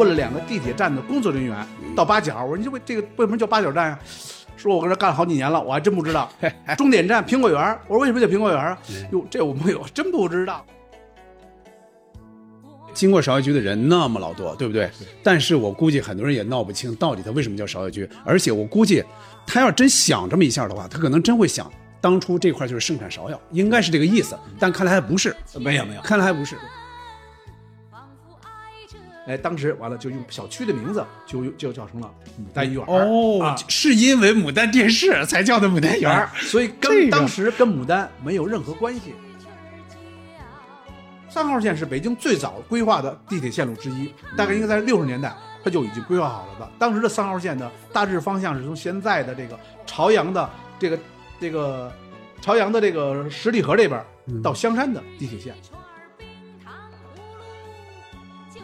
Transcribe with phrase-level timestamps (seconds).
[0.00, 1.54] 问了两个地铁站的工作人员
[1.94, 3.98] 到八角，我说你这为这个为什么叫八角站呀、
[4.56, 6.32] 说我搁这干了好几年了，我还真不知道。
[6.78, 8.78] 终点站苹果园，我说为什么叫苹果园啊？
[9.12, 10.64] 哟，这我没有，真不知道。
[12.94, 14.90] 经过芍药居的人那么老多，对不对？
[15.22, 19.04] 但是我估计很多人也闹不清到底他为什么叫芍药居，而且我估计
[19.46, 26.56] 他要真想这么一下的话，他可能真会想，当初这块就是盛产芍药，应该是这个意思，但看来还不是，没有没有，看来还不是。
[29.30, 39.14] 哎，当时完了就用小区的名字就就叫成了牡丹园哦，啊是因为牡丹电视才叫的牡丹园儿，所以跟、这个当时跟牡丹没有任何关系。
[41.28, 46.68] 三号线是北京最早规划的地铁线路之一，大概应该在六十年代它就已经规划好了的。
[46.76, 50.98] 当时的三号线呢大致方向是从现在的这个朝阳的这个
[51.40, 51.92] 这个
[52.40, 55.54] 朝阳的这个十里河这边嗯到香山的地铁线。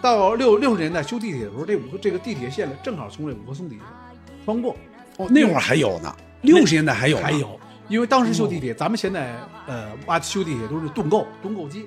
[0.00, 3.84] 到六六十年代修地铁的时候，这五个这个地铁线呢，正好从这五棵松底下
[4.44, 4.76] 穿过。
[5.16, 7.58] 哦，那会儿还有呢，六十年代还有，还有，
[7.88, 9.34] 因为当时修地铁，咱们现在
[9.66, 11.86] 呃挖修地铁都是盾构盾构机。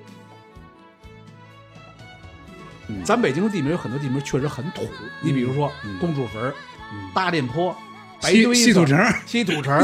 [2.88, 4.82] 嗯咱北京的地名有很多地名确实很土，
[5.20, 6.52] 你比如说嗯公主坟儿、
[7.14, 7.72] 大练坡、
[8.20, 9.80] 白西堆西土城西土城、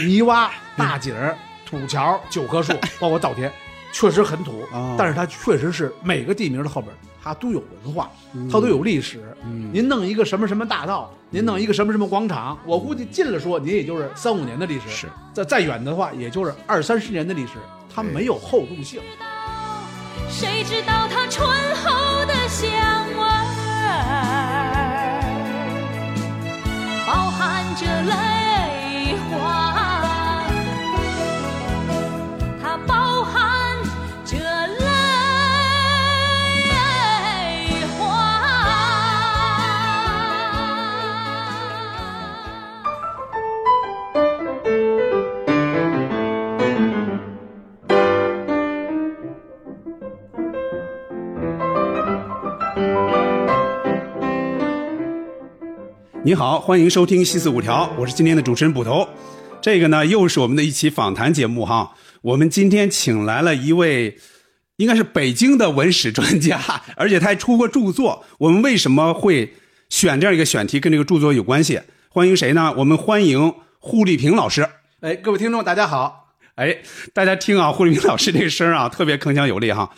[0.00, 3.50] 泥洼、 大井儿、土桥、九棵树，包括稻田，
[3.92, 8.10] 确实很土哦，但是它确实是每个地名的后边它都有文化，
[8.50, 9.22] 它都有历史。
[9.44, 17.52] 嗯您弄一个什么什么大道，您弄一个什么什么广场，我估计近了说您也就是三五年的历史，是再再远的话，也就是二三十年的历史，
[17.94, 19.00] 它没有厚重性。
[20.28, 22.70] 谁知道它醇厚的香
[23.16, 24.00] 味儿，
[27.06, 29.69] 包含着泪花，
[56.22, 59.08] 你好，欢迎收听《西四五条》，我是今天的主持人捕头。
[59.62, 61.94] 这个呢，又是我们的一期访谈节目哈。
[62.20, 64.18] 我们今天请来了一位，
[64.76, 66.60] 应该是北京的文史专家，
[66.94, 68.22] 而且他还出过著作。
[68.36, 69.54] 我们为什么会
[69.88, 71.80] 选这样一个选题，跟这个著作有关系？
[72.10, 72.74] 欢迎谁呢？
[72.76, 74.68] 我们欢迎胡丽萍老师。
[75.00, 76.34] 哎，各位听众，大家好。
[76.56, 76.76] 哎，
[77.14, 79.90] 大家听啊，胡丽萍老师这个声啊，特别铿锵有力哈。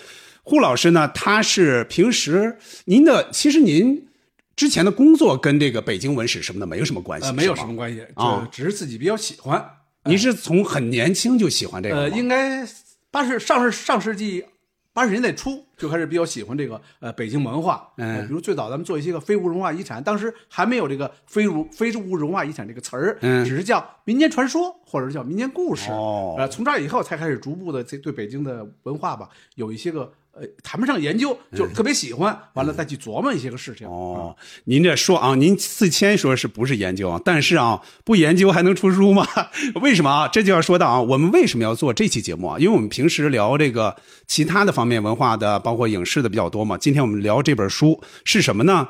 [0.45, 4.07] 胡老师呢，他是平时您的，其实您
[4.55, 8.49] 之前的工作跟这个北京文史什么的没有什么关系，呃，没有什么关系，啊。
[8.51, 9.65] 只只是自己比较喜欢。
[10.05, 12.67] 你是从很年轻就喜欢这个呃，应该
[13.11, 14.45] 八十上世上世纪
[14.93, 18.17] 八十年代初就开始比较喜欢这个呃北京文化，嗯。
[18.17, 23.45] 呃比如最早咱们做一些个非物质文化遗产，当时还没有这个非物非物质文化遗产这个词儿，嗯。
[23.45, 25.91] 只是叫民间传说或者是叫民间故事。
[25.91, 26.35] 哦。
[26.37, 33.87] 呃，从这儿以后才开始逐步的这对北京的文化吧有一些个呃谈不上研究，就是特别喜欢，完了再去琢磨一些个事情。
[33.87, 37.21] 嗯哦，您这说啊，您四千说是不是研究啊？
[37.25, 39.27] 但是啊，不研究还能出书吗？
[39.83, 40.29] 为什么啊？
[40.29, 42.59] 这就要说到啊，我们为什么要做这期节目啊？
[42.59, 43.95] 因为我们平时聊这个
[44.27, 46.79] 其他的方面文化的，包括影视的比较多嘛。
[46.79, 48.89] 今天我们聊这本书是什么呢？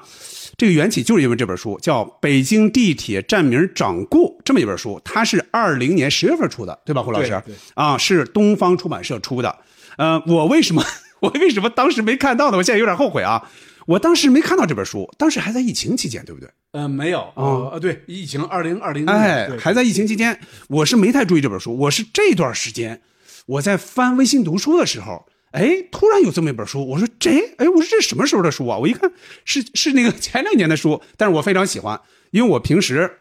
[0.58, 7.30] 这个缘起就是因为这本书叫《北京地铁站名掌故》这么一本书，它是二零年十月份出的，对吧，胡老师？
[7.46, 9.58] 对对啊，是东方出版社出的。
[9.96, 10.84] 呃，我为什么
[11.22, 12.56] 我为什么当时没看到呢？
[12.56, 13.48] 我现在有点后悔啊。
[13.86, 16.48] 我当时没看到这本书，当时还在疫情期间，对不对？
[16.70, 20.38] 呃，没有，啊呃，呃对，疫情二零二零哎，还在疫情期间，
[20.68, 21.76] 我是没太注意这本书。
[21.76, 23.00] 我是这段时间
[23.46, 28.78] 我在翻微信读书的时候，哎，突然有这么一本书，我说这，哎，我说这是什么时候的书啊？
[28.78, 29.10] 我一看
[29.44, 32.00] 是是那个前两年的书，但是我非常喜欢，
[32.30, 33.18] 因为我平时。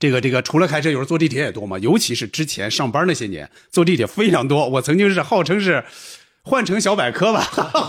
[0.00, 4.68] 这个这个，除了开车，有时候坐地铁也多嘛，尤其是之前上班那些年，坐地铁非常多。
[4.68, 5.84] 我曾经是号称是
[6.48, 7.42] 换成小百科吧，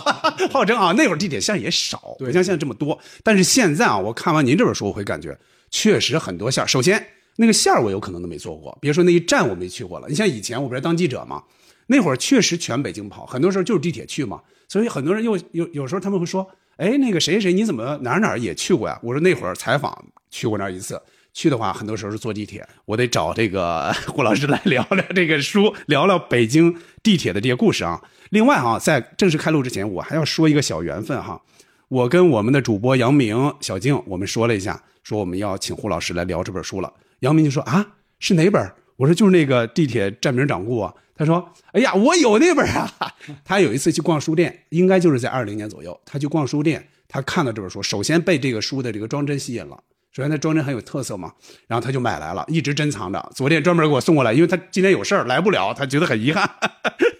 [0.52, 3.00] 号称啊，那会儿地铁线也少，不像现在这么多。
[3.24, 5.38] 但是现在啊，我看完您这本书，我会感觉
[5.72, 6.68] 确实很多线儿。
[6.68, 7.08] 首先，
[7.38, 10.10] 那个线儿我有可能都没坐过，别说那一站我没去过了。
[10.10, 11.42] 你像以前我不是当记者嘛，
[11.88, 14.42] 那会儿确实全北京跑，很多时候就是地铁去嘛。
[14.68, 16.46] 所以很多人又有有时候他们会说，
[16.76, 19.00] 哎，那个谁谁谁你怎么哪儿哪儿也去过呀？
[19.02, 21.02] 我说那会儿采访去过那儿一次。
[21.32, 28.02] 去的话，很多时候是坐地铁，我得找这个 胡老师来聊聊这个书，聊聊北京地铁的这些故事啊。
[28.30, 31.42] 另外啊、在正式开录之前，我还要说一个小缘分哈。
[31.88, 36.94] 我跟我们的主播杨明、小静，我们说了一下，说我们要请胡老师来聊这本书了。
[37.22, 37.86] 杨明就说啊，
[38.20, 38.72] 是哪本？
[38.98, 40.94] 我说就是那个地铁站名掌故啊。
[41.16, 42.90] 他说，哎呀，我有那本啊。
[43.44, 49.84] 他有一次去逛书店，应该就是在二零年左右，他去逛书店，他看到这本书，首先被这个书的这个装帧吸引了。
[50.19, 51.31] 首先，它装帧很有特色嘛，
[51.68, 53.31] 然后他就买来了，一直珍藏着。
[53.33, 56.50] 昨天专门给我送过来，因为他今天有事儿来不了，他觉得很遗憾。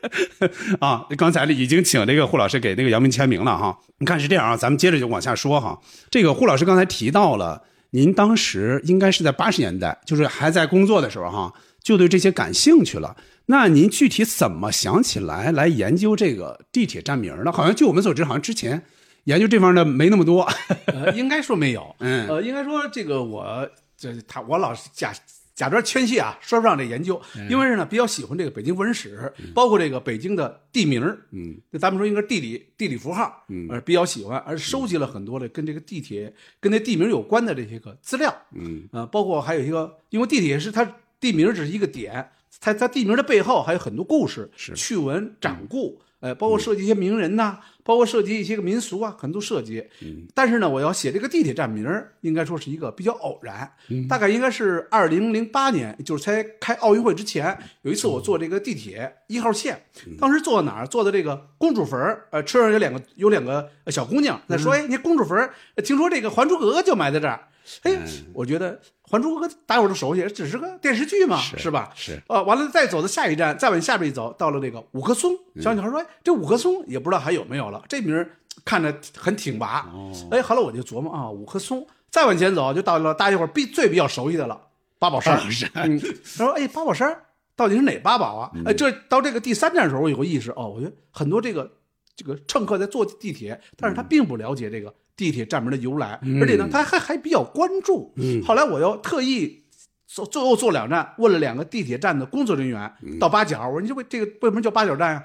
[0.82, 3.80] 啊，刚才已经请这个胡老师给那个杨明签名了哈。
[4.00, 5.80] 你看是这样啊，咱们接着就往下说哈。
[6.12, 13.16] 这个胡老师刚才提到了，您当时应该是在八十年代，就是还在工作的时候哈，就对这些感兴趣了。
[13.46, 17.52] 那您具体怎么想起来来研究这个地铁站名呢？
[17.52, 18.84] 好像据我们所知，好像之前
[19.30, 20.42] 研究这方面的没那么多。
[20.88, 22.28] 呃，应该说没有， 嗯。
[22.28, 25.14] 呃，应该说这个我这他我老是假
[25.54, 31.20] 假装谦虚啊，说不上这研究，因为是呢比较喜欢这个北京文史，包括这个北京的地名儿。
[31.32, 33.68] 嗯，那咱们说应该是地理地理符号，嗯。
[33.70, 38.88] 呃，比较喜欢，而收集了很多的跟这个地铁跟这地名有关的这些个资料，嗯。
[38.92, 40.90] 呃，包括还有一个，因为地铁是它
[41.20, 44.74] 地名只是一个点，它它地名的背后还有很多故事、是。
[44.76, 47.60] 趣闻、掌故，呃，包括涉及一些名人呐、
[47.90, 49.84] 包括涉及一些个民俗啊，很多涉及。
[50.04, 60.86] 嗯但是呢，我要写这个地铁站名儿，应该说是一个比较偶然，嗯大概应该是二零零八年，就是才开奥运会之前，有一次我坐这个地铁一号线，嗯当时坐到哪儿？
[60.86, 67.40] 坐的这个公主坟儿，呃，车上有两个有两个呃小姑娘在说，哎，你公主坟儿，呃听说这个《还珠格格》就埋在这儿。
[67.84, 67.92] 哎，
[68.34, 68.74] 我觉得
[69.10, 71.92] 《还珠格格》大家伙都熟悉，只是个电视剧嘛，是吧？
[71.96, 75.36] 是呃，完了再走到下一站，再往下边一走，到了这个五棵松。
[75.60, 78.30] 小女孩说：“哎，这五棵松也不知道还有没有了，这名儿
[78.64, 79.90] 看着很挺拔。
[80.30, 81.86] 哎，后来我就琢磨啊，五棵松。
[82.12, 84.60] 再往前走，就到了大家伙儿必最比较熟悉的了，
[84.98, 85.38] 八宝山。
[85.38, 87.16] 八宝山嗯，他说：“哎，八宝山
[87.56, 91.72] 到底是哪八宝啊？”哎，这到这个第三站的时候，我有个意识，哦，我觉得很多这个
[92.16, 98.14] 这个乘客在坐地铁，但是他并不了解这个地铁站名的由来，而且呢，他还还比较关注。
[98.16, 99.62] 嗯后来我又特意
[100.08, 102.90] 坐最后坐两站，问了两个地铁站的工作人员，
[103.20, 105.24] 到八角，我说你这为这个为什么叫八角站呀、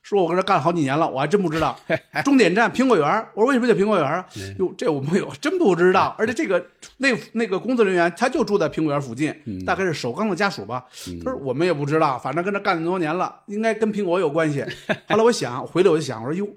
[0.00, 1.76] 说我跟这干了好几年了，我还真不知道。
[2.24, 4.24] 终点站苹果园，我说为什么叫苹果园啊？
[4.60, 6.14] 哟，这我没有，真不知道。
[6.18, 6.64] 而且这个
[6.98, 9.34] 那那个工作人员他就住在苹果园附近，
[9.66, 10.84] 大概是首钢的家属吧。
[11.24, 14.64] 他说我们也不知道，反正跟这干多年了，应该跟苹果有关系。
[15.10, 16.48] 后来我想，回来我就想，我说哟，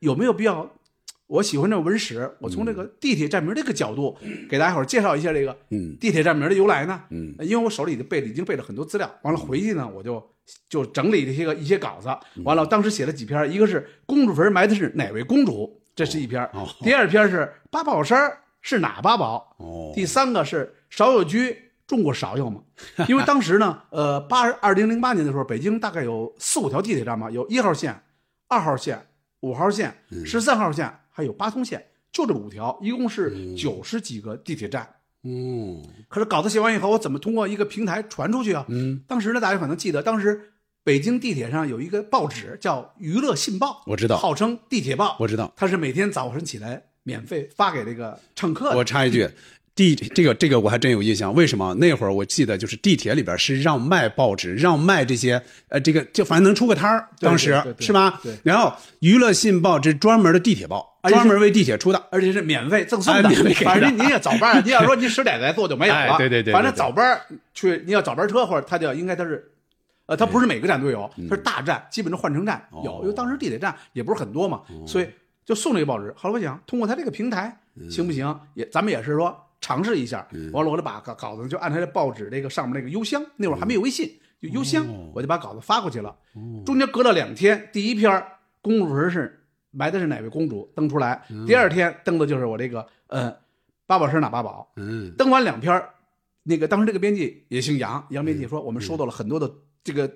[0.00, 0.70] 有没有必要？
[1.26, 4.16] 我喜欢这个文史，我从这个地铁站名这个角度
[4.48, 5.96] 给大家伙儿介绍一下这个嗯。
[6.00, 7.02] 地铁站名的由来呢。
[7.10, 7.34] 嗯。
[7.40, 10.24] 因为我手里已经背了，已经背了很多资料，完了回去呢，我就
[10.68, 12.08] 就整理这些个一些稿子，
[12.44, 21.56] 完了当时写了几篇，一个是公主坟埋的是哪位公主，这是一篇；哦第二篇是八宝山是哪八宝，哦第三个是芍药居
[21.88, 22.60] 种过芍药吗？
[23.08, 28.00] 因为当时呢，呃，八二零零八年的时候，北京大概有四五条地铁站吧，有一号线、
[28.46, 29.06] 二号线、
[29.40, 29.92] 五号线、
[30.24, 31.82] 十三号线，还有八通线，
[32.12, 34.86] 就这五条，一共是九十几个地铁站。
[35.22, 38.66] 嗯可是稿子写完以后，我怎么通过一个平台传出去啊？
[38.68, 40.52] 嗯，当时呢，大家可能记得，当时
[40.84, 45.50] 北京地铁上有一个报纸叫《娱乐信报》，我知道号称地铁报，我知道。
[45.56, 48.76] 它是每天早晨起来免费发给这个乘客的。
[48.76, 49.26] 我插一句，
[49.76, 51.32] 地这个这个我还真有印象。
[51.34, 58.18] 为什么那会儿我记得就是地铁里边是让卖报纸，让卖这些呃这个就反正能出个摊儿，当时是吧？
[58.22, 62.02] 对然后娱乐信报这专门的地铁报，专门为地铁出的。
[62.10, 66.00] 而且是免费赠送的，哎免费给的反正你也早班， 你要说你十点来做就没有了。
[66.00, 67.20] 哎对对对对反正早班
[67.52, 69.52] 去，你要早班车或者他叫应该他是，
[70.06, 75.08] 呃，他不是每个站都有，他是大站，基本上换乘站有，哦因为当时地铁站也不是很多嘛，所以
[75.44, 76.14] 就送这个报纸。
[76.16, 77.54] 后来我想通过他这个平台
[77.90, 78.34] 行不行？
[78.54, 80.24] 也咱们也是说尝试一下。
[80.52, 84.08] 完了我就把稿稿子就按他这报纸这个上面那个邮箱，那会儿还没有微信，
[84.40, 86.14] 就邮箱，我就把稿子发过去了。
[86.64, 88.24] 中间隔了两天，第一篇
[88.62, 93.34] 公主坟是埋的是哪位公主登出来，第二天登的就是我这个呃
[93.86, 95.12] 八宝山哪八宝，嗯。
[95.18, 95.82] 登完两篇
[96.44, 100.08] 那个当时这个编辑也姓杨，杨编辑说我们收到了很多的这个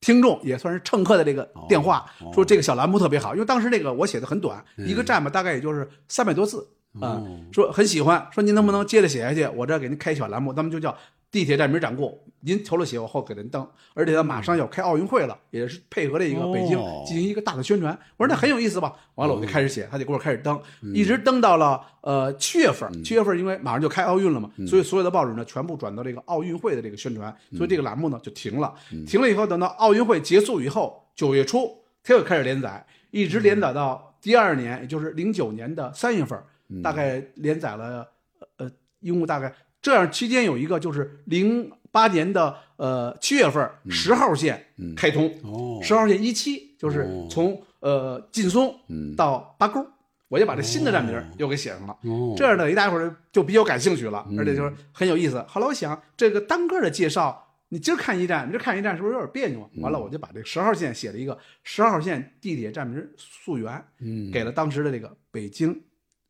[0.00, 6.64] 听众，也算是乘客的这个电话，哦说这个小栏目特别好，因为当时这个我写的很短，一个站吧大概也就是三百多字
[7.00, 9.46] 啊、哦说很喜欢，说您能不能接着写下去？
[9.56, 10.96] 我这给您开小栏目，咱们就叫
[11.30, 17.02] 地铁站名掌故，您投了写，我后给您登，而且他马上要开奥运会了，也是配合这一个北京哦。
[17.06, 17.96] 进行一个大的宣传。
[18.16, 18.92] 我说那很有意思吧？
[19.16, 20.60] 完了我就开始写，他就给我开始登，
[20.94, 28.72] 一直登到了呃七月份，七月份因为马上就开奥运了嘛，所以所有的报纸呢全部转到这个奥运会的这个宣传，所以这个栏目呢就停了。
[29.06, 36.38] 停了以后，等到奥运会结束以后，九月初他又开始连载，一直连载到第二年，也就是零九年的三月份，
[36.82, 38.08] 大概连载了
[38.56, 44.64] 呃，一共大概这样期间有一个就是零八年的呃七月份十号线
[44.96, 45.80] 开通，哦。
[45.82, 48.74] 十号线一期就是从呃劲松
[49.16, 49.86] 到八沟，
[50.28, 51.96] 我就把这新的站名又给写上了。
[52.02, 52.34] 哦。
[52.36, 55.40] 这样呢，一大伙儿就比较感兴趣了，而且就是很有意思。
[55.46, 59.68] 后来我想，这个单个的介绍，你今儿看一站，你这看一站是不是有点别扭啊？
[59.82, 64.30] 完了，我就把这个十号线写了一个十号线地铁站名溯源，嗯。
[64.32, 65.78] 给了当时的这个北京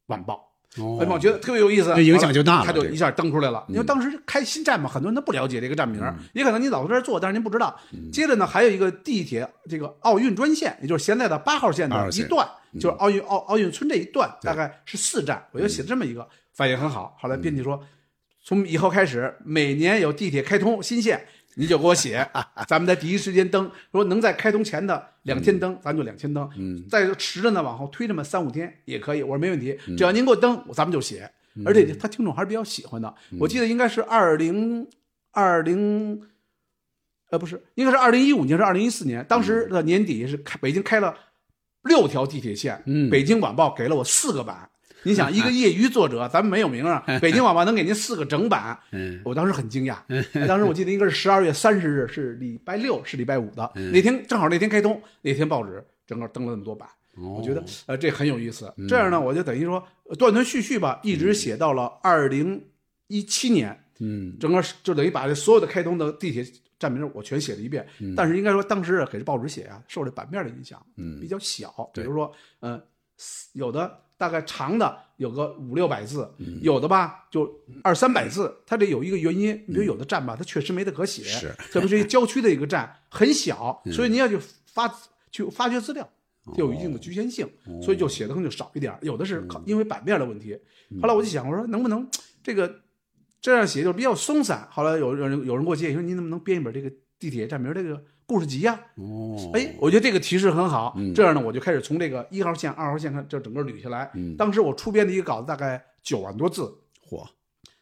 [0.06, 0.50] 晚报。
[0.76, 3.64] 哦哎，我觉得特别有意思，那影响就大了他就一下登出来了。
[3.68, 7.78] 因为当时开新站嘛，很多人都不了解这个站名，也可能您老在这儿做，但是您不知道。
[8.12, 12.48] 接着呢，还有一个地铁这个奥运专线，也就是现在的八号线八号线的一段，
[12.80, 15.46] 就是奥运奥奥运村这一段，大概是四站。
[15.52, 17.16] 我就写这么一个，反应很好。
[17.20, 17.80] 后来编辑说，
[18.42, 21.24] 从以后开始，每年有地铁开通新线。
[21.56, 22.28] 你就给我写，
[22.66, 26.48] 咱们在第一时间登，说能在开通前的两天登，咱就两天登。
[26.56, 29.22] 嗯，再迟着呢，往后推这么三五天也可以。
[29.22, 31.30] 我说没问题，只要您给我登，咱们就写。
[31.64, 33.14] 而且他听众还是比较喜欢的。
[33.38, 34.84] 我记得应该是二零
[35.30, 36.20] 二零，
[37.30, 41.14] 呃，不是，应该是二零一五年是二零一四年，当时的年底是开北京开了
[41.84, 44.68] 六条地铁线，嗯北京晚报给了我四个版。
[45.04, 49.96] 你想，一个业余作者，咱们没有名啊， 北京晚报能给您四个整版， 嗯我当时很惊讶。
[50.48, 56.88] 当时我记得应该是十二月三十日，是礼拜六，是礼拜五的那天，正好那天开通，那天报纸整个登了那么多版。
[57.16, 58.72] 我觉得呃这很有意思。
[58.88, 62.60] 这样呢，我就等于说呃断断续续吧，一直写到了二零
[63.06, 66.44] 一七年，嗯整个就等于把这所有的开通的地铁
[66.76, 67.86] 站名我全写了一遍。
[68.16, 71.88] 但是应该说当时给这报纸写啊，受这版面的影响，嗯比较小。
[71.94, 72.82] 比如说，呃，
[73.52, 77.50] 有的大概长的有个五六百字，嗯有的吧就
[77.82, 78.54] 二三百字。
[78.66, 84.92] 它这有一个原因，比如有的站吧，它确实没得可写，是嗯特别是一郊区的一个站很小，所以你要去发
[85.30, 86.08] 去发掘资料。
[86.54, 88.98] 就有一定的局限性，哦所以就写的可能就少一点儿。
[89.00, 90.54] 有的是嗯靠因为版面的问题。
[91.00, 92.06] 后来我就想，我说能不能
[92.42, 92.82] 这个
[93.40, 94.68] 这样写就比较松散。
[94.70, 100.94] 后来有有人有人给我建议说，您能不能编一本这个地铁站名这个故事集呀、哦，哎，我觉得这个提示很好。
[100.96, 101.12] 嗯。
[101.14, 104.10] 这样呢，我就开始从这个一号线、二号线看，这整个捋下来。
[104.14, 104.36] 嗯。
[104.36, 106.62] 当时我出编的一个稿子大概九万多字，
[107.08, 107.26] 嚯，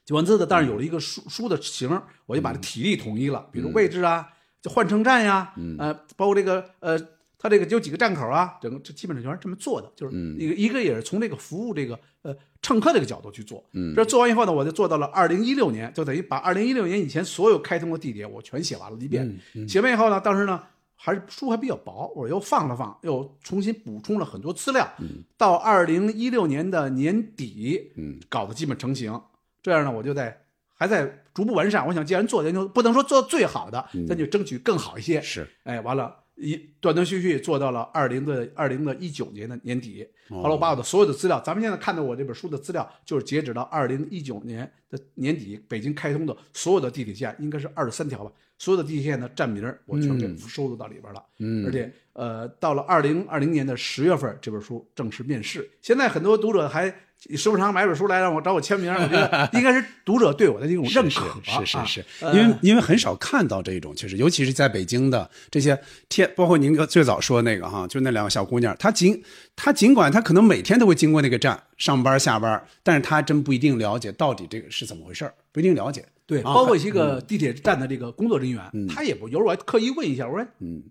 [0.05, 1.89] 九万字的，但是有了一个书书的形，
[2.27, 4.29] 我就把这体力统一了，比如位置啊，
[4.61, 6.99] 就换乘站呀，呃，包括这个呃，
[7.43, 12.33] 它这个有几个站口啊，整个这基本上全是这么做的，就是一个一个也是从这个服务这个呃
[12.63, 13.63] 乘客这个角度去做。
[13.73, 19.37] 嗯这做完以后呢，我就做到了二零一六年，就等于把二零一六年以前所有开通的地铁我全写完了一遍。
[19.69, 20.63] 写完以后呢，当时呢。
[21.05, 24.89] 还是书还比较薄，我又放了放，又重新补充了很多资料。
[25.37, 29.21] 到二零一六年的年底，嗯，搞得基本成型。
[29.61, 30.45] 这样呢，我就在
[30.75, 31.85] 还在逐步完善。
[31.85, 35.21] 我想，既然做研究，不能说做最好的，咱就争取更好一些。
[35.21, 40.07] 是，哎，完了，一断断续续做到了二零的二零的一九年的年底。
[40.29, 48.33] 后来我把我的所有的资料，咱们现在看到我这本书的资料，就是截止到二零一九年的年底，北京开通的所有的地铁线，应该是二十三条吧。
[48.59, 51.25] 所有的地铁线的站名我全给收录到里边了。
[51.39, 55.69] 嗯而且呃，到了二零二零年的十月份，这本书正式面世。
[55.81, 56.95] 现在很多读者还
[57.37, 61.27] 时不常买本书来让我找我签名，我觉得 应该是读者对我的这种认可。
[61.43, 69.23] 是是啊是，呃因为因为很少看到这种，其实尤其是在北京的这些天，包括您最早说那个哈，就那两个小姑娘，她尽
[69.55, 76.05] 她尽管她可能每天都会经过那个站上班下班，但是她真不一定了解到底这个是怎么回事儿不一定了解。
[76.27, 80.83] 对，啊包括一个地铁站的这个工作人员，他也不，有时候我还特意问一下，我说，嗯，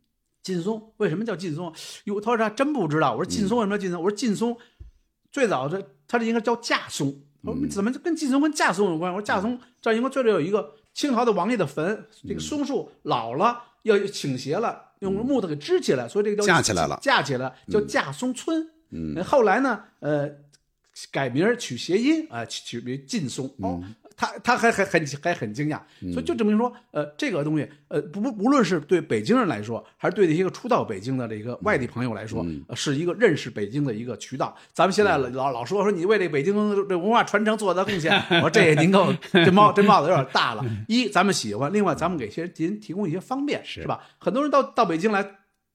[0.43, 1.73] 劲松为什么叫劲松？
[2.03, 3.11] 哟，他说他真不知道。
[3.13, 4.01] 我说劲松为什么叫劲松？
[4.03, 4.55] 我说劲松
[5.31, 7.15] 最早这他这应该叫架松。
[7.41, 9.11] 我们怎么跟劲松跟架松有关？
[9.11, 18.69] 我说架松这应该这里有一个清朝的王爷的坟，这个松树老了要倾斜了，用木头给支起来，所以这个叫架起来了架起来叫架松村。
[18.89, 20.29] 嗯，后来呢，呃，
[21.11, 23.49] 改名取谐音啊，取取为劲松。
[23.59, 23.81] 哦，
[24.21, 25.79] 他他还还很还很惊讶，
[26.13, 34.55] 所以就证明说，呃，这个东西，呃，不不，无论是对北京人来说，还是对那些个初到北京的这个外地朋友来说，呃是一个认识北京的一个渠道。
[34.73, 36.53] 咱们现在老老说说你为这北京
[36.87, 40.63] 这文化传承做的贡献，我说这也您够这帽这帽子有点大了。
[40.87, 44.01] 一，咱们喜欢；另外，咱们给些人提供一些方便，是吧？
[44.19, 45.25] 很多人到到北京来，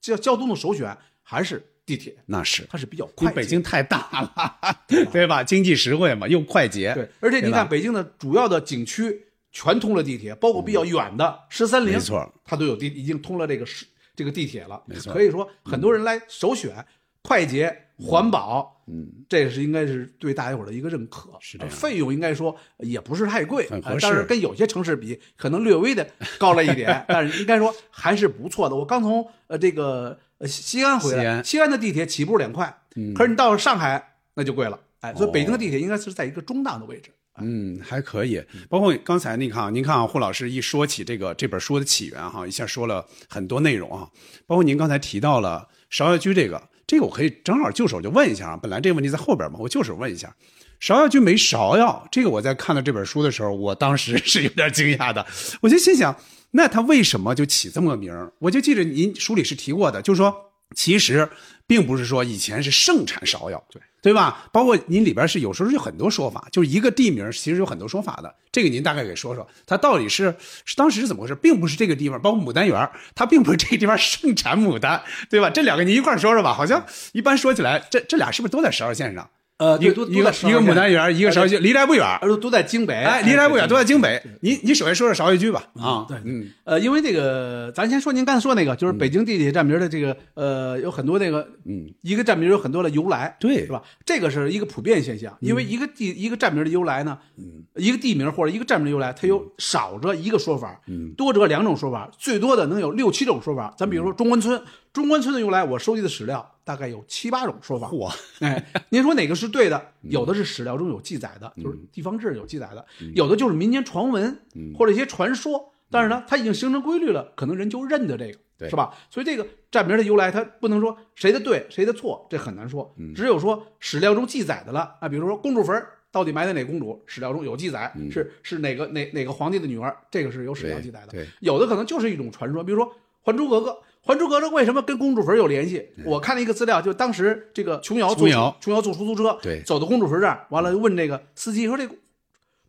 [0.01, 4.77] 交交通的首选还是地铁，那是，它是比较快北京太大了，
[5.13, 5.45] 对吧？
[5.45, 6.93] 经济实惠嘛，又快捷。
[6.95, 14.83] 对，而且你看北京的主要的景区全通了地铁，包括比较远的十三陵，没错，它都有地已经通了这个是这个地铁了。
[14.87, 16.85] 没错可以说很多人来首选
[17.23, 21.31] 快捷、环保，嗯，这个是应该是对大家伙儿的一个认可。
[21.41, 26.05] 是这样呃费用应该说也不是太贵，但是跟有些城市比，可能略微的
[26.39, 28.75] 高了一点， 但是应该说还是不错的。
[28.75, 37.11] 我刚从呃这个呃西安回来，西安的地铁起步两块，嗯可是你到了上海那就贵了，哎，所以北京的地铁应该是在一个中档的位置。
[37.39, 38.43] 嗯，还可以。
[38.67, 44.09] 包括刚才你看啊，您看啊，胡老师一说起这个这本书的起源哈，一下说了很多内容啊。
[44.47, 48.57] 包括您刚才提到了芍药居这个，这个我可以正好就手就问一下啊。
[48.57, 50.35] 本来这个问题在后边嘛，我就手问一下。
[50.81, 55.25] 芍药居没芍药，这个我在看到这本书的时候，我当时 是有点惊讶的。
[55.61, 56.15] 我就心想，
[56.53, 58.33] 那他为什么就起这么个名儿？
[58.39, 60.35] 我就记着您书里是提过的，就是说，
[60.75, 61.29] 其实
[61.67, 64.49] 并不是说以前是盛产芍药，对对吧？
[64.53, 68.33] 包括您里边是有时候有很多说法，就是一个地名其实有很多说法的。
[68.53, 70.33] 这个您大概给说说，它到底是
[70.65, 71.35] 是当时是怎么回事？
[71.35, 75.51] 并不是这个地方，包括牡丹园，它并不是这个地方盛产牡丹，对吧？
[75.51, 76.53] 这两个您一块说说吧。
[76.55, 79.29] 好像一般说起来，这这俩是不是都在十二线上？
[79.59, 82.95] 呃，一个一个一个牡丹园，一个芍药居，离这不远，都都在京北。
[82.95, 84.23] 哎，离这不远，都在京北。
[84.41, 85.65] 你你首先说说芍药居吧。
[85.81, 93.83] 啊，对，嗯，呃，因为这个，咱先说您刚才说那个，就是北京地铁站名的这个，呃，有很多那个，嗯，一个站名有很多的由来，对，是吧？
[94.05, 103.75] 这个是一个普遍现象，因为一个地一个站名的由来呢，嗯，一个地名或者一个站名的由来，它有少着一个说法，嗯，多着两种说法，最多的能有六七种说法。
[103.79, 104.61] 咱比如说中关村，
[104.97, 107.87] 中关村的由来，我收集的史料大概有七八种说法。
[107.89, 108.11] 嚯，
[108.41, 109.93] 哎，您说哪个是对的？
[110.01, 112.83] 有的是史料中有记载的，就是地方志有记载的；
[113.15, 114.41] 有的就是民间传闻
[114.75, 115.71] 或者一些传说。
[115.91, 118.95] 但是呢，它已经形成规律了，可能人就认得这个，是吧？
[119.11, 122.91] 所以这个站名的由来，它不能说谁的对谁的错，这很难说。
[123.15, 131.27] 只有说史料中记载的了啊，比如说公主坟到底埋在哪公主，史料中有记载，是是哪个哪哪个皇帝的女儿，这个是有史料记载的。
[131.41, 132.87] 有的可能就是一种传说，比如说
[133.21, 133.71] 《还珠格格》。
[134.07, 135.85] 《还珠格格》为什么跟公主坟有联系？
[136.05, 141.89] 我看了一个资料，就当时这个琼瑶坐琼瑶琼瑶坐出租车，对，走到公主坟这儿，完了问这个司机说：“这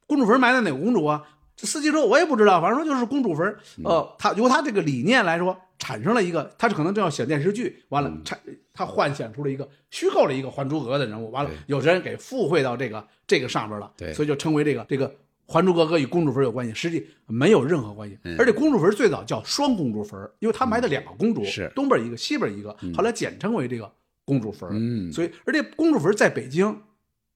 [0.07, 1.21] 公主坟埋在哪个公主啊？”
[1.55, 8.39] 这司机说：“我也不知道，反正说就是公主坟。”呃，他由他这个理念来说，产生了一个，他是可能正要写电视剧，完了产
[8.73, 15.07] 他幻想出了一个虚构了一个《还珠格格》的人物，完了有人给附会到这个这个上边了，对，所以就称为这个这个。
[15.47, 18.19] 《还珠格格》与公主坟有关系，实际没有任何关系。
[18.37, 23.89] 而且公主坟最早叫双公主坟，因为它埋的两个公主，是东边一个，西边一个，后来简称为这个
[24.25, 24.69] 公主坟。
[24.73, 26.81] 嗯，所以，而且公主坟在北京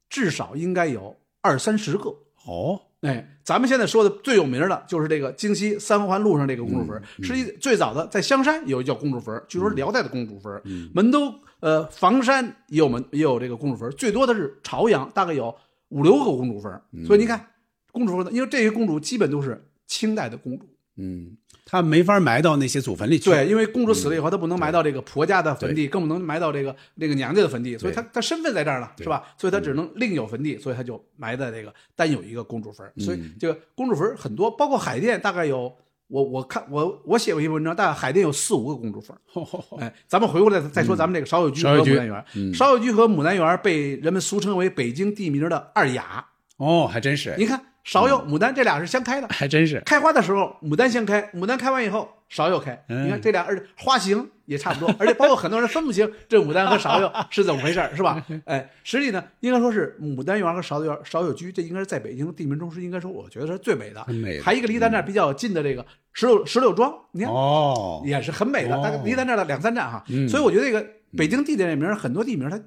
[0.09, 2.13] 至少应该有二三十个。
[2.45, 10.61] 哦，哎，咱们现在说的最有名的就是这个京西三环路上这个公主坟，实际最早的在香山有一叫公主坟，据说辽代的公主坟。
[10.93, 15.55] 门都呃房山也有门也有这个公主坟，最多的是朝阳，大概有
[15.87, 16.69] 五六个公主坟。
[17.05, 17.47] 所以你看。
[17.91, 18.31] 公主呢？
[18.31, 20.65] 因为这些公主基本都是清代的公主，
[20.97, 23.29] 嗯，她没法埋到那些祖坟里去。
[23.29, 29.23] 对，因为公主死了以后，她不能埋到这个婆家的坟地，更不能埋到这个那个娘家的坟地，所以她她身份在这儿了，是吧？
[29.37, 32.89] 所以她只能另有坟地，所以她就埋在这个单有一个公主坟。
[32.97, 35.73] 所以这个公主坟很多，包括海淀，大概有
[36.07, 39.15] 我我看我我写过一篇文章，大概海淀有四五个公主坟。
[39.79, 42.25] 哎，咱们回过来再说咱们这个芍药居和牡丹园。
[42.53, 46.25] 芍药居和牡丹园被人们俗称为北京地名的二雅。
[46.57, 47.35] 哦，还真是。
[47.37, 47.61] 你看。
[47.85, 49.81] 芍药、牡丹这俩是相开的，还真是。
[49.85, 52.83] 开花的时候，牡丹先开，牡丹开完以后，芍药开。
[52.87, 58.23] 你看这俩，而且花型也差不多， 而且包括很多人分不清这牡丹和芍药 是怎么回事，是吧？
[58.45, 64.05] 哎，实际呢，应该说是牡丹园和芍药园、芍药居，这应该是在北京地名中是应该说，我觉得是最美的。
[64.43, 70.03] 还一个离咱这儿比较近的这个石榴石榴庄，你看哦，也是很美的，大概离咱这儿两三站哈。
[70.29, 70.85] 所以我觉得这个
[71.17, 72.61] 北京地点名很多地名它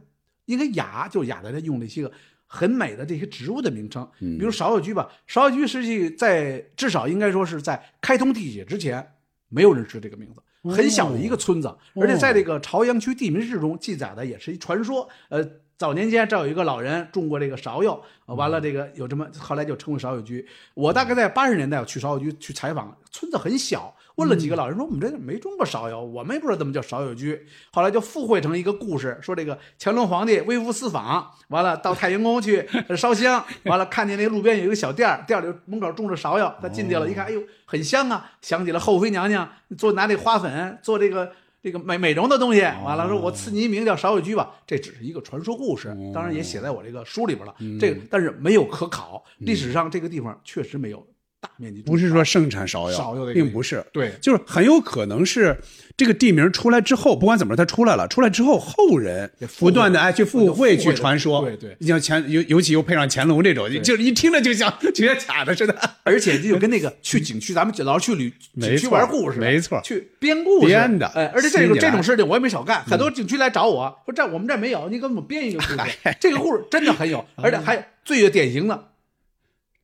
[0.47, 2.11] 应该雅，就雅在它用了一些个。
[2.47, 5.09] 很美的这些植物的名称，比如芍药居吧。
[5.29, 9.15] 芍药居实际在至少应该说是在开通地铁之前，
[9.49, 10.41] 没有人知这个名字。
[10.71, 15.07] 很小的一个村子，而且在这个朝阳区地名志中记载的也是一传说。
[15.29, 20.47] 呃，早年间这有一个老人种过这个芍药，完了这个有这么，后来就称为芍药居。
[20.75, 23.95] 我大概在八十年代我去芍药居去采访，村子很小。
[24.17, 32.65] 问了几个老人说：“我们这没种过芍药，我们也不知道怎么叫芍药居。”后来就附会成一个故事，说这个乾隆皇帝微服私访，完了到太阳宫去
[32.97, 38.31] 烧香，完了看见那路边有一个小店儿，店里门口种着芍药，他进去了，一看，哎呦，很香啊！
[38.41, 41.33] 想起了后妃娘娘做拿那花粉做这个
[41.65, 44.55] 这个美美容的东西，完了说我赐你一名叫芍药居吧。
[44.67, 47.55] 这只是一个传说故事，当然也写在我这个书里边了。
[47.81, 51.03] 这个但是没有可考，历史上这个地方确实没有。
[51.45, 55.55] 大面积不是说盛产芍药，芍药并不是，对，就是很有可能是
[55.95, 75.79] 这个地名出来之后，不管怎么着它出来了，出来之后后人不断的哎去附会去传说，对对，像乾尤尤其又配上乾隆这种，就是一听着就像就像假的似的，而且就跟那个去景区，咱们老是去旅景区玩故事，没错，去编故事编的，哎，而且这种这种事情我也没少干，很多景区来找我说这我们这没有，你给我们编一个故事，
[76.19, 78.89] 这个故事真的很有， 而且还最典型的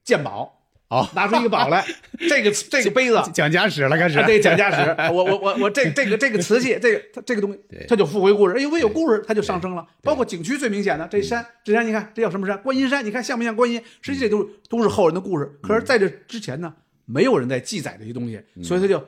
[0.02, 0.56] 鉴宝。
[0.90, 1.86] 好， 拿出一个宝来，
[2.28, 4.20] 这个这个杯子讲家史了，开始。
[4.24, 5.12] 对，讲家史。
[5.12, 9.86] 我我我我这 这个这个瓷器，这个它这个东西，它就复回故事，因为有故事，它就上升了。
[10.02, 12.60] 包括景区最明显的这山，这山你看，这叫什么山？
[12.60, 13.80] 观音山，你看像不像观音？
[14.02, 15.48] 实际这都都是后人的故事。
[15.62, 16.74] 可是在这之前呢，
[17.06, 19.00] 没有人在记载这些东西，所以他就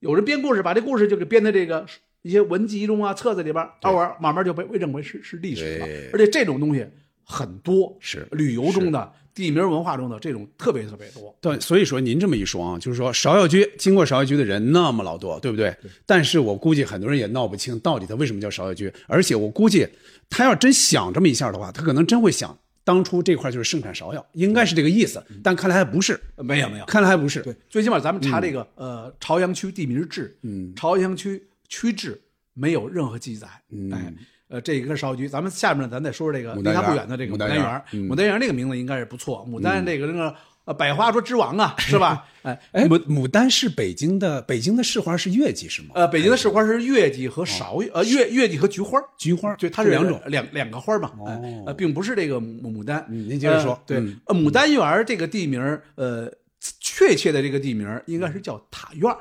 [0.00, 1.86] 有人编故事，把这故事就给编在这个
[2.22, 5.86] 一些文集中啊、册子里边，偶尔慢慢就被认为是是历史了。
[6.12, 6.84] 而且这种东西
[7.22, 11.36] 很多，是旅游中的地名文化中的这种特别特别多。
[11.42, 15.76] 对，所以说您这么一说啊，就是说芍药居经过芍药居的人那么老多，对不对？
[16.06, 19.86] 但是我估计很多人也闹不清到底它为什么叫芍药居，而且我估计
[20.30, 27.42] 他要真想这么一下的话，他可能真会想当初这块就是盛产芍药，应该是这个意思，但看来还不是，呃没有没有，看来还不是。
[27.42, 32.18] 对，最起码咱们查这个、呃朝阳区地名志，嗯朝阳区区志
[32.54, 33.46] 没有任何记载。
[33.70, 34.14] 嗯哎，
[34.48, 35.28] 呃，这个是芍菊。
[35.28, 38.40] 咱们下面，咱再说说这个离它不远的这个牡丹园牡丹园。
[38.40, 40.34] 这个名字应该是不错，牡丹这个那个
[40.66, 42.24] 呃百花说之王啊，是吧？
[42.42, 42.60] 哎。
[42.72, 45.88] 哎，牡牡丹是北京的，北京的市花是月季是吗？
[45.94, 50.20] 呃，北京的市花是月季和芍药，呃，月月季和菊花，菊花，对，它是两种。
[50.26, 53.04] 两两个花嘛，哎呃，并不是这个牡牡丹。
[53.08, 55.60] 嗯您接着说呃对牡丹园这个地名，
[55.96, 56.32] 呃，
[56.80, 59.18] 确切的这个地名应该是叫塔院儿，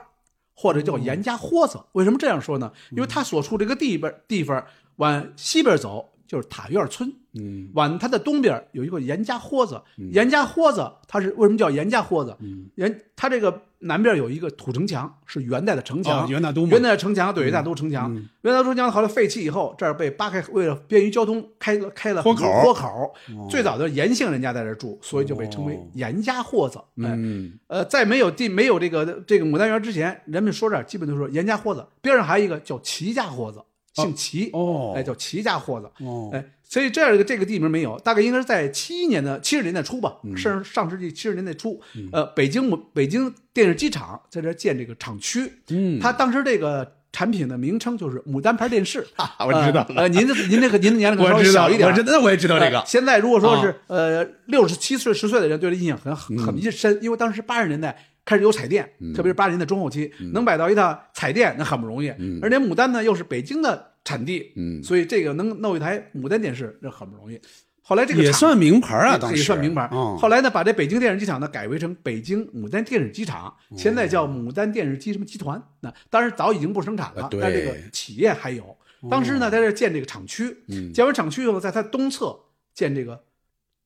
[0.53, 1.79] 或者叫严家豁子。
[1.93, 2.71] 为什么这样说呢？
[2.91, 4.63] 因为它所处这个地边地方
[4.97, 9.81] 往西边走就是塔院村，嗯往它的东边有一个严家豁子。
[10.11, 12.35] 严家豁子它是为什么叫严家豁子？
[12.39, 16.25] 嗯严它这个南边有一个土城墙，是元代的城墙。
[16.25, 18.11] 哦元大都元代的城墙，对，元大都城墙。
[18.11, 23.13] 嗯元大都城墙后来废弃以后，这儿被扒开，为了便于交通，开了开了豁口豁口。
[23.47, 26.79] 最早的严姓人家在这儿住，所以就被称为哦严家豁子。
[27.03, 33.61] 哎，嗯呃，在没有地没有这个这个牡丹园之前，人们说这儿基本都说严家豁子，边上还有一个叫齐家豁子，
[33.95, 34.49] 姓齐。
[34.53, 35.89] 哦哎，叫齐家货子。
[36.03, 41.81] 哦哎，所以这样一个这个地名没有，大概应该是在七一年的七十年代初吧，嗯上上世纪七十年代初，
[42.11, 49.05] 呃，北京母北京电视机厂在这建这个厂区，嗯，他当时这个产品的名称就是牡丹牌电视。
[49.39, 52.85] 我知道呃，呃您的您这个您的年龄可能稍微小一点，我知道，那我也知道这个呃。
[52.85, 60.33] 现在如果说是呃六十七岁十岁的人，对这印象很很嗯很深，因为当时八十年代开始有彩电，特别是八十年代中后期，嗯。
[60.33, 62.09] 能买到一套彩电那很不容易，
[62.41, 64.83] 而且牡丹呢又是北京的产地，嗯。
[64.83, 67.39] 所以这个能弄一台牡丹电视这很不容易。
[67.87, 69.37] 后来这个也算名牌啊，当时。
[69.37, 69.87] 也算名牌。
[69.91, 70.17] 嗯。
[70.17, 73.77] 后来呢，把这北京电视机厂呢改为成北京牡丹电视机厂，哦。
[73.77, 75.61] 现在叫牡丹电视机什么集团。
[75.81, 78.75] 那当然早已经不生产了但这个企业还有。
[79.07, 80.91] 当时呢，在这建这个厂区，嗯。
[80.91, 82.35] 建完厂区以后，在它东侧
[82.73, 83.23] 建这个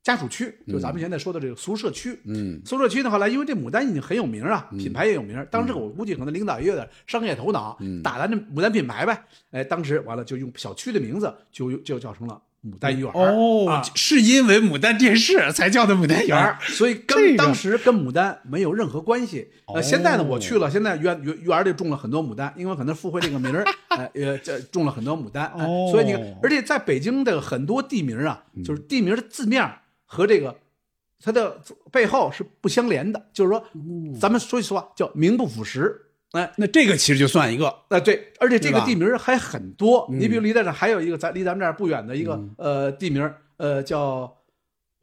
[0.02, 2.20] 家属区，就咱嗯们现在说的这个宿舍区。
[2.26, 5.46] 嗯宿舍区呢，后来因为这牡丹已经很有名啊，品牌也有名。
[5.52, 9.24] 当时我估计可能领导也有点商业头脑，嗯打咱这牡丹品牌呗。
[9.52, 16.58] 哎，当时完了就用小区的名字就就叫成了牡丹园儿哦啊，是因为牡丹电视才叫的牡丹园儿。
[16.62, 19.50] 所以这个跟当时跟牡丹没有任何关系。
[19.66, 25.46] 哦呃，现在呢，我去了，现在园园园里种了很多牡丹，因为可能附会这个名儿，呃呃，这种了很多牡丹。
[25.48, 29.80] 哎哦所以你看，而且在北京的很多地名啊，嗯就是地名的字面儿
[30.12, 30.56] 和这个
[31.24, 35.96] 它的背后是不相连的，就是说，嗯咱们说句实话，叫名不符实。
[36.32, 40.08] 哎，那这个其实就算一个，啊，对，而且这个地名还很多。
[40.10, 44.36] 嗯你比如离在这还有一个，咱离咱们这儿不远的一个、呃地名，呃叫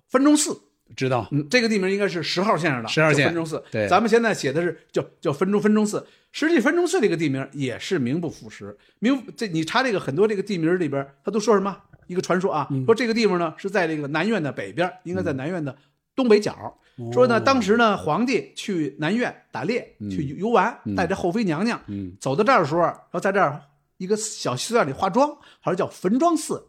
[0.08, 0.58] 分钟寺。
[0.94, 1.26] 知道？
[1.32, 3.62] 嗯，这个地名应该是十号线上的，10号线分钟寺。
[3.72, 8.78] 对咱们现在写的是叫叫分钟分钟寺，实际分钟寺这个地名也是名不符实。
[9.00, 11.76] 名这你查这个很多这个地名里边，他都说什么？
[12.06, 12.84] 一个传说啊，嗯。
[12.84, 15.76] 说这个地方呢是在这个南苑的北边，应该在南苑的
[16.14, 16.52] 东北角。
[16.96, 17.10] 哦。
[17.12, 22.16] 说呢，当时呢，皇帝去南苑打猎，去游玩，带着后妃娘娘，嗯。
[22.20, 23.60] 走到这儿的时候，然后在这儿
[23.98, 25.28] 一个小寺院里化妆，
[25.60, 26.62] 好像叫坟庄寺，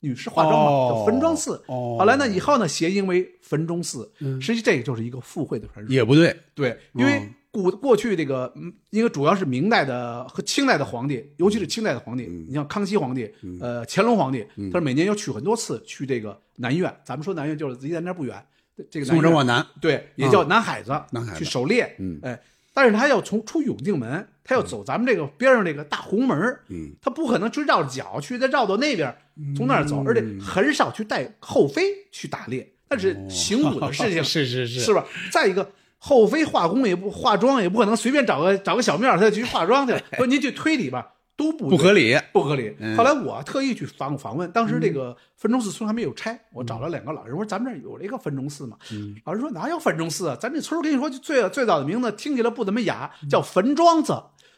[0.00, 0.90] 女士化妆嘛，哦。
[0.90, 1.62] 叫坟庄寺。
[1.66, 1.96] 哦。
[1.98, 4.10] 后来呢，以后呢，谐音为坟中寺。
[4.40, 5.92] 实际这个就是一个附会的传说。
[5.92, 16.90] 也不对，对，因为嗯古过去这个，嗯，因为主要是明代的和清代的皇帝，尤其是清代的皇帝，嗯你像康熙皇帝，呃，乾隆皇帝，他是每年要去很多次去这个南苑。
[17.04, 18.42] 咱们说南苑就是离咱这儿不远，
[18.90, 22.40] 这个南苑宋州往南，对，也叫南海子，南海子去狩猎，嗯哎，
[22.72, 29.14] 但是他要从出永定门，他要走咱们这个边上这个大红门嗯，他不可能去绕着脚去，再绕到那边，
[29.54, 35.04] 从那儿走，而且很少去带后妃去打猎，那是行武的事情， 是是是是吧？
[35.30, 35.70] 再一个。
[36.04, 40.00] 后妃化工也不化妆，也不可能随便找个 找个小庙儿，他就去化妆去了。
[40.18, 42.18] 说您去推理吧，都不不合理。
[42.32, 42.74] 不合理。
[42.80, 48.76] 嗯后来我特意去访访问，当时这个分钟寺村还没有拆，我找了两个老人，我说咱们这儿有这个分钟寺吗？
[49.24, 50.36] 老人说哪有分钟寺啊？
[50.40, 54.12] 咱这村儿跟你说，最最早的名字听起来不怎么雅，叫坟庄子。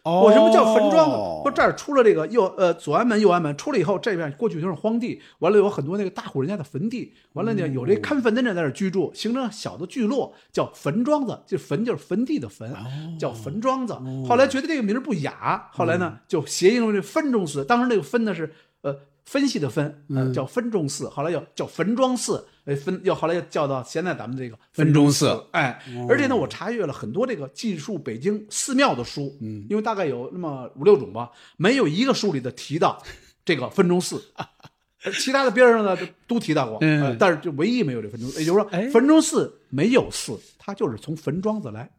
[0.05, 1.17] 我什么叫坟庄子？
[1.17, 12.75] 哦说这儿出了这个右呃左安门右安门，出来以后这边过去就是荒地，完了有很多那个大户人家的坟地，完了呢有这看坟的人在这儿居住，形成小的聚落，叫坟庄子，这坟就是坟地的坟，
[13.19, 13.95] 叫坟庄子。
[14.27, 33.03] 后来觉得这个名儿不雅，后来呢就谐音为这分钟寺，当时那个分呢是呃分析的分，呃叫分钟寺，后来叫叫坟庄寺，哎分要后来又叫到现在咱们这个分钟寺，哎，而且呢，我查阅了很多这个记述北京寺庙的书，嗯，因为大概有那么五六种吧，没有一个书里的提到
[33.45, 34.23] 这个分钟寺，
[35.21, 41.91] 其他的边上呢都都提到过，嗯呃但是就唯一没有这分钟，也就是说哎分钟寺没有寺，它就是从坟庄子来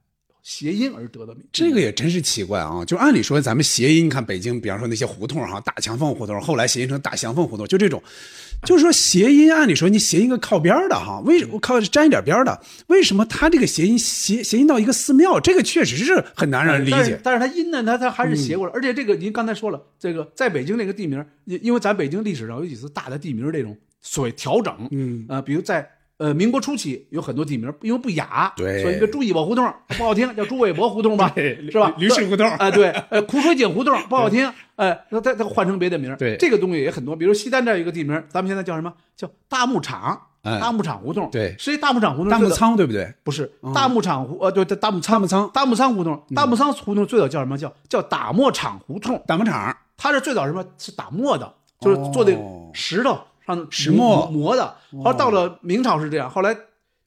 [0.46, 1.44] 谐音而得的名。
[1.52, 2.86] 这个也真是奇怪啊！
[2.86, 8.02] 就按理说，咱们谐音，你看北京，比方说那些胡同哈，大墙缝胡同，后来谐音成大祥凤胡同，就这种，
[8.64, 12.62] 就是说谐音，按理说你谐音个靠边的哈，为什么靠沾一点边的？
[12.86, 15.40] 为什么他这个谐音谐谐音到一个寺庙？
[15.40, 17.16] 这个确实是很难让人理解。
[17.16, 29.66] 嗯但是它音呢，它它还是谐过来，而且这个您刚才说了，这个在北京这个地名，因因为咱北京历史上有几次大的地名这种所谓调整，嗯，呃，比如在呃民国初期有很多地名因为不雅，对所以一个朱一宝胡同
[29.98, 31.94] 不好听，叫朱伟伯胡同吧，是吧？
[32.00, 38.94] 驴氏胡同哎、对，呃，苦水井胡同不好听，哎、那它它换成别的名对这个东西也很多，比如西单这儿有一个地名，咱们现在叫什么？
[39.16, 40.20] 叫大牧场。
[40.44, 43.12] 哎大牧场胡同，对实际大牧场胡同大木仓对不对？
[43.24, 47.58] 不是大牧场胡，呃，对，大牧大木仓，大牧仓胡同，大牧仓胡同最早叫什么？
[47.58, 49.20] 叫叫打磨厂胡同。
[49.26, 50.64] 打磨厂，它是最早什么？
[50.78, 51.52] 是打磨的，
[51.82, 54.76] 就是做那个哦石头上石磨磨的。
[54.92, 56.58] 后来到了明朝是这样，后来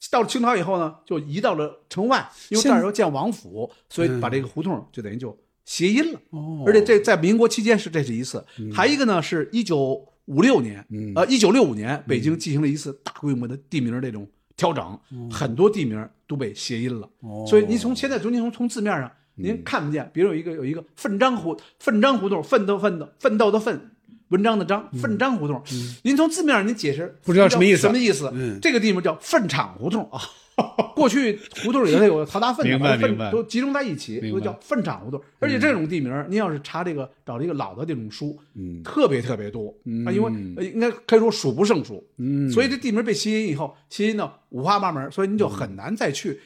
[0.09, 6.19] 到了清朝以后呢，就移到了城外，因为这儿要建王府，所以把这个胡同就等于就谐音了。
[6.29, 14.25] 哦而且这在民国期间是这是一次，还一个呢是一九五六年，呃，一九六五年北京进行了一次大规模的地名这种
[14.55, 14.97] 调整，
[15.29, 17.09] 很多地名都被谐音了。
[17.19, 23.91] 哦所以您从现在从您从从字面上您看不见，比如有一个有一个奋章胡奋章胡同，奋斗奋斗奋斗的奋。
[24.29, 25.61] 文章的章，粪章胡同，
[26.03, 28.29] 您从字面上您解释不知道什么意思什么意思？
[28.33, 28.59] 嗯。
[28.61, 30.09] 这个地方叫粪场胡同。
[30.11, 30.19] 啊。
[30.93, 33.31] 过去胡同里头有淘大粪的，明白把粪明白。
[33.31, 35.19] 都集中在一起，都叫粪场胡同。
[35.39, 38.83] 而且这种地名，您要是查这个找这个老的这种书，嗯。
[38.83, 39.73] 特别特别多。
[40.05, 42.05] 啊，因为呃应该可以说数不胜数。
[42.17, 42.51] 嗯。
[42.51, 46.39] 所以这地名被吸引以后，吸引到五花八门，所以您就很难再去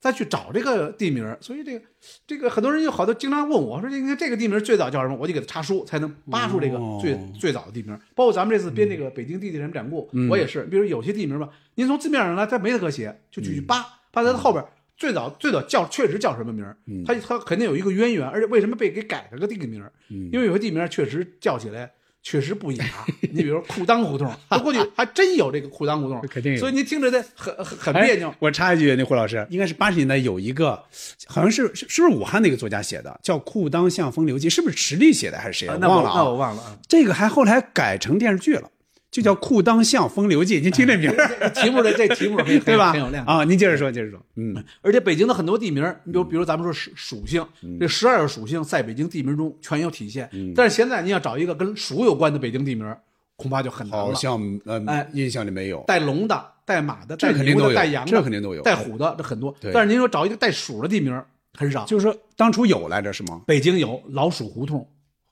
[0.00, 1.36] 再去找这个地名。
[1.40, 1.84] 所以这个
[2.26, 5.16] 这个很多人有好多经常问我说，这个这个地名最早叫什么？
[5.16, 7.96] 我就给他查书，才能扒出这个哦最、最早的地名。
[8.14, 14.64] 包括咱们这次编这个北京地铁展故，我也是，比如有些地名吧，您从字面上来，它没得可写，就去去扒，扒它的后边。
[14.96, 19.90] 最早最早叫确实叫什么名儿，它它肯定有一个渊源，而且为什么被给改了个地名儿？
[20.30, 21.90] 因为有些地名确实叫起来
[22.22, 22.84] 确实不雅。
[23.32, 28.34] 你比如裤裆胡同，他过去 还真有这个裤裆胡同，肯定有所以您听着这很很别扭。
[28.38, 30.82] 我插一句，那胡老师，应该是八十年代有一个，
[31.26, 35.68] 好像是是是不是武汉那个作家写的，叫《裤裆像风流记》，是不是池莉写的还是谁？
[35.68, 36.14] 啊那我忘了啊。
[36.16, 36.76] 那我忘了啊。
[36.88, 38.70] 这个还后来改成电视剧了，
[39.10, 40.58] 就叫《裤裆巷风流记》。
[40.62, 43.24] 您听这名儿，题目的这题目很 对吧很有亮？
[43.24, 43.36] 点。
[43.36, 44.20] 啊，您接着说，接着说。
[44.36, 47.44] 嗯，而且北京的很多地名，你比如比如咱们说属属性，
[47.80, 50.30] 这十二个属性在北京地名中全有体现。
[50.54, 52.94] 但是现在您要找一个跟鼠有关的北京地名，
[53.36, 54.06] 恐怕就很难了。
[54.06, 55.82] 好像呃哎，印象里没有。
[55.86, 59.54] 带龙的、带马的、这带牛的、肯定都有带羊的，这肯定都有带虎的这很多。
[59.72, 61.20] 但是您说找一个带鼠的地名
[61.54, 61.84] 很少。
[61.84, 63.42] 就是说当初有来着是吗？
[63.46, 64.86] 北京有老鼠胡同，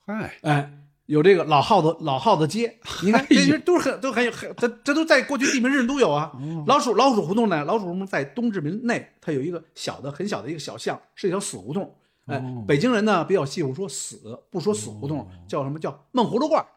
[0.05, 0.69] 嗨，哎，
[1.09, 6.31] 有这个老耗子老耗子街， 你看这些都是很都很有很这这都在过去地名上都有啊。
[6.35, 11.91] 哦老鼠老鼠胡同呢，老鼠胡同在东直门内，它有一个小的很小的一个小巷，是一条死胡同。
[12.27, 12.63] 哎，哦。
[12.67, 16.61] 北京人呢比较忌讳说死，不说死胡同，叫什么叫闷葫芦罐。
[16.61, 16.67] 儿。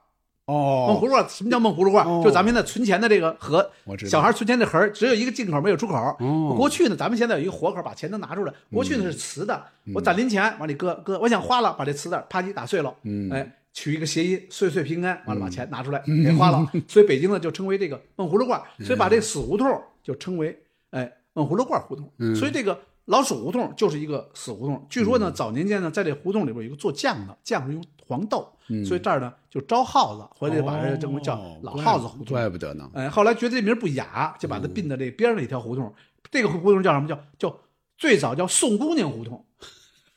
[0.46, 2.06] 闷哦，葫芦罐儿什么叫闷葫芦罐？
[2.22, 3.70] 就咱们现在存钱的这个盒
[4.08, 5.94] 小孩存钱的盒儿只有一个进口没有出口。
[6.20, 6.54] 哦。
[6.56, 8.52] 过去呢，咱们现在有一个活口，把钱都拿出来。
[8.72, 9.62] 过去呢是瓷的，
[9.94, 13.30] 我攒零钱往里搁搁，我想花了，把这瓷的啪叽打碎了，嗯。
[13.30, 16.70] 哎，取一个谐音，岁岁平安，完了把钱拿出来给花了。
[16.88, 22.10] 所以北京呢就称为这个闷葫芦罐儿，所以把这个死胡同就称为哎闷葫芦罐儿胡同。
[22.34, 22.78] 所以这个。
[23.06, 28.48] 老鼠胡同就是一个死胡同，据说呢，早年间呢，在这胡同里边有一个做酱的，酱是用黄豆，
[28.86, 32.26] 所以这儿呢就招耗子，回来就把这称为叫老耗子胡同。
[32.26, 32.88] 怪不得呢。
[32.94, 35.92] 哎，后来觉得这名不雅，就把它并到这边上的一条胡同。
[36.30, 37.08] 这个胡同叫什么？
[37.08, 37.58] 叫叫
[37.98, 39.44] 最早叫宋姑娘胡同。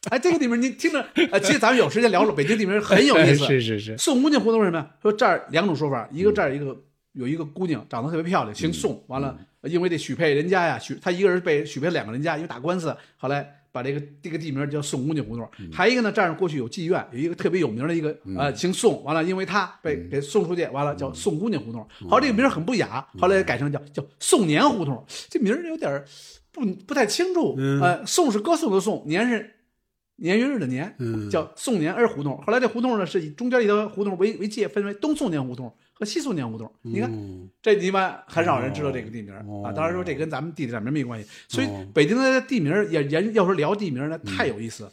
[0.09, 3.45] 哎，这个地名你听着，呃，其实咱们有时间聊了，北京地名很有意思。
[3.47, 4.87] 是是是，宋姑娘胡同是什么呀？
[5.01, 6.77] 说这儿两种说法，一个这儿一个
[7.13, 15.49] 有一个姑娘长得特别漂亮，姓宋，完了因为这许配人家呀，许她一个人被许配两个人家，因为打官司，后来把这个这个地名叫宋姑娘胡同。
[15.73, 21.81] 还一个呢，这儿过去有妓院，有一个特别有名的一个呃姓宋，完了因为他被给送出去，完了叫宋姑娘胡同。
[22.07, 26.05] 后来这个名儿很不雅，后来改成叫叫宋年胡同，这名儿有点儿
[26.51, 27.57] 不不太清楚。
[27.81, 29.54] 呃，宋是歌颂的宋，年是。
[30.17, 32.38] 年月日的年，嗯叫宋年二胡同。
[32.41, 36.71] 后来这胡同呢是以中间一条胡同为为界，分为东宋年胡同和西宋年胡同。
[36.82, 39.71] 你看，嗯这一般很少人知道这个地名、哦啊。
[39.71, 44.89] 当然说这跟咱们地理上面没关系，所以哦北京的地名也研要说聊地名呢，太有意思，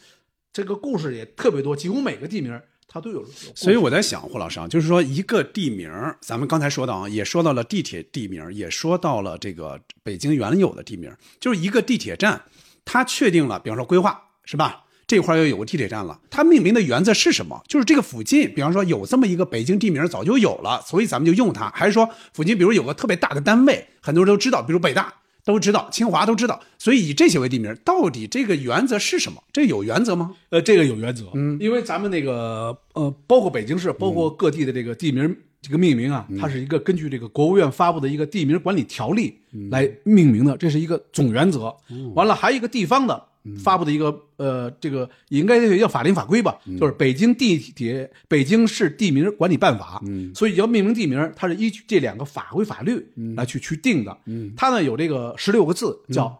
[0.53, 3.21] 这个故事也特别多，几乎每个地名它都有。
[3.23, 12.43] 有所以我在想，霍老师啊，就是说一个地名，咱们刚才说到啊，也说到了地铁地名，也说到了这个北京原有的地名，就是一个地铁站，
[12.85, 14.82] 它确定了，比方说规划是吧？
[15.07, 16.19] 这块儿要有个地铁站了。
[16.31, 17.63] 它命名的原则是什么？
[17.69, 21.71] 就是这个附近，比方说有这么一个北京地名早就有了，所以咱们就用它。
[21.75, 25.13] 还是说附近比如有个特别大的单位，很多人都知道，比如北大
[25.45, 27.77] 都知道，清华都知道，所以以这些为地名。
[27.85, 29.43] 到底这个原则是什么？
[29.53, 30.33] 这有原则吗？
[30.51, 39.39] 呃，这个有原则，嗯，因为咱们那个呃，包括北京市，包括各地的这个地名这个命名啊，它是一个根据这个国务院发布的一个地名管理条例
[39.71, 41.75] 来命名的，这是一个总原则。
[42.15, 43.25] 完了，还有一个地方的
[43.63, 50.03] 发布的一个呃，这个应该叫法令法规吧，就是《北京地铁北京市地名管理办法》。
[50.35, 54.19] 所以要命名地名，它是依据这两个法规法律来去去定的。
[54.57, 56.37] 它呢有这个十六个字，叫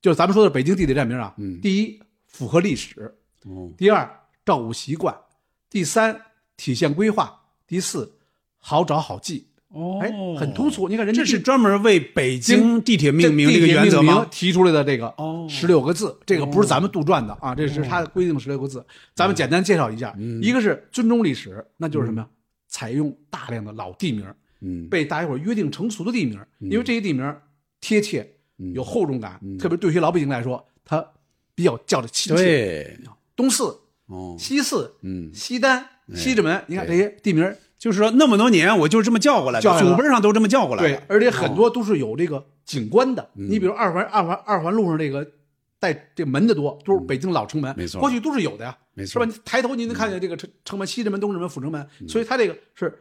[0.00, 1.34] 就是咱们说的北京地铁站名啊。
[1.60, 2.94] 第一，符合历史；
[3.76, 4.10] 第二，
[4.46, 5.14] 照顾习惯；
[5.68, 6.18] 第三，
[6.56, 7.26] 体现规划；
[7.66, 8.10] 第四，
[8.66, 9.46] 好找好记。
[9.68, 9.98] 哦。
[10.00, 10.88] 哎，很通俗。
[10.88, 14.26] 你看人家这是专门为北京地铁命名这个原则吗？
[14.30, 15.46] 提出来的这个哦。
[15.50, 18.84] 十六个字，这个不是咱们杜撰的啊，这是他规定十六个字。
[19.14, 22.28] 咱们简单介绍一下，一个是尊重历史，那就是什么呀？
[22.68, 24.24] 采用大量的老地名，
[24.60, 24.88] 嗯。
[24.88, 27.36] 被大家伙约定成俗的地名，因为这些地名
[27.80, 28.26] 贴切，
[28.72, 31.04] 有厚重感，特别对于老北京来说，它
[31.54, 32.42] 比较叫的亲切。
[32.42, 32.98] 对，
[33.36, 33.64] 东四、
[34.06, 40.88] 哦，西四、嗯，西单、西直门，你看这些地名，就是说那么多年我就是这么叫过来的，祖辈上都这么叫过来的。
[40.88, 43.28] 对，而且很多都是有这个景观的。
[43.34, 45.26] 你比如二环、二环、二环路上这个
[45.78, 49.26] 带这门的多，都是北京老城门，没错过去都是有的呀，没错是吧？
[49.26, 53.00] 你抬头你能看见这个城城门，西直门、东直门、阜成门，所以它这个是。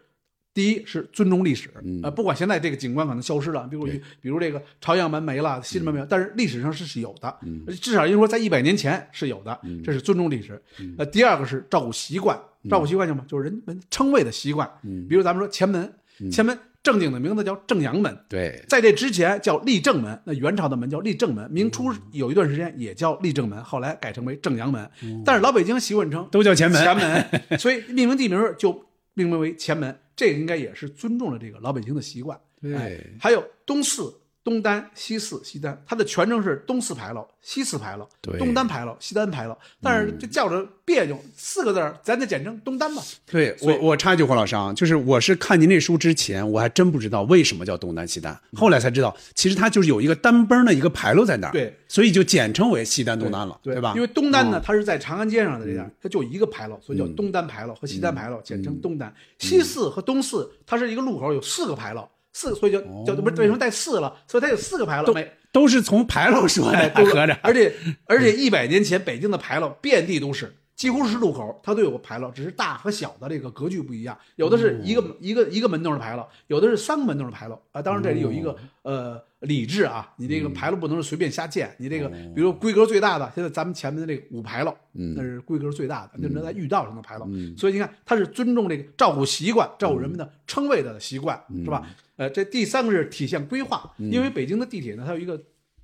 [0.55, 1.67] 第一是尊重历史，
[2.03, 3.87] 呃，不管现在这个景观可能消失了，比如
[4.21, 7.39] 比如这个朝阳门没了，西直门没有，但是历史上是是有的，
[7.81, 10.61] 至少应该说在一百年前是有的，这是尊重历史。
[10.99, 13.25] 呃，第二个是照顾习惯，照顾习惯叫什么？
[13.27, 14.69] 就是人们称谓的习惯。
[15.09, 15.93] 比如咱们说前门，
[16.31, 24.89] 前门正经的名字叫正阳门，对，在这之前叫立正门，那元朝的门叫立正门，明初有一段时间也叫立正门，后来改成为正阳门。
[25.23, 27.25] 但是老北京习惯称都叫前门前门，
[27.57, 28.71] 所以命名地名就
[29.13, 29.97] 命名为前门。
[30.15, 32.39] 这个应该也是尊重了这个老北京的习惯。
[32.61, 34.13] 对哎，还有东四、
[34.43, 43.01] 东单、西四、西单，它的全称是东四牌楼、西四牌楼、东单牌楼、西单牌楼，但是这叫着别扭，四个字儿咱得简称东单吧。
[43.25, 53.93] 对我，我插一句，黄老师啊，就是我是看您这书之前，我还真不知道为什么叫东单西单，后来才知道，其实它就是有一个单崩的一个牌楼在那儿，对，所以就简称为西单东单了，对吧？
[53.95, 54.63] 因为东单呢，嗯。
[54.65, 59.13] 它是在长安街上的这样，它就一个牌楼，所以叫东单牌楼和西单牌楼，简称东单。
[59.39, 64.13] 西四和东四，它是一个路口，有四个牌楼，四，所以就就不是为什么带四了？
[64.27, 67.73] 所以它有四个牌楼，每都是从牌楼说的，哎，都合着，而且
[68.05, 77.57] 而且一百年前北京的牌楼遍地都是，几乎是路口它都有个牌楼，只是大和小的这个格局不一样，有的是一个、一个一个门洞的牌楼，有的是三个门洞的牌楼。
[77.71, 77.81] 啊。
[77.81, 91.85] 当然这里有一个、呃理智啊，你这个牌楼不能是随便瞎建，你这个比如规格最大的，现在咱们前面的这个五牌楼，那是规格最大的，那是在御道上的牌楼，所以你看它是尊重这个照顾习惯，照顾人们的称谓的习惯，是吧？
[92.23, 95.37] 呃，这第三个是体现规划，因为北京的地铁呢，它有一个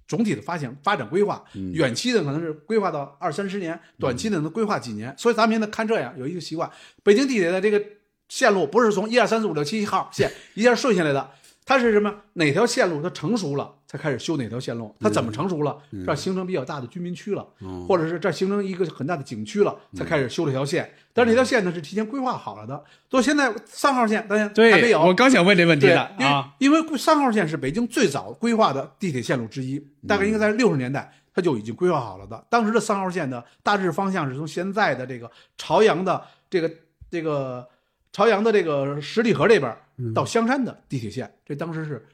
[0.07, 5.13] 总体的发展发展规划，远期的可能是规划到二三十年，短期的能规划几年。
[5.17, 6.71] 所以咱们现在看这样有一个习惯，
[7.03, 7.83] 北京地铁的这个
[8.29, 11.29] 线路不是从一二三四五六七号线一下顺下来的，
[11.69, 12.11] 它是什么？
[12.33, 14.91] 哪条线路它成熟了才开始修哪条线路？
[14.99, 15.77] 它怎么成熟了？
[16.03, 17.45] 这儿形成比较大的居民区了，
[17.87, 20.91] 或者是这儿形成一个很大的景区了，才开始修这条线。
[21.13, 32.43] 但是这条线呢是提前规划好了的，所以现在三号线大家对，还没有，我刚想问这问题对的，啊，因为三号线是北京最早规划的地铁线路之一，大概应该在六十年代它就已经规划好了的。
[32.49, 36.71] 当时的三号线的大致方向是从现在的这个朝阳的这个
[37.11, 37.67] 这个
[38.11, 39.75] 朝阳的这个十里河这边
[40.13, 42.05] 到香山的地铁线，这当时是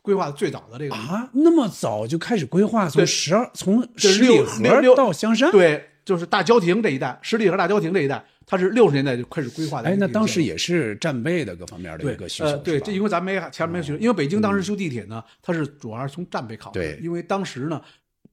[0.00, 0.94] 规划的最早的这个。
[0.94, 9.88] 啊，那么早就开始规划，从对十二从十里河到香山，对，就是大郊亭这一带，十里河大郊亭这一带，它是六十年代就开始规划的。
[9.88, 17.80] 哎，那当时也是战备的各方面的一个需求，呃，对，这因为咱没前面没学，因为北京当时修地铁呢，它是主要是从战备考虑，对因为当时呢。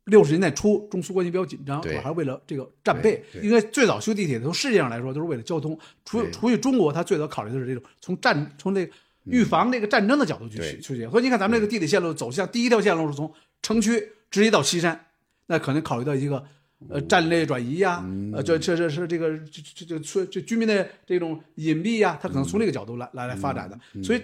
[0.10, 3.24] 六十年代初，中苏关系比较紧张，主对要还是为了这个战备。
[3.42, 5.78] 应该最早修地铁，从世界上来说都是为了交通。
[6.04, 8.92] 除除去中国，它最早考虑的是这种从战从这个
[9.26, 11.08] 预防这个战争的角度去对去去。
[11.10, 13.32] 所以你看，咱们这个地铁线路走向第一条线路是从
[13.62, 15.00] 城区直接到西山，
[15.48, 16.44] 那可能考虑到一个
[16.90, 18.04] 呃战略转移呀，
[18.34, 23.80] 呃这这这是这个这这这这这居民的这种隐蔽呀，它可能从这个角度来来来发展的。
[24.04, 24.22] 所以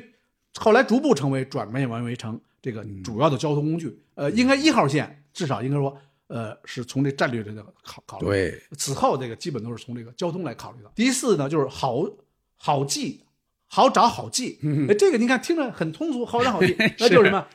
[0.56, 4.00] 后来逐步成为转变完为成这个主要的交通工具。
[4.16, 5.96] 呃，应该一号线至少应该说，
[6.28, 8.26] 呃，是从这战略这个考考虑。
[8.26, 10.90] 对，此后这个基本都是从这个交通来考虑的。
[10.96, 12.04] 第四呢，就是好
[12.58, 13.24] 好记，
[13.68, 14.58] 好找好记。
[14.90, 17.46] 哎，这个你看听着很通俗，好找好记， 那就是什么？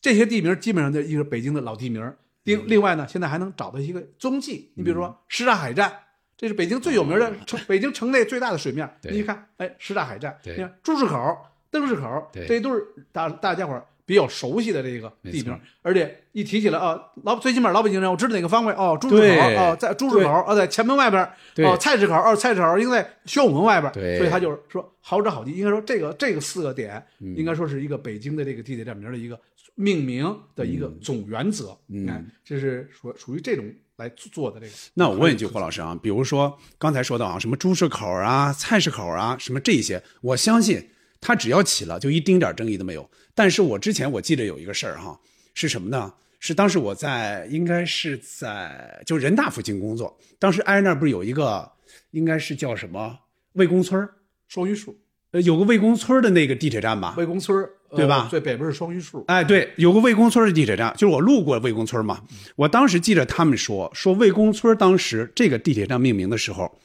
[0.00, 2.14] 这些地名基本上就一个北京的老地名。
[2.44, 5.92] 另另外呢，现在还能找到一个踪迹，你比如说什刹海站，
[6.36, 8.88] 这是北京最有名的城，北京城内最大的水面。
[9.02, 11.36] 对你看，哎，什刹海站，你看朱市口、
[11.72, 21.28] 灯市口，对这都是大大家伙儿比较熟悉的这个地名，而且一提起来啊，老最起码老北京人，我知道哪个方位哦，朱市口对哦，在朱市口哦，在前门外边
[21.68, 24.16] 哦，菜市口哦，菜市口应该在宣武门外边，对。
[24.18, 27.34] 所以他就是说好找好地，应该说这个这个四个点，嗯。
[27.36, 29.36] 应该说是一个北京的这个地铁站名的一个
[29.74, 32.08] 命名的一个总原则，嗯。
[32.08, 33.64] 哎，这是属属于这种
[33.96, 34.72] 来做的这个。
[34.94, 40.90] 那我问一句，霍老师啊，比如说刚才说到啊，什么朱市口啊、菜市口啊，什么这些，我相信
[41.20, 43.10] 他只要起了，就一丁点争议都没有。
[43.36, 45.16] 但是我之前我记得有一个事儿哈，
[45.54, 46.12] 是什么呢？
[46.38, 51.70] 是当时我在应该是在就人大附近工作，当时挨那儿不是有一个
[52.10, 53.18] 应该是叫什么
[53.52, 54.14] 魏公村儿
[54.48, 54.96] 双榆树，
[55.32, 57.14] 呃，有个魏公村儿的那个地铁站吧？
[57.16, 62.22] 魏公村对吧最北边是双榆树，哎，对，有个魏公村的地铁站，就是我路过魏公村嘛。
[62.54, 66.78] 我当时记得他们说，说魏公村当时这个地铁站命名的时候，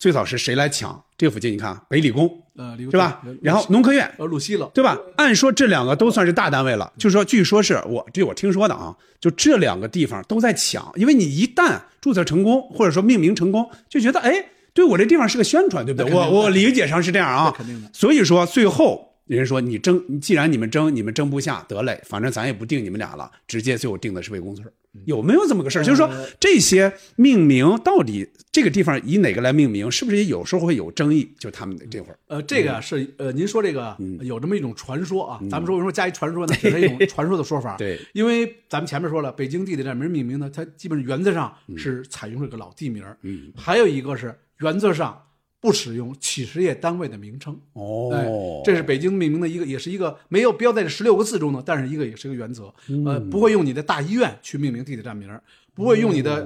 [0.00, 1.04] 最早是谁来抢？
[1.18, 2.26] 这附近你看，北理工
[2.56, 3.20] 呃，是吧？
[3.42, 4.98] 然后农科院，呃，鲁西了，对吧？
[5.16, 16.10] 按说这两个都算是大单位了，就是说，据说是我这我听说的啊，就这两个地方都在抢，因为你一旦注册成功，或者说命名成功，就觉得哎，对我这地方是个宣传，对不对？
[16.10, 17.90] 我我理解上是这样啊，肯定的。
[17.92, 24.72] 所以说最后人家说你争，既然你们争，你们争不下，得嘞，反正咱也不定你们俩了，直接最后定的是魏公村儿，
[25.04, 25.84] 有没有这么个事儿？
[25.84, 26.10] 就是说
[26.40, 31.32] 这些命名到底这个地方以哪个来命名，是不是也有时候会有争议？
[31.38, 34.18] 就他们这会儿，呃，这个啊是呃，您说这个嗯。
[34.22, 36.54] 有这么一种传说啊，咱们说为什么加一传说呢？
[36.60, 37.76] 只是一种传说的说法。
[37.78, 45.22] 对，因为咱们前面说了，北京地铁站名命名呢，它基本原则上是采用这个老地名儿，嗯，还有一个是原则上
[45.60, 47.52] 不使用企事业单位的名称。
[47.74, 52.72] 哎哦，这是北京命名的一个，也是一个没有标在这十六个字中的，但是一个也是一个原则。
[52.88, 55.28] 嗯呃，不会用你的大医院去命名地铁站名，
[55.74, 56.42] 不会用你的、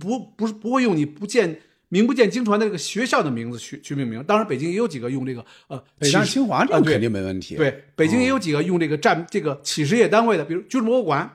[0.00, 1.60] 不不是不会用你不见
[1.90, 4.22] 名不见经传的这个学校的名字去去命名。
[4.24, 7.56] 当然，北京也有几个用这个呃北大清华这个肯定没问题。
[7.56, 11.30] 对，北京也有几个用这个站这个企事业单位的，比如军事博物馆，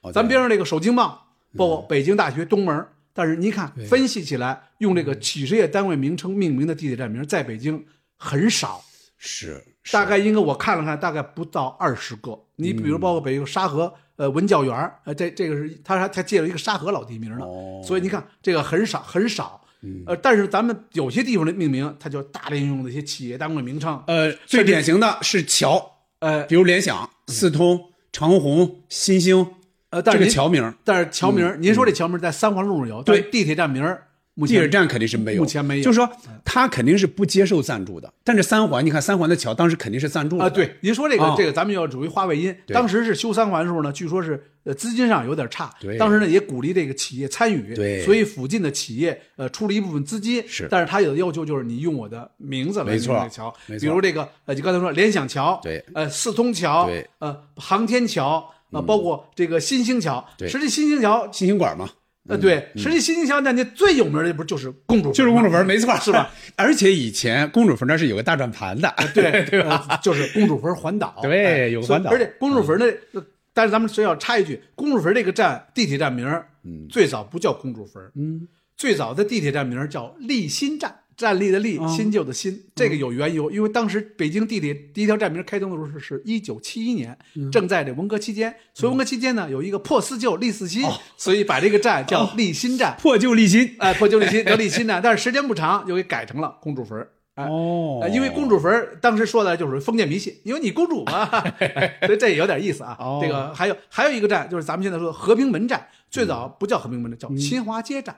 [0.00, 2.88] 哦，咱对边上这个首经贸，包括北京大学东门儿。
[3.14, 7.82] 但是您看，分析起来，用这个企事业单位名称命名的地铁站名，在北京
[8.16, 8.84] 很少。
[9.16, 9.92] 是是。
[9.92, 12.38] 大概应该我看了看，大概不到二十个。
[12.56, 17.82] 你比如包括北京沙河呃文教园儿呃这这个是他还他借了一个沙河老地名呢，哦。
[17.86, 19.60] 所以你看这个很少很少。
[20.06, 27.78] 呃，但是咱们有些地方的命名，它就大量用那些企业单位名称，呃，最典型的是桥，呃比如联想、四通、
[28.10, 29.46] 长虹、新兴，
[29.94, 34.02] 呃，但这个是桥名，但是桥名儿，您说这桥名在三环路上有，对地铁站名儿
[34.34, 36.10] 目前地铁站肯定是没有，目前没有就是说
[36.44, 38.12] 他肯定是不接受赞助的。
[38.24, 42.52] 但是三环，你看三环的桥当时肯定是赞助的啊，对，您说这个、啊这个，咱们要属于花外音。
[42.66, 61.30] 对当时是修三环的时候呢，据说是呃资金上有点差，对当时呢也鼓励这个企业参与，对所以附近的企业呃出了一部分资金，是但是他有的要求就是你用我的名字来没错命名这桥，没错比如这个呃，就刚才说联想桥，对呃四通桥，对，呃航天桥，呃包括这个新兴桥，对实际新兴桥。
[61.32, 61.88] 新兴馆嘛，
[62.28, 66.30] 呃，对，实际新兴桥那那最有名的不就是公主坟就是公主坟，没错，是吧？
[66.56, 69.98] 而且以前公主坟那是有个大转盘的，对 对吧？
[70.02, 76.26] 就是公主坟环岛， 对哎有个环岛而且公主坟的，呃但是咱们需要插一句，公主坟这个站地铁站名，
[76.64, 80.92] 嗯最早不叫公主坟，嗯，最早的地铁站名叫立新站。
[81.16, 87.50] 站立的立，哦新旧的新，这个有缘由，因为当时北京地铁第一条站名开通的时候是是一九七一年，嗯。
[87.50, 90.82] 正在这文革期间，所以文革期间呢有一个破四旧立四新，
[91.16, 93.76] 所以把这个站叫立新站，破旧立新。
[93.78, 96.98] 哎，破旧立新叫立新站，但是时间不长又给改成了公主坟，
[97.34, 98.00] 哎，哦。
[98.02, 101.28] 呃，因为公主坟儿当时说的就是封建迷信，因为你公主嘛，
[102.06, 102.96] 所以这也有点意思啊。
[102.98, 103.20] 哦。
[103.22, 108.16] 这个还有还有一个站，就是咱们现在说的和平门站，最早不叫和平门站，叫新华街站，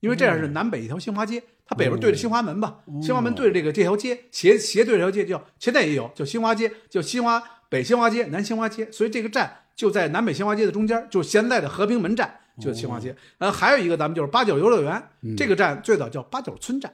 [0.00, 13.14] 因为这样是南北一条新华街，它北边对着新华门吧，新华门对着这个这条街，斜斜对着这条街叫现在也有叫新华街，叫新华北新华街、南新华街，所以这个站就在南北新华街的中间，就是现在的和平门站，就是新华街。
[13.36, 16.92] 呃，还有一个咱们就是八角游乐园，这个站最早叫八角村站。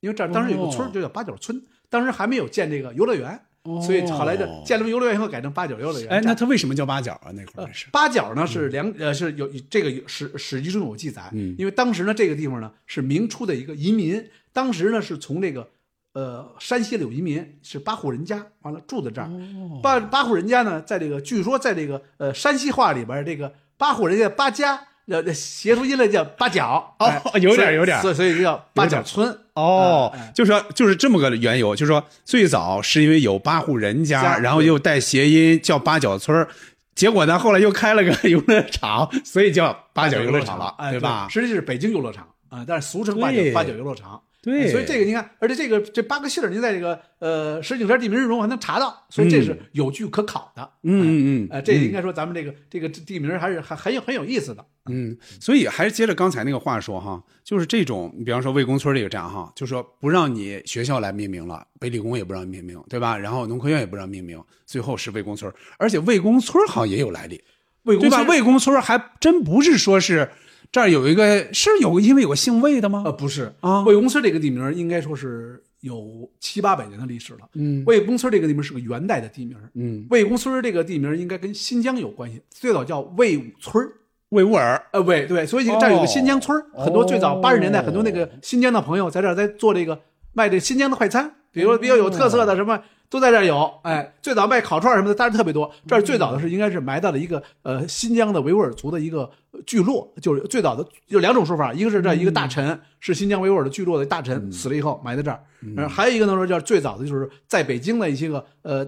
[0.00, 3.40] 因为这儿当时有个村就叫八角村，当时还没有建这个游乐园，
[3.82, 6.08] 所以后来的建了游乐园以后改成八角游乐园。
[6.10, 7.32] 哎，那它为什么叫八角啊？
[7.32, 15.68] 那会呃儿是八角呢是两呃是有这个有史史记中有记载，嗯因为当时呢这个地方呢是明初的一个移民，当时呢是从这个
[16.12, 24.88] 呃山西的有移民是八户人家，完了住在这儿，哦八八户人家呢在这个据说在这个呃山西话里边这个八户人家八家。
[25.08, 36.48] 呃，谐出音来叫八角哦哎有点有点所以所以就叫八角村哦就是说就是这么个缘由，就是说最早是因为有八户人家，然后又带谐音叫八角村儿
[36.94, 41.26] 结果呢，后来又开了个 游乐场，所以叫八角游乐场了，哎，对吧？
[41.30, 44.20] 实际是北京游乐场啊，但是俗称八角八角游乐场。
[44.44, 50.62] 对，所以这个你看，而且这个这八个姓儿，您在这个呃石景山地名志中还能查到，所以这是有据可考的。
[50.82, 54.62] 嗯嗯嗯，呃，这应该说咱们这个这个地名还是还很有很有意思的。
[54.90, 63.16] 嗯，所以还是接着刚才那个话说哈，就是这种，比方说魏公村这个站哈，就说不让你学校来命名了，北理工也不让命名，对吧？
[63.16, 67.44] 然后农科院也不让命名，最后是魏公村，而且魏公村好像也有来历，对吧？
[67.84, 70.28] 魏公村魏公村还真不是说是
[70.72, 73.02] 这儿有一个是有因为有个姓魏的吗？
[73.04, 73.52] 呃不是。
[73.60, 73.82] 啊。
[73.84, 77.40] 魏公村这个地名应该说是有七八百年的历史了。
[77.54, 77.82] 嗯。
[77.86, 79.56] 魏公村这个地名是个元代的地名。
[79.74, 83.84] 嗯，魏公村这个地名应该跟新疆有关系，最早叫魏武村。
[83.84, 83.92] 儿
[84.30, 90.00] 魏乌尔，呃，魏对，所以这儿有个新疆村哦很多最早八十年代很多那个新疆的朋友在这儿在做这个
[90.34, 92.78] 卖这新疆的快餐，比如比较有特色的什么
[93.08, 93.72] 都在这儿有。
[93.82, 95.72] 哎，最早卖烤串儿什么的，当然特别多。
[95.86, 105.40] 这儿最早的是应该是埋到了一个呃新疆的维吾尔族的一个呃聚落，就是最早的有两种说法，一个是这一个大臣是新疆维吾尔的聚落的大臣死了以后埋在这儿，
[105.76, 108.86] 然后还有一个呢说叫最早的就是在北京的一些个呃。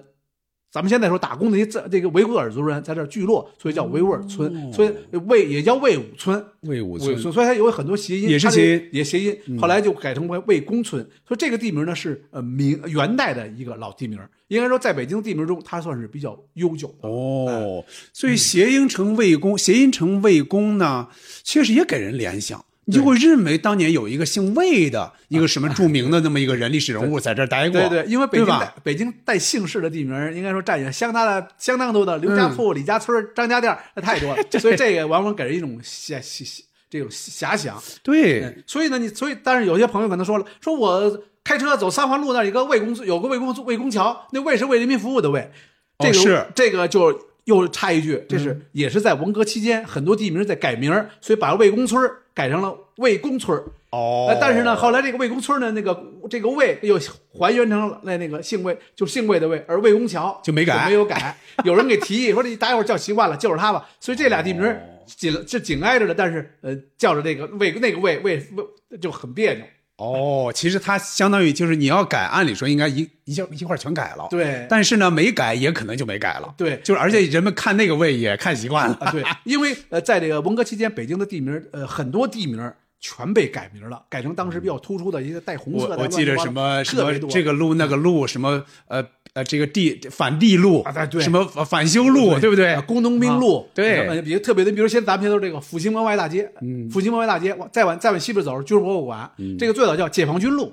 [0.76, 4.92] 咱们现在说打工的一些这个维吾尔族人在这儿聚落，所以叫维吾尔村，所以
[5.26, 6.44] 魏也叫魏武村。
[6.60, 11.02] 魏武村，所以它有很多谐音，也是谐音也谐音，后来就改成为魏公村。
[11.26, 17.08] 所以这个地名呢是呃明元代的一个老地名，应该说在北京地名中，它算是比较悠久的。
[17.08, 21.08] 哦，所以谐音成魏公，谐音成魏公呢，
[21.42, 22.62] 确实也给人联想。
[22.88, 37.82] 你就会认为当年有一个姓魏的一个什么著名的那么一个人历史人物在这儿待过，对对，因为北京对吧带北京带姓氏的地名，应该说占有相当的相当多的刘家铺、李家村、张家店，那太多了， 所以这个往往给人一种遐遐这种遐想。
[38.04, 45.50] 对嗯所以呢，你所以但是有些朋友可能说了，说我开车走三环路那儿有个魏公有个魏公魏公桥，那魏是为人民服务的魏，
[45.98, 46.46] 这个、是。
[46.54, 52.00] 这个就又插一句，这是、也是在文革期间很多地名在改名，所以把魏公村
[52.34, 53.64] 改成了魏公村儿。
[53.90, 55.96] 哦呃，但是呢，后来这个魏公村呢，那个
[56.28, 56.98] 这个魏又
[57.32, 61.36] 还原成了那那个姓魏，就姓魏的魏，而魏公桥就没改没有改。
[61.64, 63.88] 有人给提议说，这大家伙叫习惯了，就是他吧。
[64.00, 69.64] 所以这俩地名儿紧是紧挨着的，但是呃，叫着这个魏那个魏魏魏就很别扭。
[69.98, 85.96] 哦，其实它相当于就是你要改，按理说应该一一下一块儿全改了，对但是呢没改也可能就没改了，对就是而且人们看那个位也看习惯了，啊，对， 因为呃，在这个文革期间，北京的地名呃很多地名儿全被改名了，改成当时比较突出的一个带红色的。
[85.96, 92.80] 我我记得什么什么这个路那个路什么呃呃这个地反地路啊对什么反反修路对不对啊？
[92.80, 100.72] 工农兵路啊，对比如特别的，比如现在咱们现在这个复兴门外大街，嗯，复兴门外大街，往再往再往西边走，军事博物馆，嗯这个最早叫解放军路，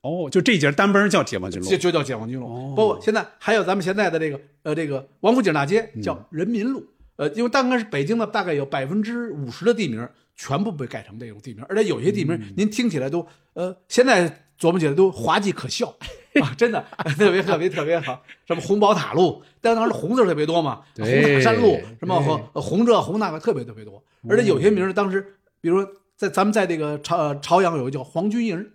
[0.00, 2.46] 哦，就这节单崩叫解放军路就就叫解放军路。
[2.46, 6.84] 哦包括现在还有咱们现在的这个呃这个王府井大街嗯叫人民路，
[7.16, 14.28] 呃，因为大概是北京的大概有百分之五十的地名全部被改成这种地名，而且有些地名嗯您听起来都呃现在
[14.58, 15.94] 琢磨起来都滑稽可笑
[16.42, 16.84] 啊，真的
[17.18, 18.22] 特别特别特别好。
[18.46, 22.20] 什么红宝塔路，但当时红字特别多嘛，红对塔山路什么
[22.54, 28.70] 红这红那个特别特别多，而且有些名儿当时比如说在咱们在这个朝呃朝阳有个叫黄军营。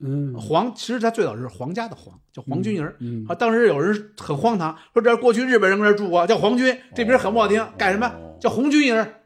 [0.00, 2.94] 嗯黄其实它最早是皇家的皇，叫黄军营儿。
[3.00, 8.08] 嗯啊，当时有人很荒唐，说这过去日本人搁这住过，叫皇军，这名很不好听，改什么
[8.40, 9.17] 叫红军营儿？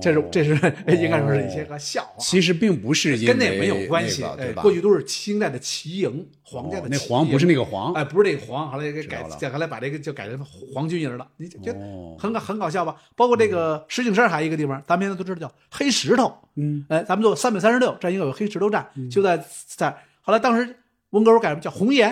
[0.00, 0.52] 这是这是
[0.96, 4.24] 应该说是一些个笑话，其实并不是跟那没有关系。
[4.36, 4.62] 对吧？
[4.62, 11.26] 过去都是清代的旗营，皇家的哦那旗黄不是那个黄哎，不是那个黄，后来给改知道了，再后来把这个就改成皇军营了。
[11.36, 12.96] 你就觉得哦很搞很搞笑吧？
[13.14, 16.34] 包括这个石景山还有一个地方，咱们现在都知道叫黑石头。
[16.56, 19.94] 嗯，哎，咱们做三百三十六，这儿应该有黑石头站，就在在。
[20.22, 20.76] 后来当时
[21.10, 22.10] 文革时候改名叫红岩，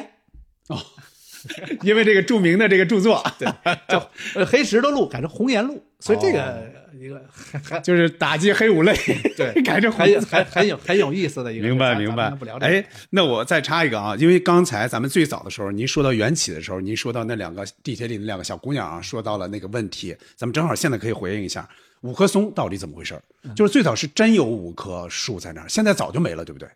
[0.68, 0.78] 哦
[1.82, 3.48] 因为这个著名的这个著作， 对，
[3.88, 6.70] 叫呃黑石头路改成红岩路，所以这个
[7.02, 8.94] 一个还还就是打击黑五类，
[9.36, 11.66] 对 改成很有很很有很有意思的一个。
[11.66, 12.58] 明白明白咱们不聊。
[12.58, 21.68] 这个哎，那我再插一个啊，因为刚才咱们最早的时候，您说到缘起的时候，您说到那两个地铁里的两个小姑娘啊，说到了那个问题，咱们正好现在可以回应一下，
[22.02, 23.20] 五棵松到底怎么回事
[23.54, 26.68] 就是最早是真有五棵树在那儿，现在早就没了，对不对？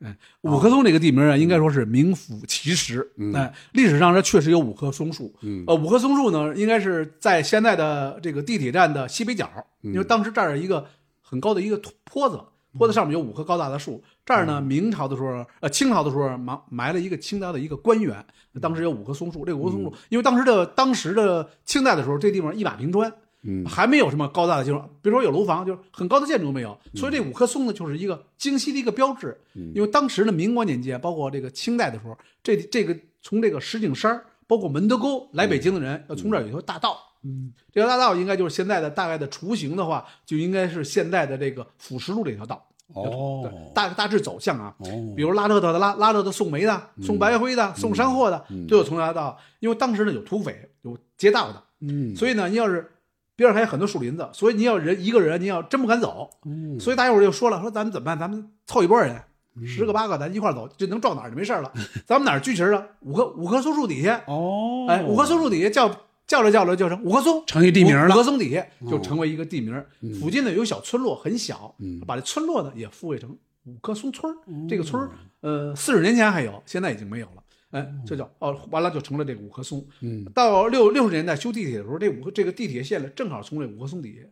[0.42, 3.08] 五棵松这个地名啊，应该说是名副其实。
[3.34, 5.32] 哎，历史上这确实有五棵松树。
[5.42, 9.48] 嗯，呃，五棵松树呢，应该是在现在的这个地铁站的西北角，
[9.82, 10.86] 因为当时这儿有一个
[11.20, 12.40] 很高的一个坡子，
[12.78, 14.02] 坡子上面有五棵高大的树。
[14.24, 18.24] 这儿呢，明朝的时候，呃，清朝的时候埋埋了一个清朝的一个官员，
[18.60, 19.44] 当时有五棵松树。
[19.44, 23.12] 这五棵松树，因为当时的当时的清代的时候，这地方一马平川。
[23.42, 29.38] 嗯，还没有什么高大的建筑，比如说有楼房，就是很高的建筑都没有，所以这五棵松呢，就是一个京西的一个标志。
[29.74, 42.66] 因为当时的民国年间，包括这个清代的时候，这这个从这个石景山儿，包括门头沟来北京的人，要从这儿有一条大道，嗯，这条大道应该就是现在的大概的雏形的话，就应该是现在的这个辅石路这条道。
[42.94, 49.36] 对哦，大大致走向啊，哦，比如拉特的拉拉特的送煤的、送白灰的、送山货的，都有同条道。
[49.58, 52.88] 因为当时呢有土匪、有劫道的，嗯，所以呢，你要是
[53.36, 56.28] 边上还有很多树林子，所以你要人一个人，你要真不敢走。
[56.46, 58.18] 嗯所以大家伙儿就说了，说咱们怎么办？
[58.18, 59.20] 咱们凑一波人，
[59.66, 61.70] 十个八个，咱一块儿走，这能撞哪儿就没事了。
[62.06, 62.86] 咱们哪儿聚齐儿了？
[63.00, 65.88] 五棵五棵松树底下，哦，哎，五棵松树底下叫
[66.26, 69.84] 叫着叫着叫成五棵松，成一地名了五五棵松底下就成为一个地名。
[70.20, 74.36] 附近呢有小村落，很小，嗯把这村落呢也复位成五棵松村儿。
[74.68, 75.10] 这个村儿，
[75.40, 77.42] 呃，四十年前还有，现在已经没有了。
[77.76, 79.86] 哎，这叫哦，完了就成了这个五棵松。
[80.00, 84.26] 嗯，到六六十年代修地铁的时候，这五个这个地铁线呢，正好从这五棵松底下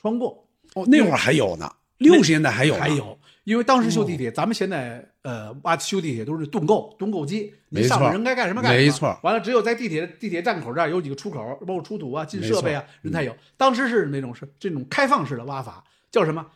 [0.00, 0.46] 穿过。
[0.74, 8.84] 哦，那会儿还有呢，六十年代还有，还有，因为当时修地哦铁，咱们现在呃挖修地铁都是盾构、盾构机，你没错上面人该干什么干什么。
[8.84, 13.34] 没错完了，只有在地铁地铁站口这儿有几个出口，包括出土啊、进设备啊，人才有。
[13.56, 16.46] 当时是那种是这种开放式的挖法，叫什么？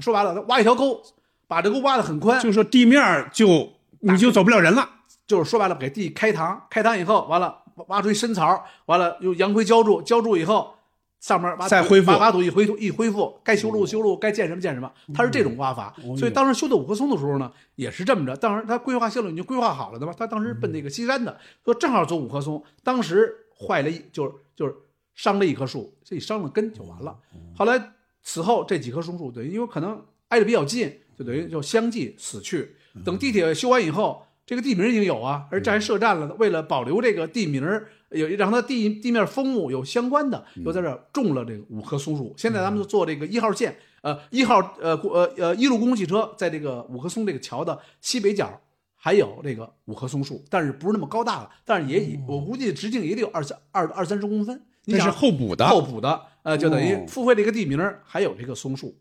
[0.00, 1.00] 说白了，挖一条沟，
[1.46, 4.86] 把这沟挖得很宽，就是说地面就你就走不了人了，
[5.26, 10.74] 就是说白了，给地开膛，开膛以后，完了挖出一深槽，完了用洋灰浇筑，浇筑以后，
[11.20, 15.94] 上面再恢复把把土一恢复一恢复，该修路修路，该建什么建什么，它是这种挖法。
[16.04, 18.36] 哦所以当时修的五棵松的时候呢，也是这么着。
[18.36, 24.74] 当时他规划线路已经规划好了的嘛，他当时奔那个西山的，说正好走五棵松，当时坏了一就是就是
[25.14, 27.16] 伤了一棵树，这一伤了根就完了。
[27.56, 32.76] 后来此后这几棵松树，等于因为可能挨得比较近，就等于就相继死去。
[33.04, 36.34] 等地铁修完以后，这个地名已经有啊，而这还设站了。
[36.34, 42.34] 为了保留这个地名儿，有让它地地面风物有相关的，又在这儿种了这个五棵松树。
[42.36, 48.60] 现在咱们就做这个一号线，呃，一号呃呃呃一路公共汽车在这个五棵松这个桥的西北角。
[48.96, 54.58] 还有这个五棵松树，但是不是那么高大了，但是也以我估计直径也得有二三二二三十公分。
[54.86, 58.96] 你那是想后补的，后补的，呃，就等于哦附会这个地名儿，还有这个松树。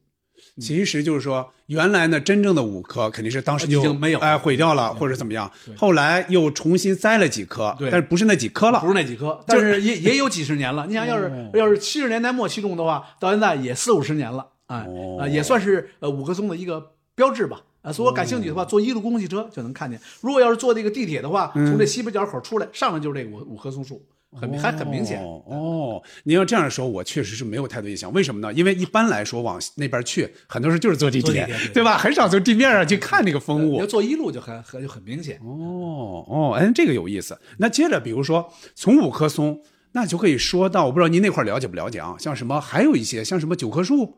[0.62, 7.90] 其实就是说，原来呢，真正的五棵肯定是当时就已经没有哎毁掉了或者怎么样，后来又重新栽了几棵，对。
[7.90, 8.80] 但是不是那几棵了。
[8.80, 10.86] 不，是那几棵，但是也也有几十年了。
[10.88, 11.50] 你想要是哦。
[11.56, 14.86] 要是七十年代末期种的话，到现在也四五十年了，哎
[15.28, 17.62] 也算是呃五棵松的一个标志吧。
[17.82, 20.00] 啊，所以我感兴趣的话，坐一路公共汽车就能看见。
[20.22, 24.02] 如果要是坐这个地铁的话，嗯从这西北角口出来，上来就是这个五五棵松树，
[24.34, 25.22] 很还很明显。
[25.24, 25.44] 哦。
[25.48, 28.12] 哦，您要这样说，我确实是没有太多印象。
[28.14, 28.54] 为什么呢？
[28.54, 31.98] 因为一般来说往那边去，很多时候就是坐地铁，对对吧？
[31.98, 33.86] 很少从地面上去看那个风物你要。
[33.86, 35.40] 坐一路就很很就很明显。
[35.44, 37.38] 哦哦，哎，这个有意思。
[37.58, 39.62] 那接着，比如说从五棵松，
[39.92, 42.16] 那就可以说到，我不知道您那块了解不了解啊？
[42.18, 44.18] 像什么，还有一些像什么九棵树，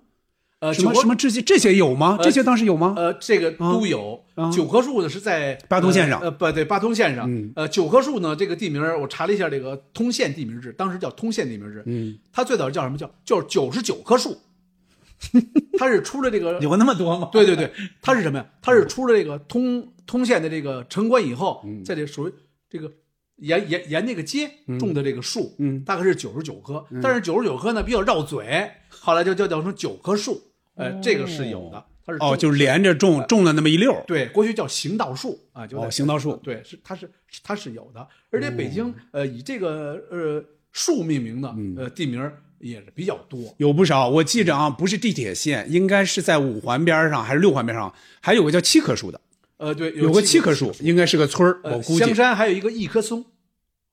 [0.65, 2.17] 呃，什么九什么这些这些有吗？
[2.21, 2.95] 这些当时有吗？
[2.97, 4.23] 呃，这个都有。
[4.35, 7.31] 啊九棵树呢是在八通线上呃，呃不对，八通线上。
[7.31, 11.83] 嗯呃，九棵树呢，这个地名我查了一下，这个通县地名制，当时叫通县地名制。
[11.85, 14.37] 嗯，它最早叫什么叫叫九十九棵树，
[15.77, 17.29] 它是出了这个 有那么多吗？
[17.31, 18.45] 对对对，它是什么呀？
[18.61, 22.33] 它是出了这个通通县的这个城关以后，嗯在这属于
[22.69, 22.91] 这个
[23.37, 30.41] 沿沿沿那个街种的这个树，嗯大概是九十九棵，但是九十九棵呢比较绕嘴，后来就叫叫成九棵树，
[30.75, 34.03] 呃，这个是有的，它是哦，就是连着种种了那么一溜儿。
[34.05, 37.09] 对，过去叫行道树啊，就在哦行道树对，是它是
[37.43, 43.53] 它是有的，而且北京呃以这个呃树命名的呃地名儿也是比较多。
[43.57, 49.21] 有不少，我记着啊，不是地铁线，应该是在五环边上还是六环边上，还有个叫七棵树的，
[49.57, 52.13] 呃，对，有个七棵棵树，应该是个村儿，呃，我估计香。
[52.13, 53.23] 山还有一个一棵松。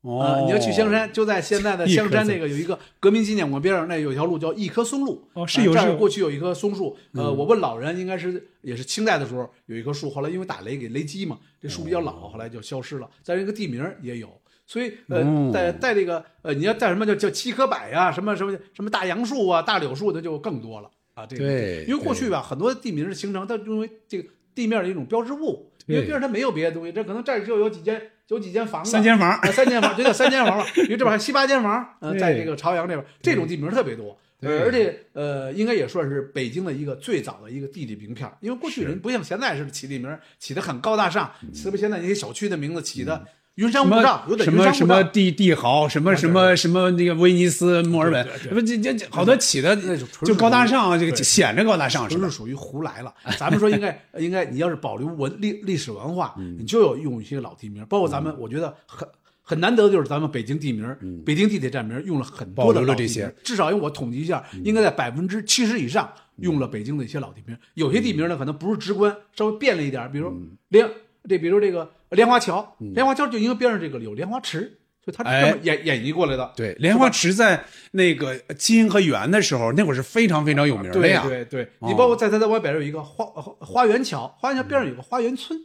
[0.03, 5.28] 啊、哦，你要去香山，就在现在的香山那个有一个革命纪念馆边上，那有一条路叫一棵松路。
[5.34, 6.96] 哦是有啊这儿是有嗯过去有一棵松树。
[7.12, 13.09] 呃，我问老人，应该是也是清代的时候有一棵树，后来因为打雷给雷击嘛，这树比较老，后来就消失了。
[13.22, 14.28] 在这个地名也有，
[14.66, 21.24] 所以呃，在在带这个呃，你要带什么叫叫七棵柏呀，什么什么什么大杨树啊、大柳树的就更多了啊。
[21.24, 29.30] 这个对因为过去吧，很多地名的形成，它因为这个地面的一种标志物，因为边上它没有别的东西，这可能这儿就有几间有几间房子，三间房。
[29.30, 30.64] 啊，三间房，就叫三间房了。
[30.84, 34.18] 因为这边还七八间房，呃，在这个朝阳这边，这种地名特别多。
[34.44, 43.24] 而且呃，应该也算是北京的一个最早的一个地理名片，因为过去人不像现在似的起地名起的很高大上，是不是现在那些小区的名字起的
[43.57, 44.86] 云山雾罩，有点什么什。
[44.86, 52.36] 么帝帝豪，什么什么什么那个威尼斯、墨尔本，对对不这这这好多起的就就高大上，这个显着高大上似的纯是。
[52.36, 53.12] 属于胡来了。
[53.38, 59.09] 咱们说应该应该，你要是保留文历历史文化，嗯你就要用一些老地名，包括咱们，我觉得很。
[59.44, 60.96] 很难得的就是咱们北京地名，
[61.26, 67.59] 北京地铁站名用了很多的嗯保留了这老地名些，至少因为我统计一下，应该在百分之七十以上用了北京的一些老地名。
[67.74, 70.32] 有些地名呢，可能不是直观，稍微变了一点，比如
[70.68, 70.88] 莲，
[71.28, 76.52] 这比如这个莲花桥，莲花桥就因为边上这个有莲花池，所以他是这哎么演、演绎过来的。
[76.56, 81.22] 对，莲花池在那个金和元的时候，那会儿是非常非常有名的对呀。
[81.26, 83.24] 对对，哦你包括在它在外边有一个花
[83.60, 85.58] 花园桥，花园桥边上有个花园村，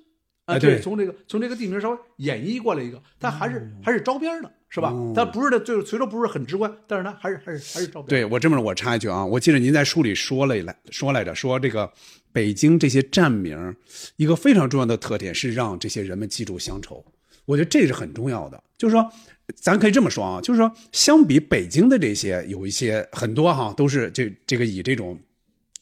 [0.45, 5.13] 啊，哎对从这个从这个地名稍微演绎过来一个，但还是还是招边的，是吧哦？
[5.15, 8.07] 它不是的，就是虽说不是很直观，但是它还是还是还是招边。
[8.07, 11.91] 对我这么我插一句啊，我记得您在书里说了来说来着，说这个
[12.37, 13.75] 北京这些站名
[14.17, 17.03] 一个非常重要的特点是让这些人们记住乡愁，
[17.45, 18.63] 我觉得这是很重要的。
[18.77, 19.11] 就是说，
[19.55, 25.19] 咱可以这么说啊，就是说，相比北京的这些有一些很多哈，都是这这个以这种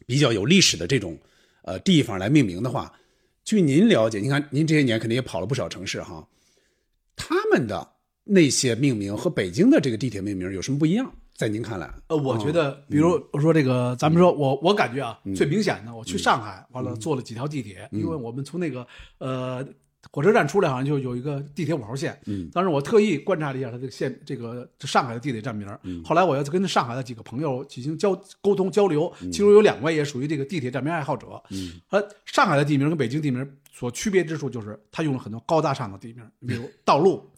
[0.06, 1.20] 比较有历史的这种
[1.64, 2.90] 呃地方来命名的话，
[3.44, 6.26] 据您了解，您看您这些年肯定也跑了不少城市哈，
[7.18, 7.86] 他们的
[8.24, 11.14] 那些命名和北京的这个地铁命名有什么不一样？
[11.36, 11.94] 在您看来？
[12.08, 19.66] 呃，我觉得，嗯比如我说这个，咱们说我我感觉啊，最明显的，我去上海完嗯了坐了几条地铁，因为我们从那个呃
[20.12, 22.18] 火车站出来，好像就有一个地铁五号线。
[22.26, 25.68] 嗯，当时我特意观察了一下它这个线，这个上海的地铁站名。
[25.84, 31.44] 嗯后来我要跟上海的几个朋友进行交沟通交流，嗯其中有两位也属于这个地铁站名爱好者。
[31.50, 37.30] 嗯，呃，上海的地名跟北京地名所区别之处就是，它用了很多高大上的地名，比如道路、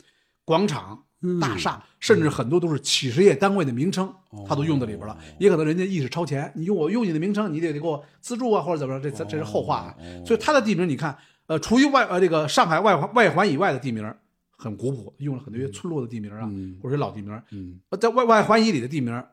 [0.45, 1.03] 广场。
[1.41, 4.13] 大厦，甚至很多都是企事业单位的名称，
[4.47, 5.17] 它都用在里边了。
[5.39, 9.95] 也可能人家意识超前，你用我用你的名称，你得得给我资助啊，或者怎么着，这这这是后话啊。
[10.25, 14.13] 所以它的地名，你看，呃，除于外呃这个上海外环外环以外的地名
[14.51, 16.47] 很古朴，用了很多些村落的地名啊，
[16.81, 17.41] 或者是老地名。
[17.51, 19.23] 嗯，呃在外外环以里的地名，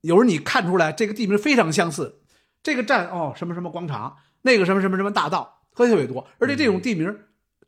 [0.00, 2.20] 有时候你看出来这个地名非常相似，
[2.62, 7.14] 这个站哦什么什么广场，那个什么什么什么大道，特别特别多，而且这种地名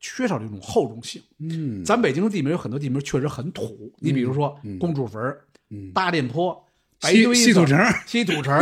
[0.00, 1.22] 缺少这种厚重性。
[1.38, 1.84] 嗯。
[1.84, 5.44] 咱北京的地名有很多地名确实很土，你比如说公主坟儿、
[5.94, 6.64] 大店坡、
[7.00, 8.58] 白西西土城、西土城、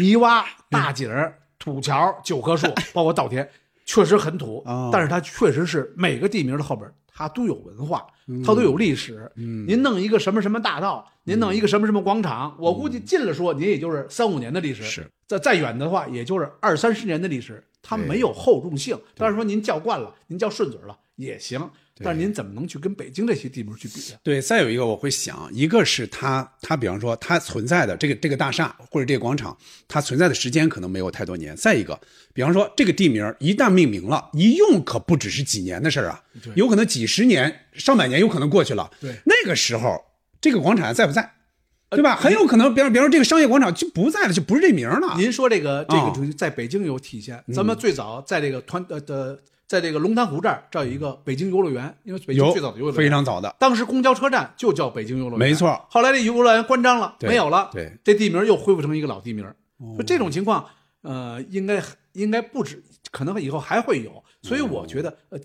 [0.00, 3.48] 泥洼、 大井儿、土桥、九棵树，包括稻田，
[3.84, 8.06] 确实很土哦，但是它确实是每个地名的后边它都有文化，
[8.44, 9.30] 它都有历史。
[9.34, 15.06] 您弄一个什么什么大道，您弄一个什么什么广场，我估计近了说，您也就是三五年的历史，是。
[15.26, 18.98] 再再远的话，也就是二三十年的历史，它没有厚重性。
[19.16, 24.18] 但是说您叫惯了，您叫顺嘴了也行，但是您怎么能去跟北京这些地名去比啊？
[24.22, 29.56] 对，再有一个我会想，一个是它，它比方说它存在的这个这个大厦或者这个广场，
[29.86, 31.54] 它存在的时间可能没有太多年。
[31.54, 32.00] 再一个，
[32.32, 36.24] 比方说这个地名一旦命名了，一用可不只是几年的事儿啊，
[36.54, 38.90] 有可能几十年、上百年有可能过去了。
[39.00, 40.02] 对那个时候
[40.40, 41.34] 这个广场还在不在？
[41.96, 42.16] 对吧？
[42.16, 45.14] 很有可能，比方比方说这个商业广场就不在了，就不是这名了。
[45.16, 47.42] 您说这个这个啊主题在北京有体现。
[47.54, 55.86] 咱们最早在这个团呃的，在这个龙潭湖这儿，这儿有一个北京游乐园，因为北京有最早的游乐园非常早的，当时公交车站就叫北京游乐园，没错。
[55.90, 59.44] 后来这游乐园关张了，没有了，对，哦这地名又恢复成一个老地名。
[59.94, 60.64] 所以这种情况，
[61.02, 61.82] 呃，应该
[62.12, 64.22] 应该不止，可能以后还会有。
[64.42, 65.38] 所以我觉得，呃，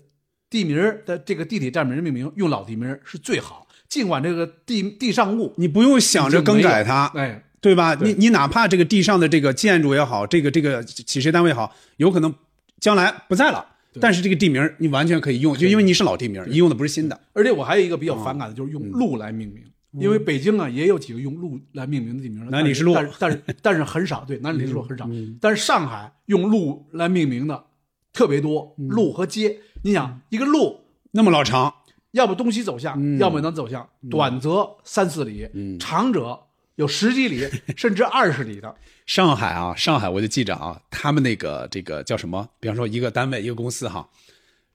[0.50, 7.96] 地名的这个地铁站名命名用老地名是最好，尽管这个地地上物你不用想着更改它，哎，对吧？
[7.96, 8.12] 对。
[8.12, 12.34] 你你哪怕这个地上的这个建筑也好，这个这个企事业单位也好，有可能
[12.78, 13.64] 将来不在了，
[14.00, 17.18] 但是这个地名你完全可以用，就因为你是老地名，你用的不是新的。
[17.32, 19.62] 而且我还有一个比较反感的，就是用路来命名。
[19.98, 25.08] 因为北京啊也有几个用路来命名的地名，南礼士路但是但是但是很少，对，南礼士路很少。
[25.40, 27.64] 但是上海用路来命名的
[28.12, 29.56] 特别多，路和街。
[29.82, 30.80] 你想一个路，
[31.12, 31.72] 那么老长，
[32.12, 35.78] 要不东西走向，要么能走向，短则三四里，嗯。
[35.78, 36.38] 长者
[36.76, 38.74] 有十几里， 甚至二十里的。
[39.04, 42.48] 上海啊，上海我就记着啊，他们那个这个叫什么？
[42.60, 44.08] 比方说一个单位一个公司哈，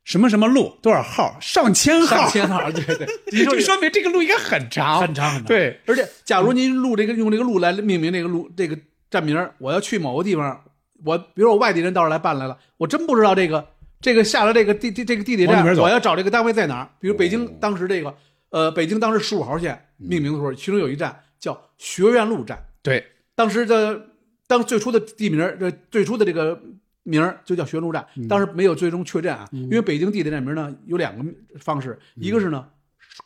[0.04, 5.46] 什么什么路多少号，上千号，上千号，对对， 你说就说明这个路应该很长，很长很长。
[5.46, 8.78] 对，而且假如您路这个用这个路来命名这个路这个
[9.10, 10.64] 站名，我要去某个地方，
[11.04, 13.68] 我比如我外地人到这儿来办来了，我真不知道这个
[14.04, 16.90] 这个下了这个地地这个地铁站我要找这个单位在哪儿？
[17.00, 18.14] 比如北京当时这个
[18.50, 24.10] 呃北京当时十五号线命名的时候，其中有一站叫学院路站，对，当时的
[24.46, 26.62] 当最初的地名儿，这最初的这个
[27.04, 31.24] 名就叫学院路站，当时没有最终确认啊，因为北京地铁站名呢有两个
[31.60, 32.68] 方式，一个是呢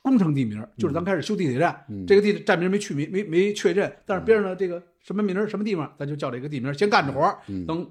[0.03, 7.89] 工程地名，就是咱开始修地铁站，这个地铁站名没去没没没确认，但是边上的这个什么名儿什么地方，咱就叫这个地名，先干着活儿，等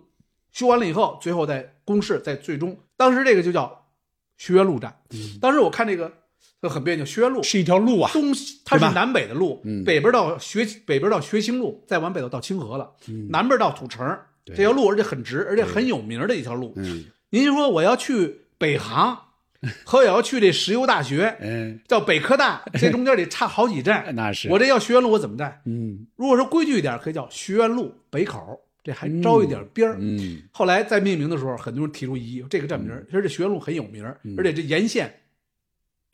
[0.56, 3.88] 修完了以后，最后在公示，在最终，当时这个就叫
[4.38, 4.96] 学院路站，
[5.38, 6.10] 当时我看这个
[6.62, 16.72] 就很别扭，学院路是一条路啊，东西它是南北的路，嗯北边到学北边到学兴路，再往北头到清河了，嗯南边到土城，这条路而且很直，而且很有名的一条路。
[16.76, 19.18] 嗯您说我要去北航，
[19.84, 24.06] 和我要去这石油大学，嗯，到北科大，这中间得差好几站。
[24.16, 25.60] 那是我这要学院路，我怎么站？
[25.66, 29.96] 嗯如果说规矩一点，可以叫学院路北口，这还招一点边儿。
[29.98, 34.04] 嗯后来在命名的时候，很多人提出异议，这个站名儿，其实这学院路很有名，
[34.38, 35.12] 而且这沿线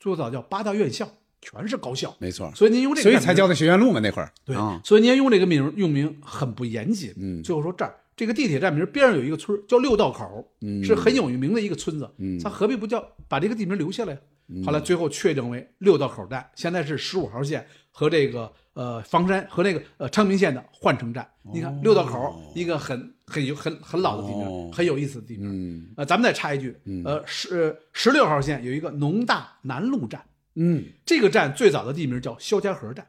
[0.00, 1.06] 最早叫八大院校，
[1.42, 7.12] 全是高校，没错，所以您用这个名所以才叫的学院路嘛，那会儿对，啊，所以您用这个名用名很不严谨。
[7.18, 14.18] 嗯最后说这儿这个地铁站名边上有一个村叫六道口，嗯是很有名的一个村子，嗯他何必不叫把这个地名留下来？
[14.64, 21.28] 后来最后确定为六道口站，现在是十五号线和这个呃房山和那个呃昌平线的换乘站。
[21.53, 25.49] 你看六道口一个很很有很很老的地名，哦很有意思的地名。
[25.51, 30.24] 嗯呃，咱们再插一句，呃十十六号线有一个农大南路站，
[30.55, 33.07] 嗯，这个站最早的地名叫肖家河站，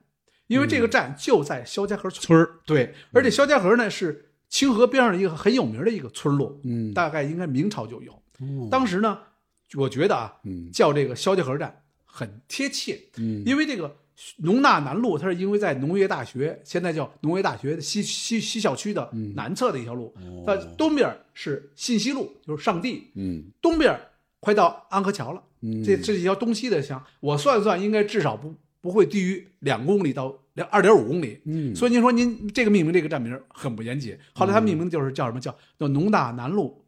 [0.48, 2.38] 因为这个站就在肖家河村。
[2.38, 8.12] 儿，对，而且肖家河呢是清河边上的一个很有名的一个村落，嗯大概应该明朝就有。
[8.40, 9.20] 哦当时呢，
[9.76, 13.96] 我觉得啊，嗯叫这个肖家河站很贴切，嗯因为这个
[14.38, 20.14] 农大南路，它是因为在农业大学，现在叫农业大学的西西西校区的嗯南侧的一条路，
[20.46, 24.00] 它东边是信息路，就是上地，嗯东边
[24.40, 25.42] 快到安河桥了。
[25.62, 31.40] 嗯，这这是一条东西的乡，我算算应该至少不不会低于两公里到两二点五公里。
[31.46, 34.18] 嗯所以您说您这个命名这个站名很不严谨。
[34.34, 36.86] 后来他命名就是叫什么叫叫农大南路，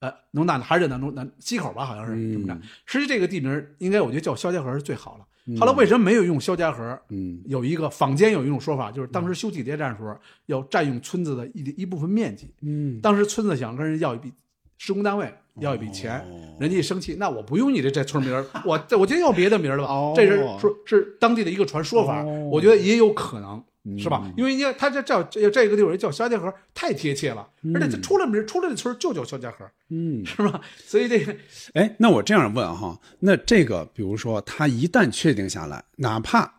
[0.00, 2.60] 呃，农大还是南中南西口吧，好像是嗯这么站。
[2.84, 5.26] 实际这个地名应该我觉得叫肖家河是最好了。
[5.58, 6.98] 后来为什么没有用肖家河？
[7.08, 10.14] 嗯有一个坊间有一种说法，就是当时修地铁站的时候
[10.46, 12.52] 要占用村子的一一部分面积。
[12.62, 14.32] 嗯当时村子想跟人要一笔
[14.78, 16.24] 施工单位要一笔钱，
[16.58, 18.32] 人家一生气，那我不用你这这村名
[18.64, 19.92] 我，我这我就要别的名了吧？
[19.92, 23.62] 哦这是说是当地的一个传说法，哦我觉得也有可能。
[23.84, 24.30] 嗯是吧？
[24.36, 30.60] 因为你看他这叫这这个地方叫肖家河，太贴切了，而且他出了名出来的村儿就叫肖家河，嗯， 是吧？
[30.76, 31.34] 所以这个
[31.74, 36.52] 哎，那我这样问哈，那这个比如说他一旦确定下来，哪怕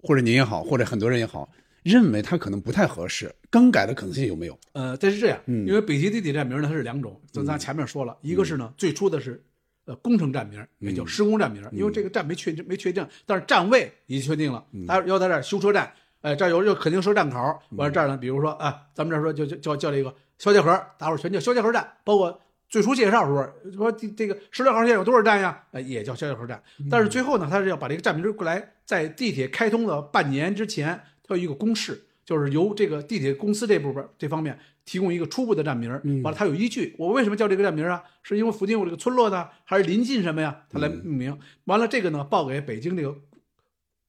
[0.00, 1.50] 或者您也好，或者很多人也好，
[1.82, 4.56] 认为他可能不太合适，更改的可能性有没有？
[4.74, 5.66] 呃，这是这样，嗯。
[5.66, 9.44] 因为北极地铁站名呢它是两种，就咱前面说了，一个是呢最初的是
[9.86, 15.92] 呃工程站名，也叫施工站名，因为这个站没确定没确定，但是站位已经确定了，他要在这儿修车站，
[16.28, 17.38] 哎，这儿有就肯定设站口，
[17.70, 22.40] 完了这儿呢，比如说啊，咱们这儿说就就叫叫这个肖家河，大伙儿全叫肖家河站，包括。
[22.70, 25.58] 最初介绍的时候说这这个十六号线有多少站呀？
[25.70, 26.62] 呃，也叫肖家河站。
[26.90, 36.94] 但是最后呢，他是要把这个站名过来，在地铁开通的半年之前，它有一个公示，就是由这个地铁公司这部分这方面提供一个初步的站名儿，完了它有依据。
[36.98, 38.02] 我为什么叫这个站名儿啊？
[38.22, 40.54] 是因为附近有这个村落呢，还是临近什么呀？
[40.68, 41.38] 它来命名。
[41.64, 43.16] 完了这个呢，报给北京这个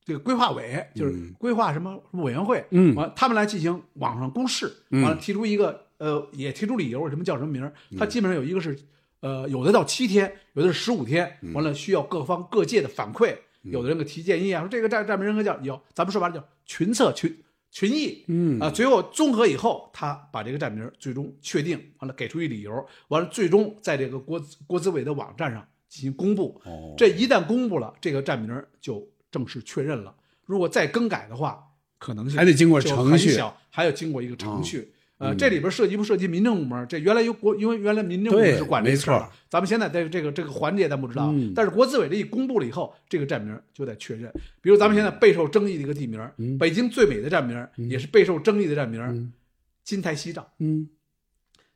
[0.10, 2.95] 这个规划委，就是规划什么委员会，嗯。
[2.95, 7.72] 完了他们来进行网上公示，完了提出一个呃，也提出理由，什么叫什么名儿？
[7.97, 8.78] 它基本上有一个是
[9.22, 17.38] 呃，有的到七天，有的是十五天，完了需要各方各界的反馈，有的人给提建议啊，说这个站站名应该叫有，咱们说白了叫群策群
[17.70, 18.60] 群议，嗯。
[18.60, 22.72] 啊，最后综合以后，他把这个站名最终确定，完了给出一理由，
[23.10, 26.60] 完了最终在这个国国资委的网站上进行公布。
[26.64, 26.95] 哦。
[26.97, 30.16] 这一旦公布了，这个站名就正式确认了。
[30.46, 31.64] 如果再更改的话，
[31.98, 34.92] 可能性还得经过程序，还要经过一个程序。
[35.20, 36.88] 呃，这里边涉及不涉及民政部门？
[36.88, 44.32] 这原来由国，因为原来民政部门是管这没错咱们现在在这个这个环节咱不知道，嗯但是国资委这一公布了以后，这个站名就得确认。
[44.62, 49.34] 比如咱们现在备受争议的一个地名，嗯北京最美的站名，也是备受争议的站名，
[49.84, 50.50] 金台西照。
[50.60, 50.88] 嗯，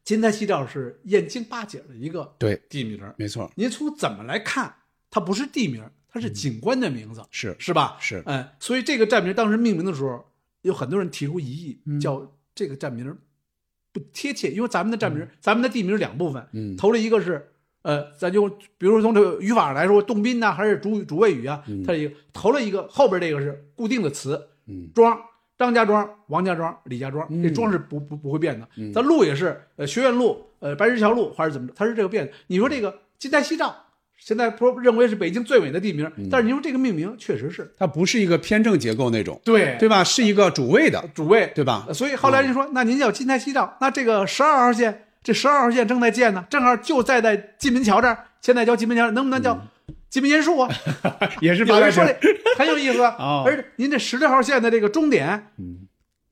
[0.06, 2.98] 金台西照是燕京八景的一个对，地名。
[3.18, 4.74] 没错，您从怎么来看，
[5.12, 5.84] 它不是地名，
[6.14, 7.98] 它是警官的名字，是是吧？
[8.00, 10.24] 是嗯，所以这个站名当时命名的时候，
[10.62, 13.18] 有很多人提出异议，嗯叫这个站名
[13.92, 17.50] 不贴切，因为咱们的站名，咱们的地名两部分，嗯头了一个是。
[17.82, 18.48] 呃，咱就
[18.78, 25.20] 比如说从这个语法上来说，动宾呐、还是主语主谓语啊，它一个头了一个，后边这个是固定的词，嗯庄，
[25.58, 28.66] 张家庄、王家庄、李家庄，这庄是不不不会变的。
[28.94, 32.32] 咱路也是，呃，学院路、呃，白石桥路还是怎么着，它是这个变的。
[32.48, 33.76] 你说这个金台西照，
[34.20, 40.04] 现在说认为是北京最美的地名，但是您说这个命名确实是它不是一个偏正结构那种，对对吧？
[40.04, 49.60] 是一个主谓的，主谓，对吧呃所以后来人说，那您叫金台西照，那这个十二号线，这十二号线正在建呢，正好就在在金门桥这儿，现在叫金门桥，能不能叫
[50.10, 50.70] 金门银树啊？
[51.42, 53.44] 也是有八个字人说这很有意思啊 哦。
[53.46, 55.80] 而且您这十六号线的这个终点，嗯，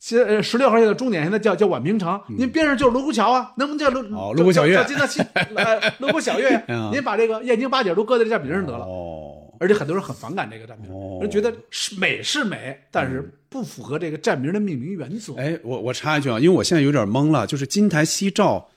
[0.02, 5.22] 现呃十六号线的终点现在叫叫宛平城，您边上就是卢沟桥啊，能不能叫泸嗯哦泸沽小月叫金到西
[5.56, 6.89] 呃泸沽小月 嗯？
[6.91, 8.84] 您把这个燕京八景都搁在这站名上得了。
[8.84, 15.36] 哦，而且很多人很反感这个站名哦，人觉得是美是美，但是不符合这个站名的命名原则。
[15.36, 18.68] 哎，我我插一句啊，因为我现在有点懵了，就是金台夕照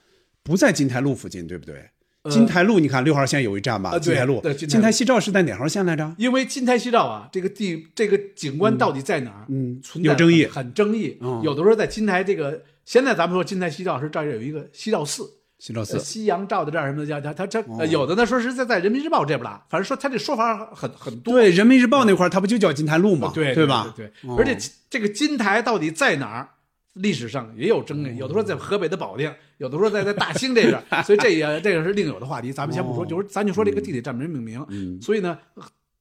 [0.42, 1.88] 不在金台路附近，对不对？
[2.30, 3.90] 金台路，你看六号线有一站吧？
[3.90, 6.14] 呃金台路对，金台路金台西照是在哪号线来着？
[6.16, 9.44] 因为金台西照啊，这个地这个景观到底在哪儿？
[9.48, 11.18] 嗯存在有争议很很争议。
[11.20, 21.34] 嗯有的时候在金台这个，现在咱们说金台西照是这儿有一个西照寺，呃西照寺西洋照的这儿什么的叫它它这、哦呃有的呢说是在在人民日报这边了，反正说他这说法很很多。
[21.34, 23.32] 对，人民日报那块儿它不就叫金台路吗？
[23.34, 23.92] 对对吧？
[23.94, 24.56] 对对哦而且
[24.88, 26.48] 这个金台到底在哪儿？
[26.94, 29.28] 历史上也有争议，有的说在河北的保定，
[29.58, 34.64] 有的时候在在大兴这边， 所以这也这个是另有的话题，咱们先不说，哦就是咱就说这个地铁站名命名。
[34.68, 35.38] 嗯，所以呢，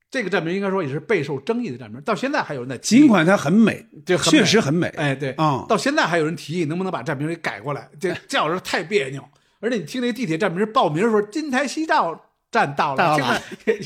[0.10, 9.24] 这个站名应该说也是备受争议的站名，到现在还有人在提尽管它很美，这很美确实很美，哎，对，啊到现在还有人提议能不能把站名给改过来，这 这要是太别扭。
[9.60, 12.20] 而且你听那地铁站名报名的时候，金台西照
[12.52, 13.78] 站到了， 也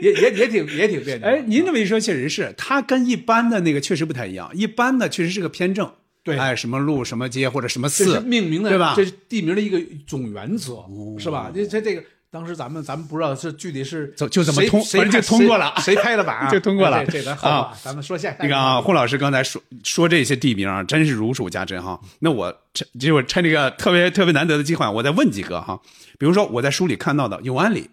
[0.00, 1.26] 也也挺也挺别扭。
[1.26, 4.50] 哎，您这么一说，确实是，它跟一般的那个确实不太一样。
[4.54, 5.90] 一般的确实是个偏正，
[6.24, 10.84] 对哎，什么路、什么街或者什么这是寺，命名的，对吧哦这是地名的一个总原则，
[11.18, 11.52] 是吧？
[11.54, 12.02] 这这这个。
[12.30, 22.00] 当时咱们咱们不知道是具体是就就这么通反正 就通过了谁谁拍的板啊就通过了哎这个啊，咱们说下那个啊，霍老师刚才说说这些地名啊，真是如数家珍哈。
[22.18, 25.80] 那我趁就趁这个特别特别难得的机会，我再问几个哈。
[26.18, 27.88] 比如说我在书里看到的永安里，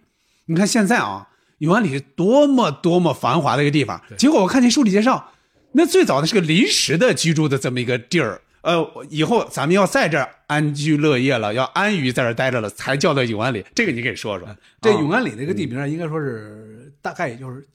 [0.47, 1.27] 你看现在啊，
[1.59, 5.30] 永安里是多么多么繁华的一个地方，结果我看见书里介绍，
[5.73, 8.41] 那最早呢是个临时的居住的这么一个地儿。
[8.61, 13.65] 呃，以后咱们要在这儿安居乐业了，要安于在这儿待着了，才叫做永安里。
[13.73, 14.47] 这个你给说说。
[14.47, 17.67] 啊这永安里这个地名啊，应该说是大概也就是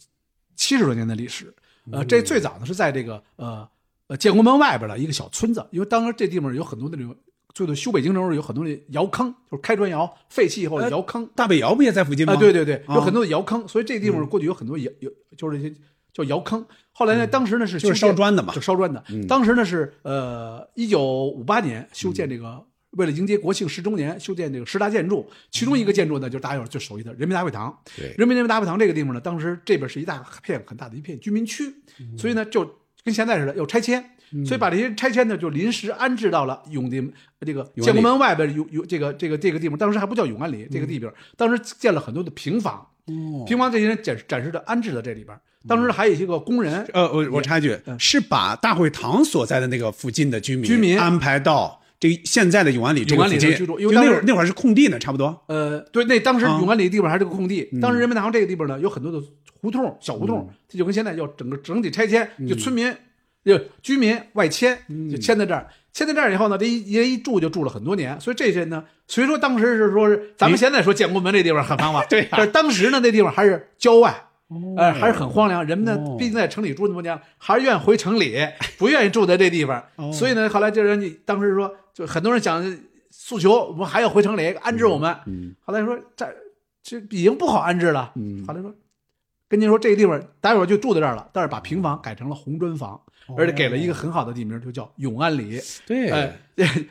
[0.55, 1.53] 七十多年的历史。
[1.90, 3.68] 呃，这最早呢是在这个呃
[4.07, 7.16] 呃建国门外边的一个小村子，因为当时这地方有很多的那种，
[7.53, 12.34] 最后修北京的时候有很多的窑坑，就是开砖窑废弃以后的窑坑大北窑不也在附近吗？
[12.34, 15.74] 啊，对对对，啊有很多的窑坑，所以这地方过去有很多窑有就是一些
[16.12, 16.64] 叫窑坑。
[16.99, 19.05] 后来呢，当时呢是就是烧砖的嘛就烧砖的。
[19.28, 27.78] 当时呢是呃，一九五八年修建这个，为了迎接国庆十周年，修建这个十大建筑，其中一个建筑呢，就是大家伙儿最熟悉的人民大会堂。
[27.94, 31.64] 对人民人民大会堂这个地方呢，当时这边是一大片很大的一片居民区，
[32.16, 32.64] 所以呢，就
[33.05, 34.03] 跟现在似的要拆迁。
[34.44, 42.84] 所以把这些拆迁呢，就临时安置到了永定这个建国门外边永永这个这个这个地方，当时还不叫永安里这个地方，当时建了很多的平房，
[43.47, 45.38] 平房这些人展展示的安置在这里边。
[45.68, 55.42] 当时还有一些个工人，呃，我我插一句，是把大会堂所在的那个附近的居民居民安排到这现在的永安里这个永安里附近就那会儿那会儿是空地呢，差不多。
[55.48, 56.58] 呃，对，那当时啊。
[56.60, 59.20] 永安里的地方还是个空地，当时人民大会堂这个地方呢，有很多的
[59.60, 62.94] 胡同、小胡同，这就跟现在要整个整体拆迁，就村民、
[63.44, 64.78] 就居民外迁，
[65.10, 65.66] 就迁在这儿。
[65.92, 72.28] 迁在这儿以后呢，这一人一住就住了很多年，所以这些呢，虽说当时是说是咱们现在说建国门这地方很繁华， 对呀。
[72.32, 74.14] 但是当时呢，那地方还是郊外。
[74.76, 75.64] 呃，还是很荒凉。
[75.66, 78.36] 人们呢哦，毕竟在城里住那么多年，还是愿意回城里，
[78.78, 79.84] 不愿意住在这地方。
[80.12, 82.62] 所以呢，后来就人家当时说，就很多人想
[83.11, 85.14] 诉求，我们还要回城里安置我们。
[85.61, 86.26] 后来说这
[86.82, 88.12] 这已经不好安置了。
[88.47, 88.72] 后来说
[89.49, 93.01] 跟您说这个地方，待会儿就住在这儿了，但是把平房改成了红砖房，
[93.36, 95.60] 而且给了一个很好的地名，就叫永安里。
[95.86, 96.38] 对哎，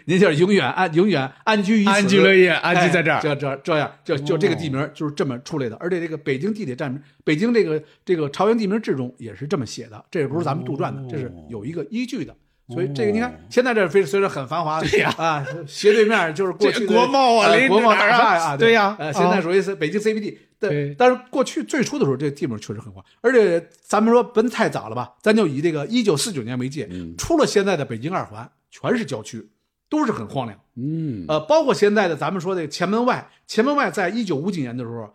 [0.06, 3.22] 您就是永远安永远安居于此，安居乐业，安居在这儿。
[3.22, 5.76] 这这样，就就这个地名就是这么出来的。
[5.78, 12.36] 而且这个北京地铁站，北京这个这个朝阳地名志中也是这么写的，这也不是咱们杜撰的，这是有一个依据的。
[12.70, 20.38] 所以这个你看，现在这非虽然很繁华，对呀啊，斜对面就是过去的国贸啊国贸大厦啊对呀呃，啊现在属于是北京 CBD。
[20.58, 25.14] 对对，但是过去最初的时候，这个地方确实很荒，而且咱们说甭太早了吧？
[25.22, 29.48] 咱就以这个一九四九年为界，嗯出了现在的北京二环，全是郊区，
[29.90, 30.58] 都是很荒凉。
[30.76, 35.14] 嗯，呃，包括现在的咱们说的前门外，前门外在一九五几年的时候，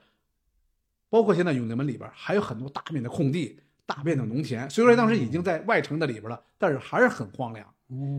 [1.08, 3.58] 包括现在永定门里边还有很多大片的空地、
[3.90, 4.70] 大片的农田。
[4.70, 7.66] 虽然当时已经在外城的里边了，但是还是很荒凉。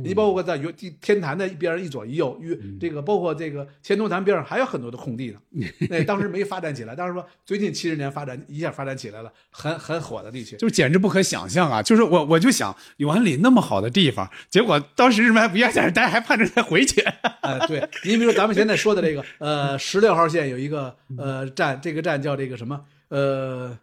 [0.03, 5.39] 你包括在有地天坛的一边一左一右，与这个包括这个钱东坛边上还有很多的空地呢。
[5.89, 10.57] 那当时没发展起来，当时说最近七十年发展一下发展起来了，很很火的地区。
[10.57, 11.81] 就是简直不可想象啊！
[11.81, 16.99] 就是我我就想永安里那么好的地方，结果当时人们还不愿意在这儿待，还盼着再回去。
[17.41, 22.81] 呃， 对，你比如说咱们现在说的这个，呃，十六号线有一个呃站，这个站叫这个什么？
[23.07, 23.77] 呃，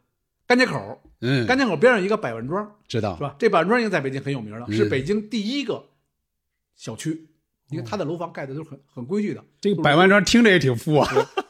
[0.49, 3.36] 甘家口，嗯，甘家口边上有一个百万庄，知道是吧？
[3.38, 5.84] 这百万庄应该在北京很有名了，嗯是北京第一个
[6.74, 7.28] 小区。
[7.70, 9.44] 你看它的楼房盖的都是很很规矩的。
[9.61, 11.07] 这个百万庄听着也挺富啊。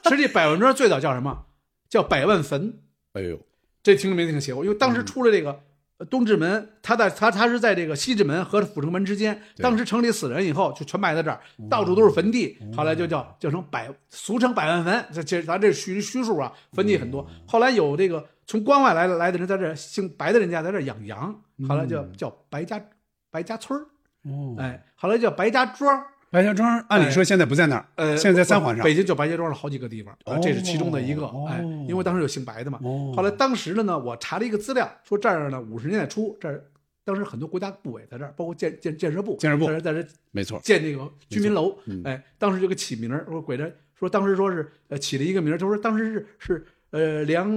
[0.09, 1.47] 实际百万庄最早叫什么？
[1.89, 2.81] 叫百万坟。
[3.15, 3.39] 哎呦，
[3.85, 4.65] 这听着没听写过？
[4.65, 5.61] 因为当时出了这个
[5.99, 9.41] 呃东直门，他在他他是在这个西直门和阜成门之间。
[9.59, 11.41] 当时城里死人以后，就全埋在这儿，
[11.71, 12.59] 到处都是坟地。
[12.77, 15.07] 后来就叫叫成百，俗称百万坟。
[15.13, 17.25] 这这咱这虚虚数啊，坟地很多。
[17.47, 21.39] 后来有这个从关外来的来的人在这儿姓白的人家在这儿养羊，
[21.69, 22.83] 后来叫叫白家
[23.31, 23.85] 白家村儿
[24.25, 26.03] 哦，哎，后来叫白家庄。
[26.31, 28.83] 白家庄按理说现在不在那儿，呃，现在在三环上。
[28.83, 31.23] 北京叫白家庄了好几个地方，啊哦这是其中的一个。
[31.27, 32.81] 哦哎，因为当时有姓白的嘛。
[32.83, 36.65] 哦后来当时的呢，我查了一个资料，说这儿呢五十年代初这儿。
[37.05, 47.51] 当时很多国家部委在这儿，包括建建建设部，建设部在这儿在这没错，建那个居民楼嗯，哎，当时就给起名儿，说给这说当时说是呃起了一个名儿，就说当时是是呃梁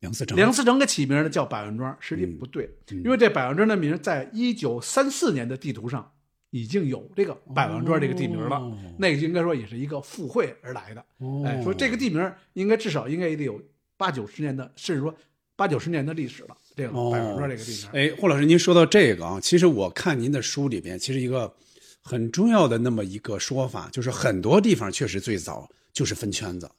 [0.00, 6.10] 梁思成，梁思成给起名的叫百万庄，实际不对，因为这百万庄的名在一九三四年的地图上
[6.50, 11.04] 已经有这个百万庄这个地名了，哦那个应该说也是一个附会而来的。
[11.18, 13.60] 哦哎，说这个地名应该至少应该也得有
[13.96, 15.14] 八九十年的，甚至说
[15.54, 16.56] 八九十年的历史了。
[16.74, 21.52] 这个哦百万庄这个地名，哎，霍老师，您说到这个啊，其实我看您的书里边，其实一个
[22.02, 26.70] 很重要的那么一个说法，就是很多地方确实最早就是分圈子，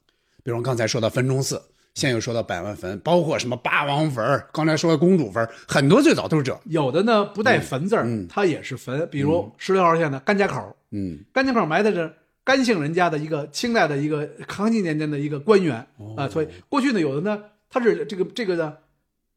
[0.42, 1.62] 比如刚才说到分钟寺，
[1.94, 6.58] 现在又说到百万坟，包括什么八王坟儿，刚才说的公主坟儿，很多最早都是这。
[6.64, 12.10] 有的呢不带坟字儿，它也是坟，比如十六号线的甘家口，嗯，甘家口埋的是
[12.44, 15.86] 甘姓人家的一个清代的一个康熙年间的一个官员
[16.16, 18.72] 啊、所以过去呢有的呢，他是这个这个呢，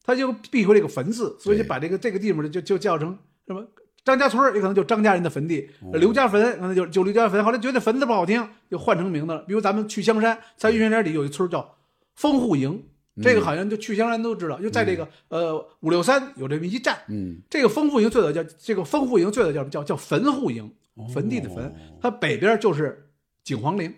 [0.03, 3.65] 他就避讳这个坟字，所以就把这个这个地方呢就就叫成什么
[4.05, 9.39] 张家村儿也可能就张家人的坟地，刘家坟可能就就刘家坟，后来觉得坟字不好听，就换成名字了。
[9.47, 11.75] 比如咱们去香山，在玉泉山里有一村叫
[12.15, 12.83] 丰户营。
[13.23, 20.69] 这个好像就去香山都知道，就在这个呃五六三有这么一站，嗯，这个丰户营最早叫这个丰户营最早叫叫叫坟户营，
[21.13, 23.07] 坟地的坟，它北边就是
[23.41, 23.89] 景皇陵，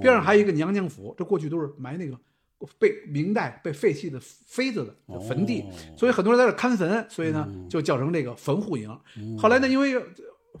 [0.00, 2.16] 边上还有一个娘娘府，这过去都是埋那个
[2.78, 5.64] 被明代被废弃的妃子的坟地，
[5.96, 8.88] 所以很多人在这看坟，所以呢就叫成这个坟户营。
[9.36, 10.00] 后来呢，因为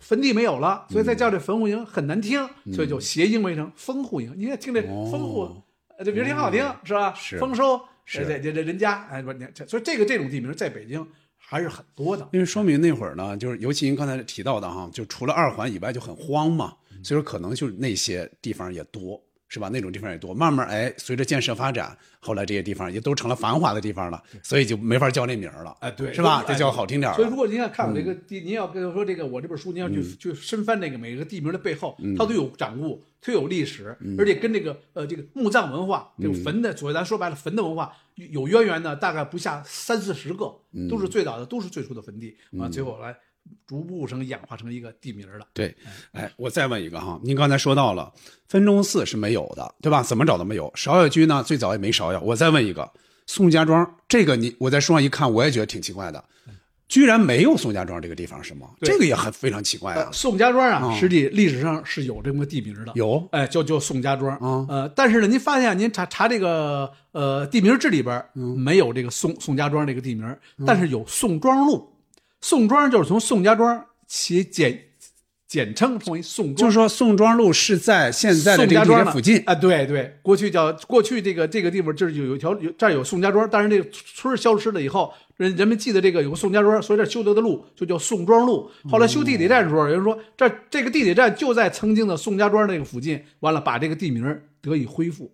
[0.00, 4.34] 坟地没有了，所以再叫这坟户营很难听，所以就谐音为成丰户营。
[4.36, 5.62] 你看听这丰户，呃
[6.04, 7.14] 这名儿挺好听，是吧？
[7.14, 12.28] 是丰收，是这这这人家，哎，不，这所以这个这种地名在北京还是很多的。
[12.32, 19.68] 因为说明那会儿呢，就是尤其您刚才提到的哈，就除了二环以外就很荒嘛，所以说可能就是那些地方也多，是吧？
[19.68, 26.44] 那种地方也多，慢慢哎，随着建设发展，后来这些地方也都成了繁华的地方了，所以就没法叫那名儿了，哎，对，是吧？
[26.46, 27.36] 哎这叫好听点儿所以，如。
[27.36, 40.50] 果您要看我这个地，您要跟我说这个我这本书，您要去去深翻这个每个地名的背后，它都有掌握，它有历史，而且跟这个呃这个墓葬文化，这个坟的，所谓咱说白了，坟的文化有渊源的，大概不下三四十个，
[40.88, 43.14] 都是最早的，都是最初的坟地啊，最后来
[43.66, 45.46] 逐步成演化成一个地名了。
[45.52, 45.74] 对，
[46.12, 48.12] 哎，我再问一个哈，您刚才说到了
[48.48, 50.02] 分钟寺是没有的，对吧？
[50.02, 50.70] 怎么找都没有。
[50.74, 52.20] 芍药居呢，最早也没芍药。
[52.20, 52.90] 我再问一个，
[53.26, 56.24] 宋家庄这个你我在书上一看，我也觉得挺奇怪的，
[56.90, 58.66] 居然没有宋家庄这个地方是吗？
[58.80, 60.02] 这个也很非常奇怪啊。
[60.02, 60.12] 呃，。
[60.12, 63.28] 宋家庄啊，实际历史上是有这么个地名的，有。
[63.30, 64.36] 哎，就就宋家庄。
[64.38, 64.66] 啊。
[64.68, 70.36] 呃，但是呢，您发现您查查这个呃地名志里边儿没有这个宋宋家庄这个地名，
[70.66, 71.88] 但是有宋庄路，
[72.40, 74.76] 宋庄就是从宋家庄起简
[75.46, 79.40] 简称成为宋庄，就是说宋庄路是在现在的宋这个附近。
[79.46, 88.70] 啊，对对，过去叫过去这个这个地方就是有有一条有这儿有宋家庄，但是这个村儿消失了以后，人人们记得这个有个宋家庄，所以这修得的路就叫宋庄路。
[88.90, 95.32] 后来修地铁站的时候，有人说这这个地铁站就在曾经的宋家庄那个附近，完了把这个地名得以恢复。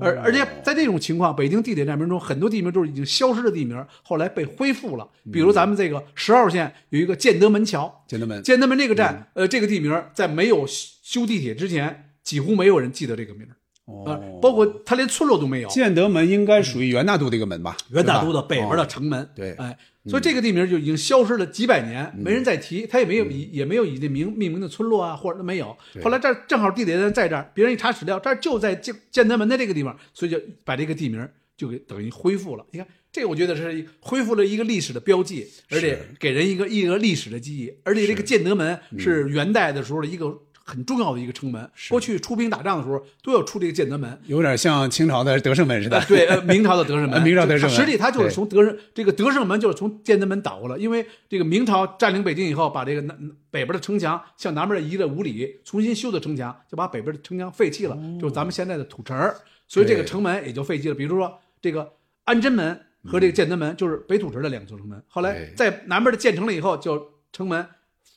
[0.00, 5.06] 而而且在这种情况，北京地铁站名中很多地名都是已经消失的地名，后来被恢复了。
[5.32, 13.57] 比如咱们这个十号线有一个建德门桥，建德门建德门这个站，呃，这个地名在没有修地铁之前，几乎没有人记得这个名儿。
[14.04, 15.68] 呃，包括它连村落都没有。
[15.70, 17.76] 建德门应该属于元大都的一个门吧？
[17.90, 19.76] 元大都的北边的城门，对哎，
[20.06, 25.74] 所以这个地名就已经消失了几百年，没人再提，它也没有以也没有以这名命名的村落啊，或者都没有。
[26.02, 31.26] 后来这儿正好地铁站在这儿，别人一查史料，这儿就在建建德门的这个地方，所以就把这个地名
[31.56, 32.66] 就给等于恢复了。
[32.70, 37.72] 你看，这个我觉得是恢复了一个历史的标记，而且给人一个一个历史的记忆。
[37.84, 40.26] 而且这个建德门是元代的时候的一个
[40.68, 44.20] 很重要的一个城门，过去出兵打仗的时候都要出这个建德门。
[44.26, 45.96] 有点像清朝的德胜门似的。
[45.98, 47.74] 呃，对，呃，明朝的德胜门，呃 明朝德胜门。
[47.74, 53.18] 实际它就是从德胜这个德胜门就是从建德门倒过来，因为这个明朝占领北京以后，把这个南
[53.50, 59.34] 北边的城墙向南边移了五里，重新修的城墙，就把北边的城墙废弃了，就是咱们现在的土城儿，
[59.66, 60.94] 所以这个城门也就废弃了。
[60.94, 61.90] 比如说这个
[62.24, 67.66] 安贞门和这个建德门，就是北土城的两座城门，后来在南边的建成了以后，就城门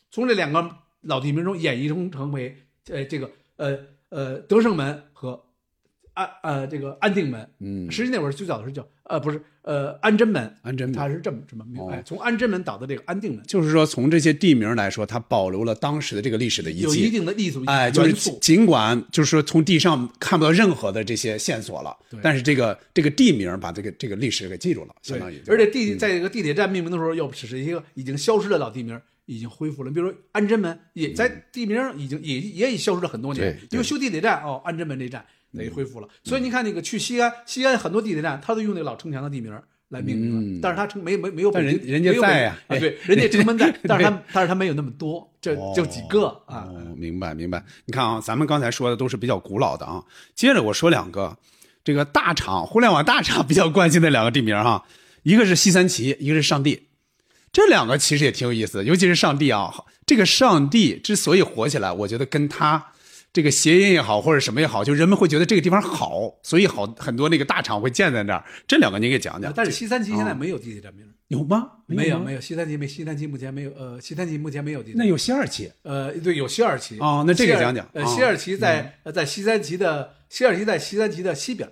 [0.10, 0.70] 从这两个
[1.02, 2.56] 老地名中演绎成成为
[2.90, 3.78] 呃这个呃
[4.10, 5.44] 呃德胜门和
[6.14, 17.10] 安呃这个安定门，嗯，实际那会儿最早的是叫呃不是呃安贞门，安贞门它是这么这么名哦哎，从安贞门倒到这个安定门，就是说从这些地名来说，它保留了当时的这个历史的遗迹有一。
[17.10, 18.32] 定的历史哎，就是。
[18.42, 29.92] 尽管就是说从地上看不到任何的这些线索了，但是这个这个地名把这个这个历史给记住了，相当于对，而且地在这个地铁站命名的时候，又只是一个已经消失的老地名，已经恢复了。
[29.92, 36.08] 比如说安贞门，也在地名上已经也也已消失了很多年因为修地铁站哦，安贞门这站等于恢复了。
[36.24, 39.52] 所以你看那个去西安，西安很多地铁站，它都用那个老城墙的地名
[39.90, 46.66] 来命名了，嗯但是他城没没没有但人人家在呀啊，对，人家城门在，但是他但是他没有那么多，这就几个啊。
[46.70, 47.62] 哦，明白明白。
[47.84, 50.02] 你看啊，咱们刚才说的都是比较古老的啊，
[50.34, 51.38] 接着我说两个，
[51.84, 54.86] 这个大厂互联网大厂比较关心的两个地名哈，
[55.24, 56.88] 一个是西三旗，一个是上帝。
[57.52, 59.74] 这两个其实也挺有意思的，尤其是上帝啊，
[60.06, 62.94] 这个上帝之所以火起来，我觉得跟他
[63.34, 68.44] 这个谐音也好，或者什么也好，就人们会觉得这个地方好，所以好很多那个大厂会建在那儿。
[68.68, 69.52] 这两个您给讲讲。
[69.56, 71.70] 但是西三旗现在没有地铁站名，有吗？
[71.88, 74.96] 没有没有，西三旗没西三旗目前没有，呃，西三旗目前没有地铁。
[74.98, 75.72] 那有西二旗。
[75.84, 81.70] 呃，对，有西二旗哦那这个讲讲西二旗在呃在西三旗的西二旗在西三旗的西边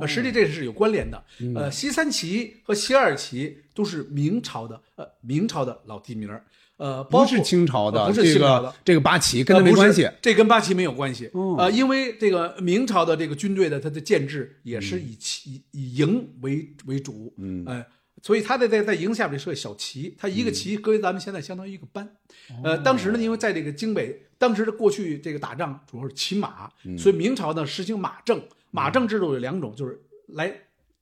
[0.00, 1.22] 呃实际这是有关联的。
[1.40, 6.44] 嗯呃，西三旗和西二旗都是明朝的呃明朝的老地名儿
[6.78, 8.74] 呃，不是清朝的，呃不是这清朝的个。
[8.84, 10.08] 这个八旗跟他没关系。
[10.22, 11.28] 这跟八旗没有关系。
[11.32, 17.84] 哦呃，因为这个明朝的这个军队的它的建制也是以旗、以营为为主，嗯呃，
[18.22, 22.08] 所以它在在在营下面设小旗，它一个旗嗯搁于咱们现在相当于一个班。
[22.50, 28.40] 哦呃，当时呢，因为在这个京北，当时的过去这个打仗主要是骑马，嗯所以明朝呢实行马政，
[28.70, 30.48] 马政制度有两种，就是来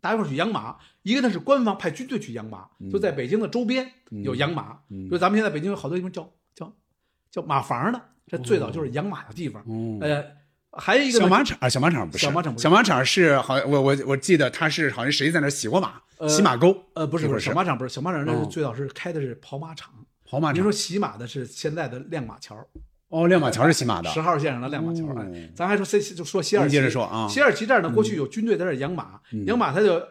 [0.01, 3.91] 大家伙儿去养马，一个呢是官方派军队去养马，嗯就在北京的周边
[4.25, 4.79] 有养马，
[5.11, 6.73] 就咱们现在北京有好多地方叫叫
[7.31, 9.63] 叫马房的，这最早就是养马的地方。
[9.63, 10.25] 哦呃，
[10.73, 19.93] 还有一个小马场啊，小马场不是，小马场不是小马场是好像，我我我记得他是好像谁在那儿洗过马，呃洗马沟，呃，不是不是，小马场不是小马场，那是哦最早是开的是跑马场。
[20.29, 20.73] 跑马场您说。
[20.73, 22.57] 洗马的是现在的亮马桥，
[23.17, 25.07] 哦，亮马桥是骑马的十，号线上的亮马桥。
[25.55, 30.03] 咱还说 C 就说西二您旗，接着说啊嗯西二旗这儿呢，过去有军队在这儿养马，养马他就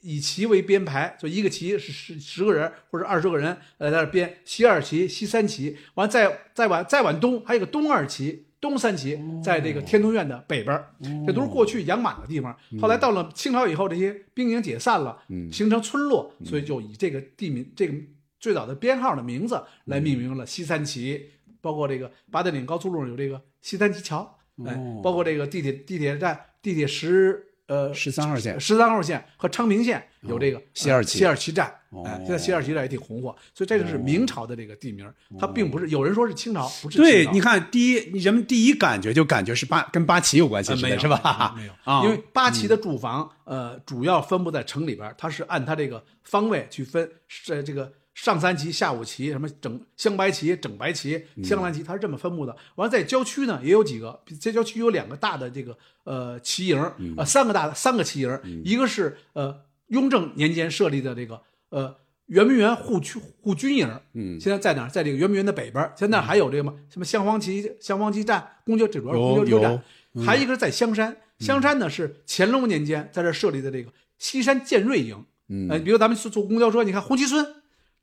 [0.00, 8.46] 以旗为编排，就一个旗是十十个人或者二十个人，呃，在这编西二旗、西三旗，完再再往再往东还有个东二旗。
[8.60, 10.88] 东三旗哦在这个天通苑的北边儿，
[11.26, 12.56] 这都是过去养马的地方。
[12.80, 17.92] 后来到了清朝以后，这些兵营解散了，嗯形成村落，所以就以这个地名这个
[18.40, 21.28] 最早的编号的名字来命名了西三旗。
[21.64, 28.60] 包括这个八达岭高速路上有这个西三旗桥，哎哦，包括这个地铁地铁站地铁十呃十三号线。
[28.60, 31.18] 十三号线和昌平线有这个西二旗。
[31.18, 32.02] 西二旗站，哦。
[32.04, 41.54] 哎，现在西二旗站也挺红火，所以这就是明朝的这个地名，它并不是有人说是清朝，不是对，你看第一人们第一感觉就感觉是八跟八旗有关系呃没是吧？
[41.56, 52.56] 没有， 啊，因为八旗的住房，呃，主要分布在城里边儿，它是按它这个方位去分，是这个上三旗、下五旗，什么整镶白旗、整白旗、镶蓝旗，它是这么分布的。
[52.76, 56.80] 完了，在郊区呢也有几个，在郊区有两个大的这个呃旗营，
[57.16, 61.96] 呃，三个大的三个旗营，一个是呃雍正年间设立的这个呃
[62.26, 64.88] 圆明园护区护军营，嗯现在在哪儿？
[64.88, 66.74] 在这个圆明园的北边儿，现在还有这个吗？
[66.88, 69.82] 什么镶黄旗、镶黄旗站、公交，这主要是公交有车站。
[70.24, 75.24] 还有一个是在香山，香山呢是乾隆年间在这儿设立的这个西山建瑞营。
[75.48, 77.44] 嗯呃，比如咱们坐坐公交车，你看红旗村、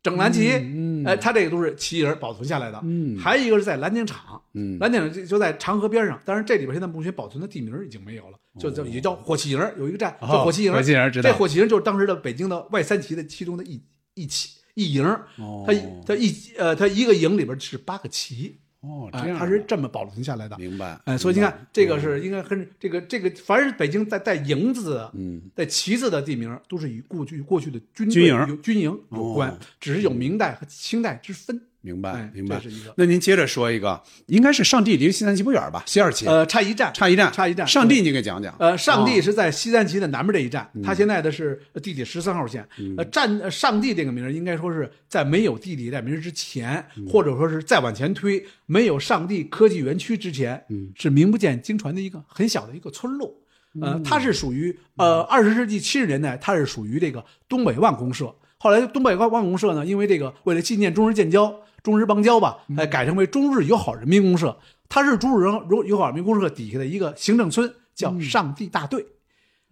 [0.03, 2.79] 整蓝旗，嗯哎，它这个都是旗营保存下来的。
[2.83, 10.73] 嗯还有一个是在蓝井厂，嗯蓝靛厂就就在长河边上，但是这里边现在目前保存的地名已经没有了，就叫也叫火器营，有一个站哦叫火器营。
[10.73, 13.81] 火旗营知道这火器营就是当时的北京的外三旗的其中的一
[14.15, 15.05] 一旗一营。
[15.37, 15.73] 哦它
[16.05, 20.57] 它一呃它一个营里边是八个旗，哦，这哎，样它是这么保存下来的。
[20.57, 31.61] 明白，哎，所以你看，这个嗯是应该跟这个这个，凡是北京带带营字的，嗯，带旗字的地名，都是与过去过去的军营有军营有关哦，只是有明代和清代之分。
[31.81, 32.61] 明白哎明白。
[32.95, 35.83] 那您接着说一个，应该是上帝离西三旗不远吧？
[35.87, 37.67] 西二旗呃，差一站，差一站，差一站。
[37.67, 38.55] 上帝你给讲讲。
[38.59, 42.67] 呃，上帝哦是在西三旗的南边这一站，它现在的是地铁十三号线。
[42.97, 50.63] 呃，站呃上帝这个名儿应该说是在没有地铁站名儿之前，或者说是再往前推，没有上帝科技园区之前，
[50.95, 53.33] 是名不见经传的一个很小的一个村落。
[53.81, 58.35] 呃，它是属于呃二十世纪七十年代，它是属于这个东北万公社。
[58.57, 61.51] 后来东北万公社呢，因为这个为了纪念中日建交、
[61.83, 64.57] 中日邦交吧，哎，改成为中日友好人民公社。
[64.87, 69.05] 它是中日友友好人民公社底下的一个行政村，叫上帝大队。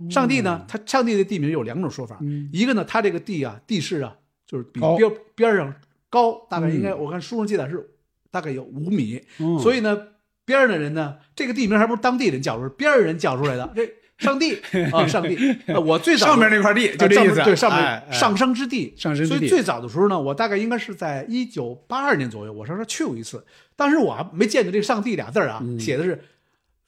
[0.09, 2.17] 上帝呢，它上帝的地名有两种说法，
[2.53, 4.15] 一个呢，它这个地啊，地势啊，
[4.47, 5.75] 就是比高边边上
[6.09, 7.89] 高，大概应该、我看书上记载是
[8.31, 9.97] 大概有五米，嗯所以呢，
[10.45, 13.85] 边上的人呢，这个地名还不是当地人叫出来，边上人叫出来的，这
[14.19, 14.59] 上帝
[14.91, 15.35] 啊， 上帝，
[15.65, 23.43] 呃我最早上面那块地就这意思，对，上面上升之地，上升之地所以最早的时候呢，我大概应该是在一九八二年左右，我上这去过一次。
[23.75, 26.21] 当时我还没见着这个“上帝”俩字儿啊，写的是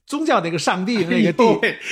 [0.05, 1.43] 宗教那个上帝那个地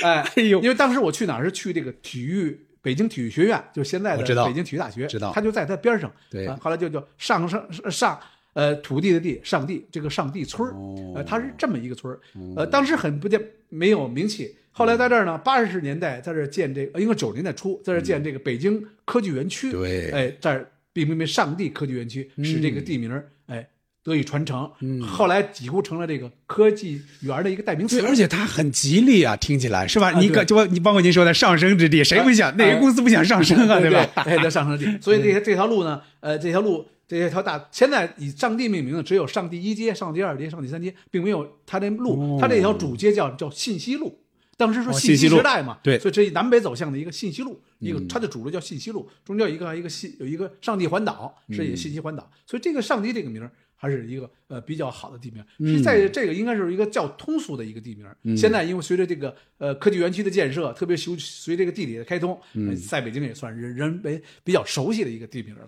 [0.04, 2.66] 嗯哎呦因为当时我去哪儿是去这个体育。
[2.82, 6.10] 北京体育学院，就现在的北京体育大学，知道它就在它边上。
[6.30, 8.18] 对啊后来就叫上上上，
[8.54, 12.18] 呃，土地的地，上帝，这个上帝村儿，哦呃，它是这么一个村儿。
[12.56, 13.38] 呃，当时很不见
[13.68, 19.70] 没有名气，后来在这儿呢，八十年代在这儿建这个，应该九十年代初在这儿建这个北京科技园区。
[19.72, 23.66] 对哎，这儿并命名上帝科技园区，使这个地名儿哎
[24.02, 24.70] 得以传承。
[24.80, 28.08] 嗯后来几乎成了这个科技园的一个代名词对，。
[28.08, 30.12] 而且它很吉利啊，听起来是吧？
[30.12, 32.56] 你啊对个就你包括您说的上升之地，谁不想？
[32.56, 33.78] 哪个公司不想上升啊？
[33.80, 34.08] 对吧？
[34.24, 44.16] 哎，在上升地，所以这些这条路呢，呃，这条路这条大，现在以上帝命名的只有上帝一街、上帝二街、上帝三街，并没有它这路，它这条主街叫叫信息路。
[44.60, 58.36] 当时说信息时代嘛，对所以这是南北走向的一个信息路，一个嗯它的主路叫信息路，中间有一个一个信有一个上帝环岛，是一个信息环岛，所以这个上帝这个名儿还是一个呃比较好的地名，是在这个应该是一个较通俗的一个地名。
[58.36, 65.66] 现在因为随着这个呃科技园区的建设，特别随随这个地理的开通，呃在北京也算人人为比较熟悉的一个地名了。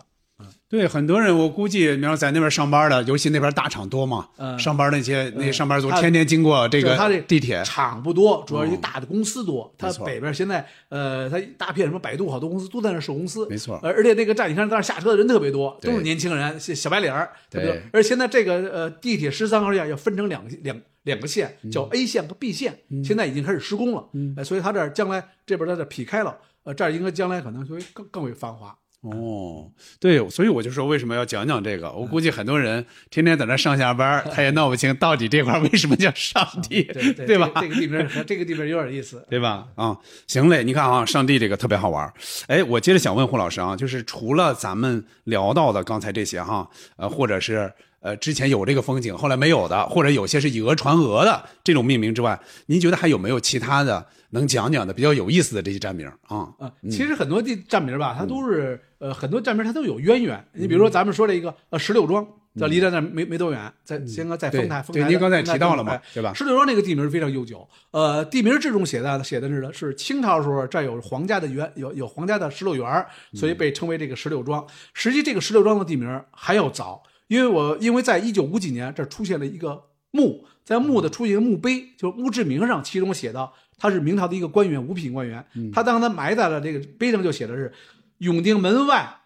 [0.69, 4.59] 对，很多人我估计，比方在那边上班的，尤其那边大厂多嘛，嗯。
[4.59, 9.71] 上班那些那些上班族天天经过这个地铁，厂不多，主要是一大的公司多。
[9.77, 13.47] 它北边现在呃，它一大片什么百度，好多公司都在那儿设公司。
[13.49, 13.79] 没错。
[13.83, 17.83] 而而且那个站，你看在那儿下车的人特别多，都是年轻人，小小白领儿，对。
[17.93, 21.71] 而现在这个呃地铁十三号线要分成两个两两个线，嗯。
[21.71, 24.09] 叫 A 线和 B 线，现在已经开始施工了。
[24.37, 28.75] 呃所以它这儿将来这边它这劈开了，呃，这儿应该将来可能会更更为繁华。
[29.03, 29.69] 哦，
[29.99, 31.91] 对，所以我就说为什么要讲讲这个？
[31.91, 37.51] 我估计很多人天天在那上下班， 他也闹不清到底这块为什么叫上帝，对对吧？
[37.57, 39.25] 这个这个地名和这个地名有点意思。
[39.29, 39.67] 对吧？
[39.75, 39.99] 啊，
[40.29, 42.15] 行嘞，你看啊，上帝这个特别好玩儿。
[42.47, 47.73] 哎，我接着想问胡老师啊，就是除了咱们聊到的刚才这些哈，呃，或者是
[48.03, 56.53] 呃之前有这个风景，后来没有的，或者有些是以讹传讹的这种命名之外，您觉得还有没有其他的能讲讲的比较有意思的这些站名啊？
[56.59, 60.45] 啊，其实很多地站名嗯吧，它都是呃很多站名它都有渊源。
[60.53, 62.27] 你比如说咱们说这个呃石榴庄，
[62.59, 74.67] 在离咱那儿没没多远，在先哥在丰台，丰台对您刚才也提到了嘛对吧石榴庄这个地名非常悠久，呃，地名志中写的写的是呢是清朝时候这儿有皇家的园有有皇家的石榴园，所以被称为这个石榴庄。
[74.93, 77.03] 实际这个石榴庄的地名还要早，
[77.33, 85.43] 因为我因为在一九五几年这儿出现了一个墓，在墓的出现一个墓碑，就是墓志铭上，其中写到他是明朝的一个官员，五品官员。
[85.73, 87.73] 他当他埋在了这个碑上，就写的是
[88.19, 89.17] “永定门外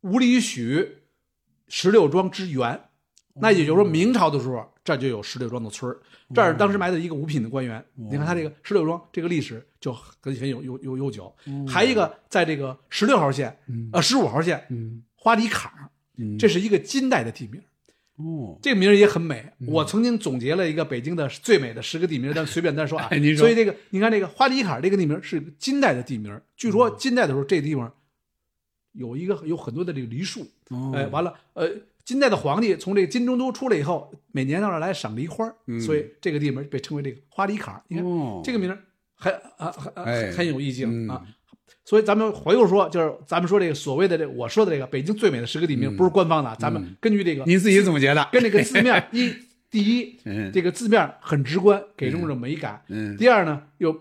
[0.00, 1.02] 五里许
[1.68, 2.80] 石榴庄之园”。
[3.36, 6.00] 那也就是说，明朝的时候，这儿就有石榴庄的村儿。
[6.34, 7.84] 这儿当时埋的一个五品的官员。
[7.94, 11.30] 你看他这个石榴庄这个历史就很很有有有悠久。
[11.68, 13.54] 还一个在这个十六号线，
[13.92, 14.66] 呃十五号线，
[15.14, 15.90] 花里坎儿，
[16.38, 17.60] 这是一个金代的地名。
[18.16, 19.50] 哦，这个名儿也很美。
[19.66, 23.08] 我曾经总结了一个北京的最美的十个地名，但随便单说啊。
[23.10, 27.92] 哎您说所以这个你看这个花梨坎儿这个地名是金代的地名，据说金代的时候这地方
[28.92, 30.46] 有一个有很多的这个梨树。
[30.68, 31.68] 哦哎，完了，呃，
[32.04, 37.82] 金代的皇帝从这个金中都出来以后，每年到这儿来赏梨花儿，所以这个地名被称为这个花梨坎儿。
[37.88, 38.78] 你看、哦这个名儿
[39.14, 41.26] 很啊很很有意境、嗯啊。
[41.84, 49.34] 所以咱们回过说，就是咱们说这个所谓的这我说的这个北京最美的十个地名，不是官方的，咱们根据这个您自己总结的，跟这个字面 一，
[49.68, 53.94] 第一嗯，这个字面很直观，给人一种美感；嗯第二呢，有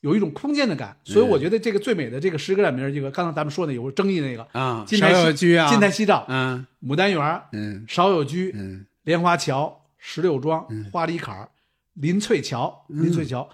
[0.00, 0.96] 有一种空间的感。
[1.02, 11.48] 所以我觉得这个最美的这个十个站名，这个刚才咱们说的有争议那个啊，芍金台居啊，金台西照、嗯牡丹园、嗯芍药居、嗯莲花桥、石榴庄、花梨坎儿、
[11.94, 13.48] 林翠桥、林翠桥、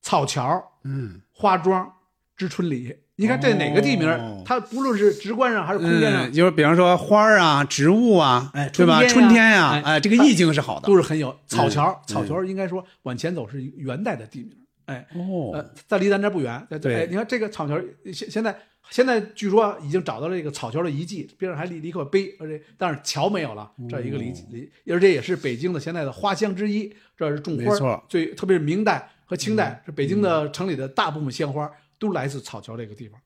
[0.00, 1.92] 草桥、嗯，花庄、
[2.34, 2.96] 知春里。
[3.20, 9.00] 你看这哪个地名哦，它不论是直观上还是空间上嗯，，就是比方说花儿啊、植物啊，哎对吧？
[9.00, 10.94] 春春天呀呀，哎哎，这个意境是好的都。
[10.94, 11.90] 是很有草桥。
[11.90, 14.50] 嗯草桥应该说往前走是元代的地名，
[14.86, 16.64] 哎，哦呃，在离咱这儿不远。
[16.70, 17.76] 在对哎，你看这个草桥，
[18.12, 18.56] 现现在
[18.88, 26.92] 现在据说已经找到了这个草桥的遗迹，边上还立立一块碑，而且但是桥没有了，这一个哦遗遗，而且也是北京的现在的花乡之一。
[27.16, 31.68] 这是种花没错，嗯最特别是明代和清代，是北京的城里的大部分鲜花
[31.98, 33.20] 都来自草桥这个地方。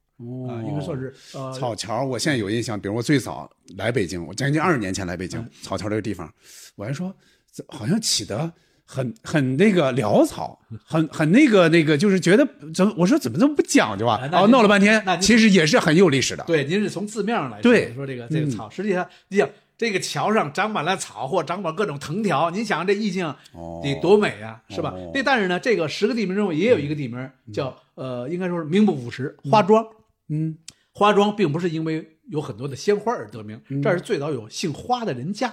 [0.49, 1.13] 啊，应该算是
[1.59, 5.29] 草桥，我现在有印象，比如我最早来北京，我将近二十年前来北嗯。
[5.29, 6.33] 京，草桥这个地方，
[6.77, 7.13] 我还说
[7.53, 8.53] 这好像起的
[8.85, 14.21] 很 很那个潦草，很很那个那个，就是觉得怎么我说怎么这么不讲究啊？
[14.23, 14.29] 哎？
[14.31, 16.45] 那哦，您闹了半天其实也是很有历史的。
[16.45, 17.93] 对，您是从字面上来说，对。
[17.95, 25.11] 说这个这个草，实际上你想这个桥上长满了草或长满各种藤条，您想这意境哦得多美啊，是吧哦？
[25.13, 29.85] 那但是呢，这个十个地名中也有一个地名叫呃，应该说是名不副实，花庄。
[30.29, 30.57] 嗯，
[30.93, 35.53] 花庄并不是因为有很多的鲜花而得名，这儿是最早有姓花的人家。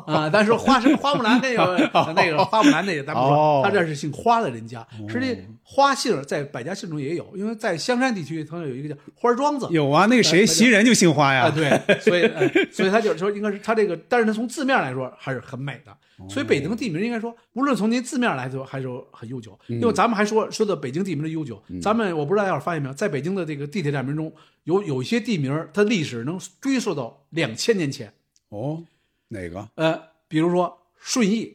[0.06, 4.86] 啊，但是花是花木兰那个 那个花木兰那个咱不哦说，他这是姓花的人家。
[5.08, 9.66] 实际花姓在百家姓中也有，因为在香山地区曾经有一个叫花庄子。
[9.70, 11.50] 有啊，那个谁，袭人就姓花啊，呀。
[11.50, 15.92] 对，所以、呃 所以他就是说，应该是他这个，但是他从字面来说还是很美的。
[15.92, 15.96] 哦
[16.28, 19.58] 所以北京的地名应该说，无论从您字面来说，还是很悠久。
[19.68, 28.12] 嗯因为咱们还说说的北京地名的悠久，咱们我不知道大家发现没有，在北京的这个地铁站名中，有有一些地名，它历史能追溯到两千年前。
[28.50, 28.80] 哦，
[29.28, 29.68] 哪个？
[29.76, 31.54] 呃，比如说顺义，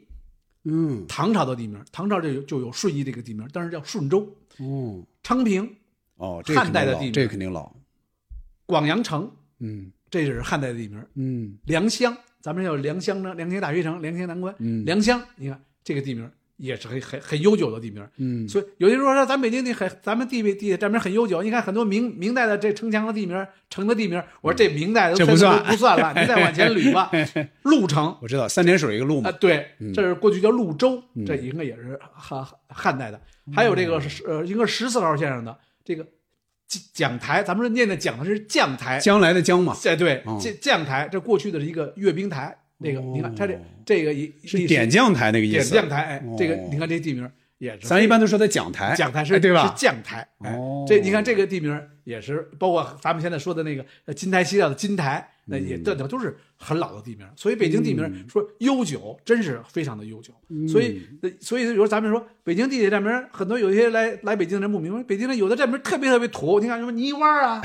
[0.63, 4.27] 嗯，唐朝的地名，唐朝这有就有顺义这个地名，但是叫顺州、
[4.57, 5.75] 哦，昌平、
[6.15, 7.71] 哦，汉代的地名这个肯定老。
[8.65, 9.91] 广阳城，嗯。
[10.11, 11.05] 这是汉代的地名。
[11.13, 11.55] 嗯。
[11.65, 14.83] 良乡，咱们叫良乡呢，良乡大学城、良乡南关，嗯。
[14.83, 16.29] 良乡，你看这个地名
[16.60, 18.07] 也是很很很悠久的地名。
[18.18, 21.41] 嗯，所以有些人说说咱北京地很，咱们地名地铁站名很悠久。
[21.41, 27.10] 你看很多明明代的这城墙的地名、城的地名，我说这明代的这不算不算了， 你再往前捋吧。
[27.64, 29.31] 鹿城我知道三点水一个路啊，嘛。
[29.31, 33.19] 对，嗯这是过去叫潞州，这应该也是汉汉代的。
[33.56, 36.06] 还有这个是呃，应该是十四号线上的这个
[36.94, 45.72] 讲台，咱们说念的讲的是将台，将来的将嘛，哎，对嗯，将将台，这过去的是一个阅兵台，那个你看它这哦这个一是点将台那个意思。
[45.72, 49.85] 点将台，哎，这个哦你看这地名也是，咱一般都说在讲台，讲台是哎对吧是？
[49.85, 57.27] 将台，哎哦，这你看这个地名也是，包括咱们现在说的那个呃金台西料的金台，那也嗯这这都是很老的地名。
[57.35, 60.34] 所以北京地名说悠久，真是非常的悠久。
[60.49, 67.61] 嗯所以呃所以有时候咱们说北京地铁站名，很多有一些来来北京的人不明白，北京人有的站名特别特别土，你看什么泥湾啊。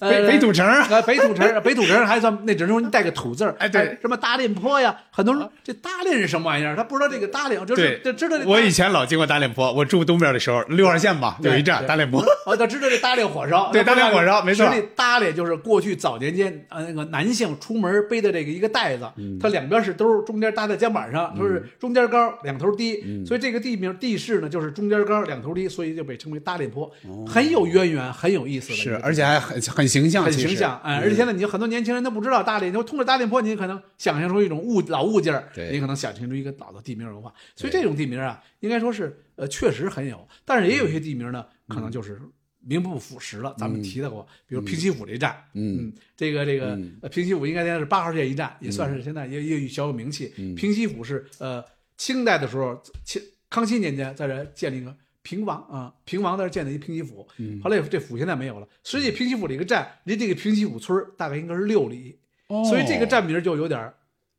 [0.00, 6.76] 呃北北土城啊啊，北土城，北土城还算那只能说你带个土字儿，哎对什么大练坡呀，很多人这大练是什么玩意儿？
[6.76, 12.24] 他不知道这个大练，就是对这知道这我以前老经过大脸坡，我住东边的时候，六号线吧，有一站对大脸坡。
[12.46, 26.90] 哦，他知道这搭脸火烧，对搭脸火烧没错实际搭脸就是过去早年间呃那个男性出门背的这个一个袋子，嗯它两边是兜，中间搭在肩膀上，都是中间高两头低，嗯所以这个地名地势呢就是中间高两头低，所以就被称为搭脸坡，
[27.26, 37.32] 很有渊源，很有意思的是，而且还很很形象，很形象，哎，而且现在你有很多年轻人都不知道大连，就通过大连坡，你可能想象出一种物老物件儿，对你可能想象出一个老的地名文化。
[37.56, 42.20] 所以这种地名啊，应该说是呃确实很有，但是也有一些地名呢，可能就是
[42.60, 43.54] 名不副实了。
[43.58, 50.28] 咱们提到过，比如平西府这一站，嗯，这个这个呃平西府应该现在是八号线一站，也算是现在也也小有名气。
[50.56, 51.64] 平西府是呃
[51.96, 54.94] 清代的时候，清康熙年间在这建立一个。
[55.22, 57.26] 平王啊，平王在这建的一平西府，
[57.62, 58.66] 后来这府现在没有了。
[58.84, 63.92] 实际平西府这个站离这个平西府村儿大概应该是六里，哦所以这个站名就有点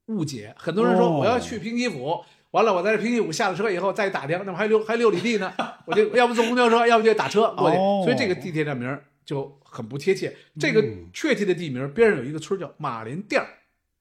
[0.08, 0.56] 误解。
[0.58, 5.54] 很多人说哦我要去平西府，完了我在这平西府下了车以后再打听，那么还六还六里地呢，
[5.86, 7.78] 我就要不坐公交车，要不就打车过去。
[7.78, 10.36] 哦所以这个地铁站名就很不贴切。
[10.60, 10.84] 这个
[11.14, 13.48] 确切的地名边上有一个村叫马连店儿，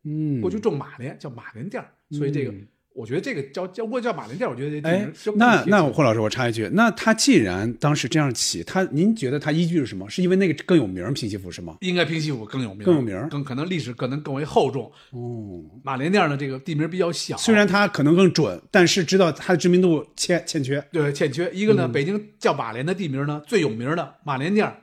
[0.04, 2.66] 嗯，过去种马连叫马连店儿，所以这个嗯
[2.98, 10.10] 我觉得这个叫叫过去叫马连店，我觉得哎那那霍老师，我插一句，那他既然当时这样起，他您觉得他依据是什么？
[10.10, 11.76] 是因为那个更有名儿平西府是吗？
[11.80, 14.90] 应该平西府更有名，更有名儿更可能历史可能更为厚重。
[15.12, 20.84] 哦，马连店儿呢，这个地名比较小，虽然它可能更准，但是知道它的知名度欠欠缺。
[20.90, 24.76] 对欠缺一个嗯呢，北京叫马连的地名呢，最有名的马连店儿、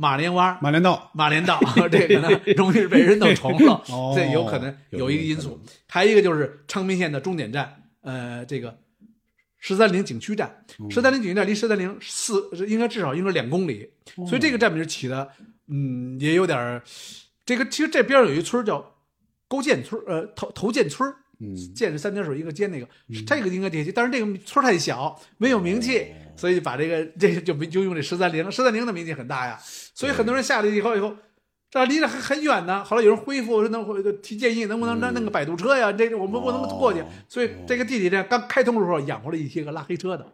[0.00, 1.58] 马连洼、马连道马连道，
[1.90, 5.60] 这个呢容易被人弄 重了哦， 这有可能有一个因素。
[5.88, 8.78] 还有一个就是昌平线的终点站，呃，这个
[9.58, 15.28] 十三陵景区站，嗯十三陵景区站离十三陵四应该至少应该两公里，哦所以这个站名起的，
[15.66, 16.80] 嗯，也有点儿。
[17.44, 18.94] 这个其实这边有一村儿叫
[19.48, 21.56] 勾践村儿，呃，头头涧村儿嗯。
[21.74, 22.88] 涧是三点水一个尖那个，
[23.26, 26.04] 这个应该贴切，但是这个村儿太小，没有名气，哦。
[26.36, 29.58] 所以把这个这个就没就用这十三陵，十三陵的名气很大呀，
[29.94, 31.16] 所以很多人下来以后以后。
[31.70, 33.84] 这离得很很远呢，后来有人恢复，说能
[34.22, 35.92] 提建议，能不能弄弄个摆渡车呀？
[35.92, 40.26] 这个我们不能过去哦，所以这个地铁站刚开通的时候养活了一些个拉黑车的，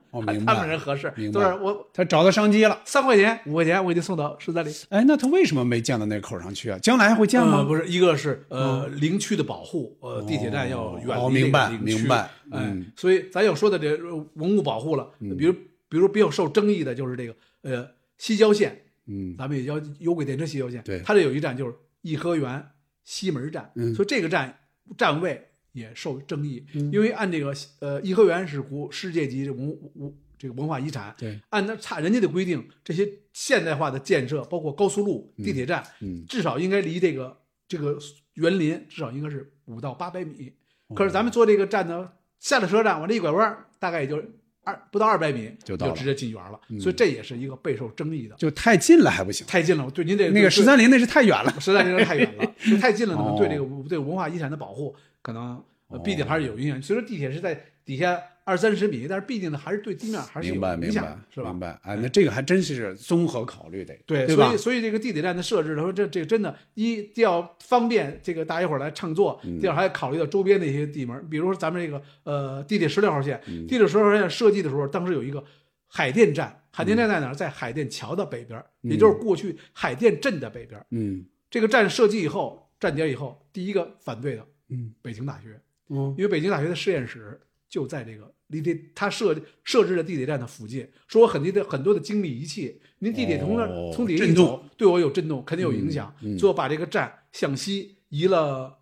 [0.46, 2.80] 他们人合适都是我他找到商机了。
[2.84, 4.72] 三块钱五块钱我给你送到十三陵。
[4.90, 6.78] 哎，那他为什么没建到那口上去啊？
[6.80, 7.58] 将来还会建吗？
[7.58, 15.52] 呃，不是，一个是呃陵区的保护，呃，地铁站要远离明白明白哎嗯，所以咱要说的这呃文物保护了，比如
[15.88, 17.88] 比如比较受争议的就是这个呃
[18.18, 21.00] 西郊线，嗯，咱们也叫有轨电车西郊线，对。
[21.00, 22.66] 它这有一站就是颐和园
[23.04, 23.94] 西门站，嗯。
[23.94, 24.58] 所以这个站
[24.96, 36.24] 站位也受争议，因为按这个呃颐和园是国世界级文物文这个文化遗产，对，按那差人家的规定，这些现代化的建设，包括高速路、地铁站，嗯。
[36.26, 37.98] 至少应该离这个这个
[38.34, 40.52] 园林至少应该是五到八百米。
[40.88, 40.94] 哦。
[40.94, 44.22] 可是咱们坐这个站呢，下了车站往这一拐弯，大概也就
[44.64, 48.34] 二不到二百米就到了嗯直接进园了，所以这也是一个备受争议的。
[48.36, 49.46] 就太近了还不行。
[49.46, 51.54] 太近了，对您这那个十三陵那是太远了。
[51.60, 55.62] 十三陵太远了， 就太近了，可能哦对这个对文化遗产的保护可能
[56.02, 56.82] 必定还是有影响。
[56.82, 61.60] 虽说地铁是在底下二三十米，但是毕竟呢还是对地面还是有明白明白影响的，是吧明？
[61.60, 64.56] 白，哎，那这个还真是综合考虑的，对，对所以？
[64.56, 75.42] 所以这个地铁站的设置，他说这这个真的，一既要方便这个大家伙儿来乘坐，嗯第二还要考虑到周边的一些地门，比如说咱们这个呃地铁十六号线，嗯地铁十六号线设计的时候，当时有一个
[75.86, 77.34] 海淀站，海淀站在哪儿？
[77.34, 80.84] 在海淀桥的北边儿，也就是过去海淀镇的北边。
[80.90, 85.58] 嗯这个站设计以后，站点以后，第一个反对的嗯北京大学，
[85.88, 87.40] 嗯因为北京大学的实验室
[87.74, 89.34] 就在这个离这他设
[89.64, 94.46] 设置的地铁站的附近，说我很多的很多的精密仪器，您地铁从那、哦从底下一震动。
[94.46, 96.38] 走，对我有震动，肯定有影响，嗯嗯。
[96.38, 98.78] 所以我把这个站向西移了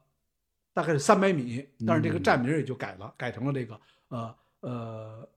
[0.75, 5.29] 大概是三百米，但是这个站名也就改了，改成了这个呃呃，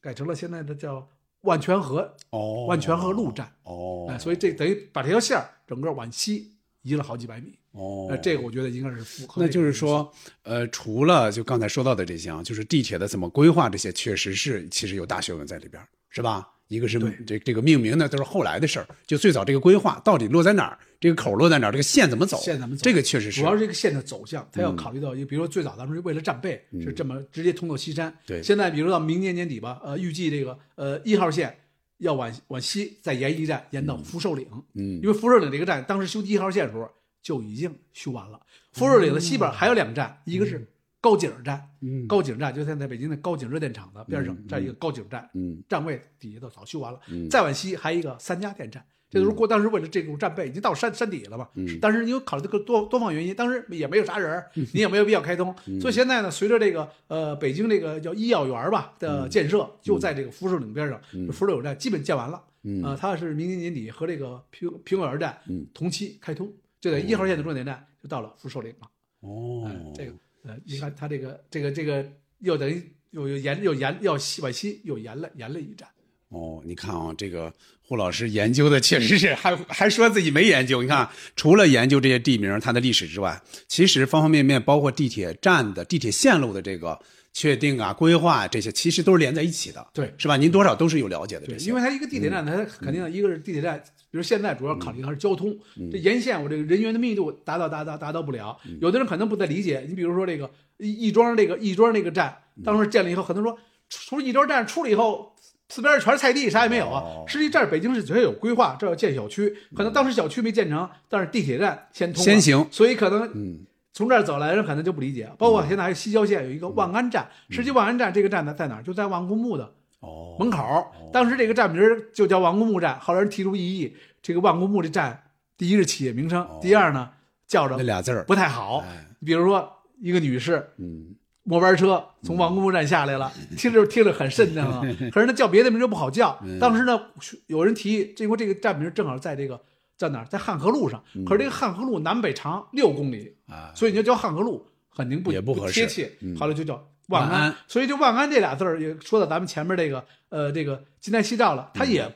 [0.00, 1.08] 改成了现在的叫
[1.40, 6.55] 万泉河哦，万泉河路站，哦，哎，所以这等于把这条线儿整个往西
[6.86, 7.58] 移了好几百米。
[7.72, 9.42] 哦，呃，这个我觉得应该是符合。
[9.42, 10.10] 那就是，说，
[10.44, 16.48] 呃，除了就刚才说到的这些啊，就是地铁的怎么规划，这些确实是其实有大学问在里边，是吧？
[16.68, 28.10] 一个是对这这个命名呢，都是后来的事儿，就最早这个规划到底落在哪儿，这个口落在哪儿，这个线怎么走，线怎么走这个确实是主要是这个线的走向，它要考虑到一个，比如说最早咱们是为了战备，是这么直接通到西山。
[28.10, 31.56] 嗯对现在比如到明年年底吧，呃，预计这个呃一号线
[31.98, 34.46] 要往往西再延一站，延到福寿岭。
[34.74, 36.90] 嗯因为福寿岭这个站当时修一号线的时候
[37.22, 38.40] 就已经修完了。
[38.72, 40.66] 福寿岭的西边还有两站，一个是
[41.00, 47.00] 高井站，嗯高井站就现在北京的高井热电厂的边上，这样一个高井站，嗯站位底下都早修完了。
[47.08, 51.48] 嗯再往西还有一个三家电站，这都是过当时为了这种战备，已经到山山底下了嘛。
[51.54, 61.00] 嗯但是因为考虑这个多多方原因，当时也没有啥人儿，你也没有必要开通，嗯所以现在呢，随着这个呃北京这个叫医药园吧嗯的建设，就在这个福寿岭边上，
[61.32, 62.42] 福寿岭站基本建完了。
[62.64, 68.88] 嗯呃，它是明年年底和这个平平果园站嗯同期开通，就在一号线的终点站就到了福寿岭了。
[69.20, 70.12] 哦哎，这个
[70.42, 72.04] 呃，你看它这个这个这个
[72.40, 75.88] 又等于又又延又延要西往西又延了延了一站。
[76.28, 80.82] 哦，你看啊，这个胡老师研究的确实是，还还说自己没研究。
[80.82, 86.98] 你看，除了研究这些地名它的历史之外，其实方方面面，包括地铁站的地铁线路的这个
[87.32, 90.36] 确定啊、规划这些，其实都是连在一起的，对是吧？
[90.36, 91.68] 您多少都是有了解的对这，些。
[91.68, 93.80] 因为它一个地铁站，它肯定一个是地铁站，
[94.10, 95.56] 比如现在主要考虑的还是交通，
[95.92, 99.86] 这沿线我这个人员的密度达到达达达到不了，有的人可能不太理解。
[99.88, 103.54] 你比如说这个亦亦庄这个亦庄那个站，当时建了以后，很多人
[103.88, 105.35] 说出亦庄站出了以后。
[105.68, 107.24] 四边全是菜地，啥也没有啊哦！
[107.26, 115.28] 实际这儿北京市只要有规划，这儿要建小区，可能当时小区没建成，但是地铁站先通，先行所以可能嗯从这儿走来的人可能就不理解。
[115.38, 118.82] 包括现在还有西郊线有一个万安站，实际万安站这个站呢在哪儿？
[118.82, 120.86] 就在万公墓的哦，门口。
[121.12, 121.82] 当时这个站名
[122.14, 125.20] 就叫万公墓站，后来人提出异议，这个万公墓这站，
[125.58, 127.10] 第一是企业名称，第二呢
[127.48, 128.78] 叫着那俩字儿，不太好。
[128.78, 129.68] 哎比如说
[130.00, 131.14] 一个女士嗯
[131.46, 136.36] 末班车从王公墓站下来了，听着听着很瘆得慌， 可是呢叫别的名就不好叫。
[136.60, 137.00] 当时呢
[137.46, 139.60] 有人提议，因为这个站名正好在这个
[139.96, 145.74] 在哪儿，在汉河路上，可是这个汉河路南北长六公里，啊，所以你就叫汉河路，肯定不也不合适。
[145.74, 146.12] 贴切。
[146.20, 146.36] 嗯。
[146.36, 152.12] 后来就叫万安，所以就万安这俩字儿也说到咱们前面这个呃这个金台夕照了，它也、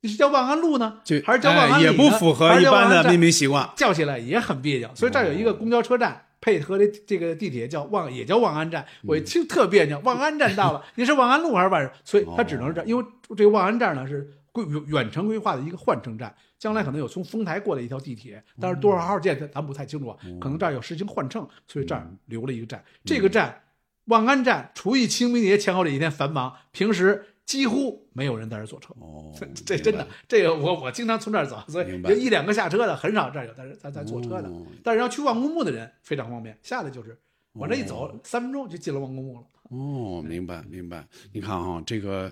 [0.00, 1.90] 你是叫万安路呢，还是叫万安里呢？
[1.90, 3.68] 哎也不符合一般的命名习惯。
[3.76, 4.88] 叫起来也很别扭。
[4.94, 6.23] 所以这儿有一个公交车站。
[6.44, 9.98] 配合的这个地铁叫望，也叫望安站，我一听特别扭。
[10.00, 11.90] 望安站到了， 你是望安路还是万？
[12.04, 13.04] 所以它只能是这样，因为
[13.34, 22.84] 这个望安站呢是规远程规划的一个换乘站，将来可能有从丰台过来一条地铁，但是多少号线咱不太清楚啊，可能这儿有实行换乘，所以这儿留了一个站。
[23.06, 23.62] 这个站
[24.08, 28.94] 望安站，除以清明节前后这几天繁忙，平时几乎没有人在这儿坐车。
[29.00, 29.32] 哦，
[29.66, 34.48] 这真的，这个我我经常从这儿走，所以明白有一两个下车的很少，这儿有在在在坐车的。
[34.48, 37.18] 哦但是要去万公墓的人非常方便，下来就是
[37.54, 39.42] 往这一走，三分钟就进了万公墓了。
[39.70, 41.06] 哦，明白明白。
[41.32, 42.30] 你看啊，这个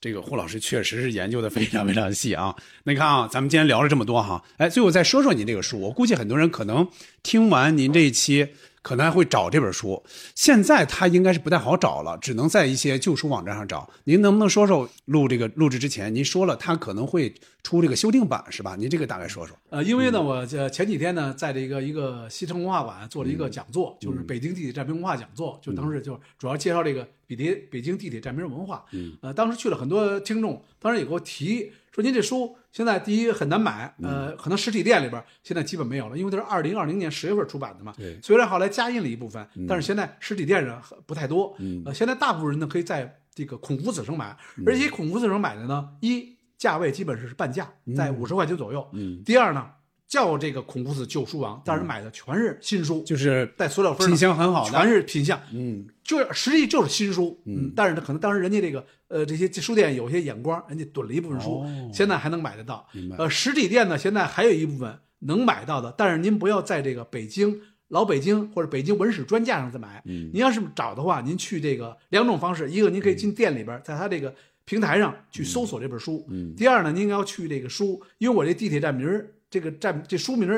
[0.00, 2.54] 这个胡老师确实是研究的非常非常细啊。
[2.84, 5.80] 那 你看啊，咱们今天聊了这么多哈，哎，最后再说说您这个书。
[5.80, 6.86] 我估计很多人可能
[7.22, 8.46] 听完您这一期，
[8.84, 10.00] 可能还会找这本书。
[10.34, 13.88] 现在它应该是不太好找了，只能在一些旧书网站上找。
[14.04, 18.76] 您能不能说说录这个录制之前，您说了它可能会出这个修订版是吧？
[18.76, 19.56] 您这个大概说说。
[19.70, 28.84] 呃，因为呢，我这前几天呢，在这个一个西城文化馆做了一个讲座，就是北京地铁站名文化讲座，就当时就主要介绍这个北铁北京地铁站名文化。
[28.92, 37.94] 嗯，呃，当时去了很多听众，当时也给我提说，您这书现在第一很难买，呃，可能实体店里边现在基本没有了，因为它是二零二零年十月份出版的嘛。
[37.96, 41.54] 对虽然后来加印了一部分，但是现在实体店上不太多。
[41.60, 48.84] 嗯呃，现在大部分人呢可以在这个孔夫子城买，而且孔夫子城买的呢，一价位基本是半价，在五十块钱左右。
[48.92, 49.70] 嗯第二呢，
[50.06, 62.86] 叫这个孔夫子旧书王，但是买的全是新书，就是 带塑料封，品相很好的全是品相，嗯，就是实际就是新书，嗯，但是呢，可能当时人家这个呃这些书店有些眼光，人家囤了一部分书，哦现在还能买得到。
[63.18, 74.32] 呃，实体店呢，现在还有一部分能买到的，但是您不要在这个北京老北京或者北京文史专架上再买，嗯您要是找的话，您去这个两种方式，一个您可以进店里边，在他这个
[74.64, 79.30] 平台上去搜索这本书，嗯第二呢，您要去这个书，因为我这地铁站名儿。
[79.54, 80.50] 这个站这书名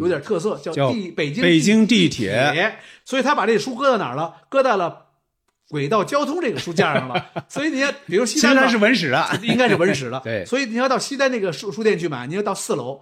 [0.00, 4.42] 有点特色，叫地北京北京地地铁所以他把这书搁到哪儿了？
[4.48, 5.06] 搁在了
[5.68, 7.26] 轨道交通这个书架上了。
[7.48, 10.20] 所以你看，比如西单是文史啊， 应该是文史了。
[10.24, 13.00] 对所以你要到西单那个书书店去买，你要到四楼，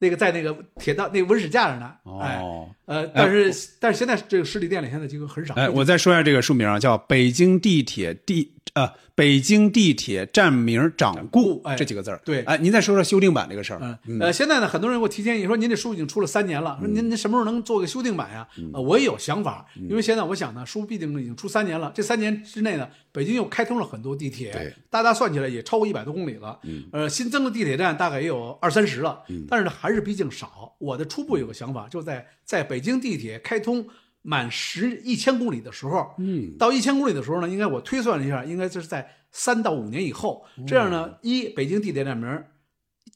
[0.00, 1.92] 那个在那个铁道那个文史架上呢。
[2.20, 2.68] 哎，哦。
[2.90, 5.54] 呃，但是但是现在这个实体店里现在就很少。
[5.54, 12.20] 哎，我再说一下这个书名啊，叫《北京地铁地呃北京地铁站名掌故》哎这几个字儿。
[12.24, 13.98] 对哎，您再说说修订版这个事儿。
[14.06, 18.48] 嗯，呃，现在呢，很多人给我提建议说，您这书已经出了三年了，说您您什么时候能做个修订版呀？
[18.74, 26.58] 呃，我也有想法，因为现在我想呢，书毕竟已经出三年了，这三年之内呢，北京又开通了很多地铁对，大大算起来也超过一百多公里了。
[26.90, 30.74] 呃，新增的地铁站大概也有二三十了，但是呢，还是毕竟少。
[30.78, 33.86] 我的初步有个想法，就在在北京地铁开通。
[34.22, 40.44] 满十一千公里的时候，嗯，到一千公里的时候呢，应该我推算了一下，应该就是在三到五年以后。
[40.66, 42.28] 这样呢，一北京地铁站名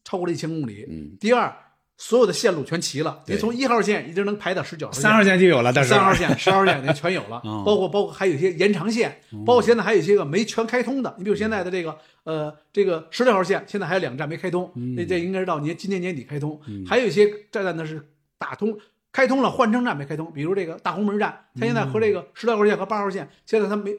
[0.02, 1.54] 超过了一千公里，嗯，第二，
[1.98, 11.14] 所有的线路全齐了，对您从一号线一直能排到十九号线，三号线就有了，到时候三号线、十号线您全有了，哦包括包括还有一些延长线，包括现在还有一些个没全开通的。
[11.18, 16.58] 你比如现在的这个呃这个十六号线，现在还有两站没开通，那这应该是到年今年年底开通。
[16.86, 18.08] 还有一些站呢是
[18.38, 18.74] 打通。
[19.14, 23.96] 开通了换乘站没开通，比如这个大红门站，它现在和这个十六号线和八号线，现在它没，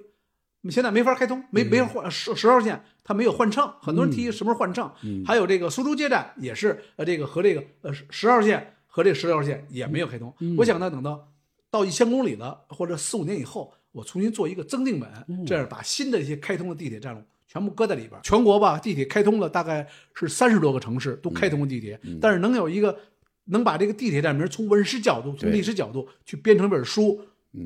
[0.69, 4.91] 现在没法开通，没没法换十十号线，它没有换乘，很多人提什么时候换乘。
[5.25, 10.33] 还有这个苏州街站也是，呃，这个和这个呃十十号线和这十六号线也没有开通。
[10.57, 11.25] 我想呢，等到
[11.71, 15.09] 到一千公里了或者四五年以后，我重新做一个增订本，
[15.47, 18.19] 这样把新的一些开通的地铁站路全部搁在里边。
[18.21, 22.97] 全国吧，地铁开通了大概是三十多个城市都开通了地铁，但是能有一个
[23.45, 27.21] 能把这个地铁站名从文史角度、从历史角度去编成本书，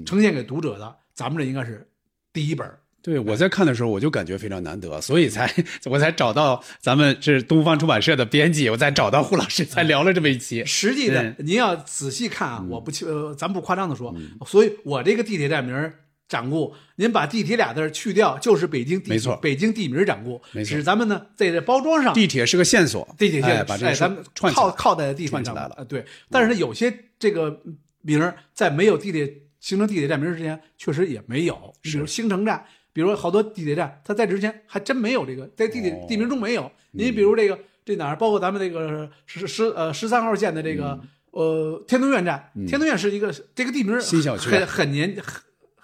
[0.05, 1.87] 呈现给读者的，咱们这应该是
[2.31, 2.69] 第一本。
[3.01, 5.49] 对，我在看的时候我就感觉非常难得，所以才
[5.89, 10.65] 我才找到咱们是东方出版社的编辑，我才找到胡老师，才聊了这么一期。
[10.65, 14.13] 实际的嗯，您要仔细看啊，我不去，呃，咱不夸张的说，
[14.45, 15.93] 所以我这个地铁站名儿
[16.29, 19.35] 掌故，您把地铁俩字儿去掉，就是北京地，没错。
[19.41, 20.69] 北京地名掌故，没错。
[20.69, 25.73] 只是咱们呢在这包装上，地铁是个线索，地铁线哎把这个哎咱们串起来靠靠在地铁上串起来了。
[25.77, 27.61] 呃对，但是呢，有些这个
[28.01, 29.25] 名儿在没有地铁
[29.59, 32.63] 形成地铁站名儿之前，确实也没有，比如兴城站。
[32.91, 36.05] 比如好多地铁站，它在这之前还真没有这个，在地铁哦。
[36.07, 36.69] 地名中没有。
[36.91, 40.99] 你比如这个这哪儿，包括咱们这个十十呃十三号线的这个
[41.31, 44.49] 呃天通苑站，天通苑是一个这个地名嗯新小区。
[44.49, 45.15] 很很年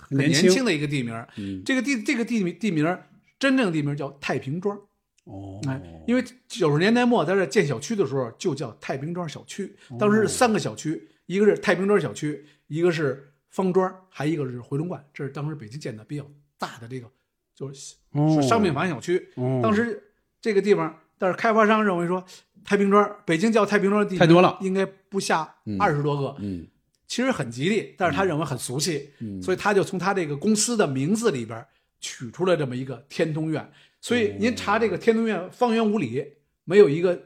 [0.09, 1.13] 很很年轻的一个地名。
[1.37, 2.97] 嗯这个地这个地名地名
[3.39, 4.79] 真正地名叫太平庄。
[5.25, 9.75] 哦，哎，因为九十年代末在这建小区的时候，就叫太平庄小区。
[9.99, 15.03] 当时是三个小区，一个是太平庄小区，一个是方庄，还一个是回龙观。
[15.11, 16.23] 这是当时北京建的比较
[16.59, 17.09] 大的这个，
[17.55, 19.29] 就是哦商品房小区。
[19.35, 20.01] 哦当时
[20.39, 22.23] 这个地方，但是开发商认为说，
[22.63, 26.35] 太平庄，北京叫太平庄的地太多了应该不下二十多个。
[26.39, 26.67] 嗯
[27.15, 29.41] 其实很吉利，但是他认为很俗气，嗯。
[29.41, 31.65] 所以他就从他这个公司的名字里边
[32.01, 33.71] 取出了这么一个天通苑。
[34.01, 36.25] 所以您查这个天通苑方圆五里，
[36.65, 37.17] 没有一个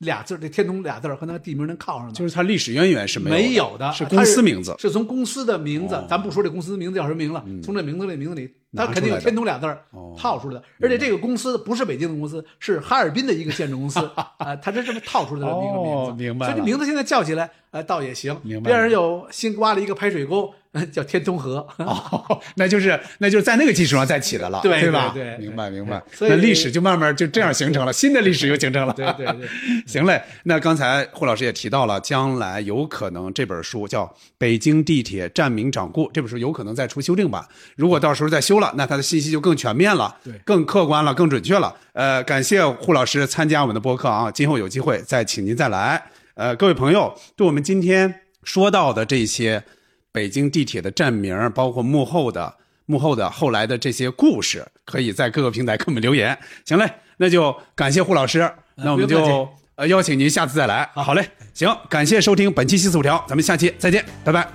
[0.00, 4.74] 俩字儿，这天通俩字儿和那个地名能靠上的，就是它历史渊源是没没有有的，是公司名字。
[4.78, 10.64] 是从公司的名字哦，咱不说这公司名字叫什么名了，从这名字这名字里，它肯定有天通俩字儿哦套出来的。
[10.80, 14.00] 而且这个公司不是北京的公司，是哈尔滨的一个建筑公司
[14.38, 16.22] 啊，它是这么套出来的一个名哦字。
[16.22, 18.34] 明白所以这名字现在叫起来，呃，倒也行。
[18.42, 20.52] 明白了边上有新挖了一个排水沟，呃
[20.92, 21.66] 叫天通河。
[21.78, 25.10] 哦，那就是那就是在那个基础上再起的了，对对吧？
[25.12, 26.02] 对对明白明白。
[26.12, 28.92] 所以那历史就慢慢就这样形成了，新的历史又形成了。
[28.94, 29.48] 对对对，
[29.86, 34.04] 行嘞，那刚才胡老师也提到了，将来有可能这本书叫
[34.38, 37.44] 《北京地铁站名掌故》，这本书有可能再出修订版。
[37.76, 41.74] 如果到时候再修了，那它的信息就更全面了，对更客观了，更准确了。
[41.92, 46.00] 呃，感谢胡老师参加我们的播客啊，今后有机会再请您再来。
[46.34, 48.14] 呃，各位朋友，对我们今天
[48.44, 49.62] 说到的这些
[50.12, 52.56] 北京地铁的站名，包括幕后的。
[52.86, 56.36] 幕后的后来的这些故事，可以在各个平台给我们留言。
[56.64, 60.90] 行嘞，那就感谢胡老师，那我们就呃邀请您下次再来。
[60.94, 64.48] 好嘞，行，感谢收听本期西四五条，咱们下期再见，拜拜。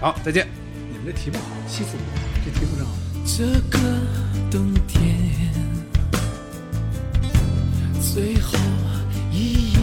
[0.00, 0.48] 好，再见。
[0.90, 2.00] 你们这题目好，西四五，
[2.44, 2.90] 这题目真好。
[3.24, 3.78] 这个
[4.50, 5.14] 冬天
[8.00, 8.58] 最后
[9.30, 9.78] 一夜，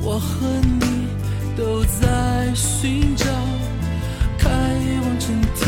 [0.00, 0.85] 我和你都
[1.86, 3.24] 在寻找
[4.38, 5.64] 开往春天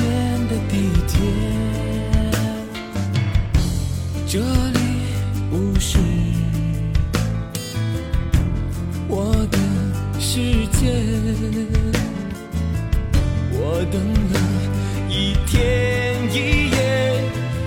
[0.48, 0.72] 的地
[1.06, 1.16] 铁。
[4.26, 4.78] 这里
[5.50, 5.98] 不是
[9.08, 9.58] 我的
[10.20, 10.40] 世
[10.72, 10.92] 界，
[13.52, 13.98] 我等
[14.32, 14.36] 了
[15.08, 15.50] 一天
[16.30, 16.36] 一
[16.70, 16.76] 夜，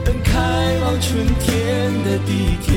[0.06, 0.32] 等开
[0.84, 2.30] 往春天的地
[2.62, 2.70] 铁。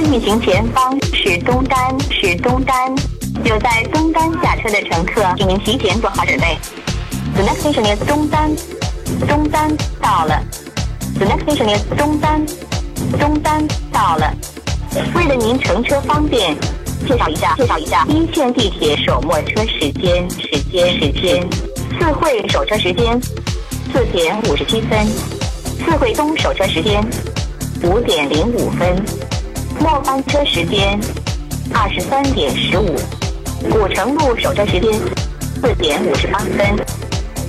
[0.00, 2.94] 运行前方是东单，是东单。
[3.44, 6.56] 有在东单下车的乘客，请您提前做好准备。
[7.34, 8.50] The next station is 东单，
[9.26, 10.42] 东单到了。
[11.18, 12.44] The next station is 东单，
[13.18, 14.34] 东单到了。
[15.14, 16.56] 为了您乘车方便，
[17.06, 21.46] 介绍一下，介绍一下一线地铁首末车时间，时间，时间。
[21.98, 23.20] 四惠首车时间
[23.92, 25.06] 四点五十七分，
[25.84, 27.02] 四惠东首车时间
[27.82, 29.04] 五点零五分。
[29.80, 30.98] 末班车时间
[31.72, 32.96] 二十三点十五，
[33.70, 34.92] 古城路首车时间
[35.60, 36.76] 四点五十八分，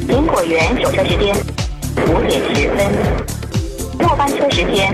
[0.08, 1.36] 苹果园首车时间
[2.08, 2.91] 五点十分，
[3.99, 4.94] 末班车时间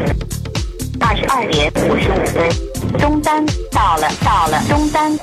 [0.99, 2.99] 二十二点五十五分。
[2.99, 5.18] 中单到了，到了，中单。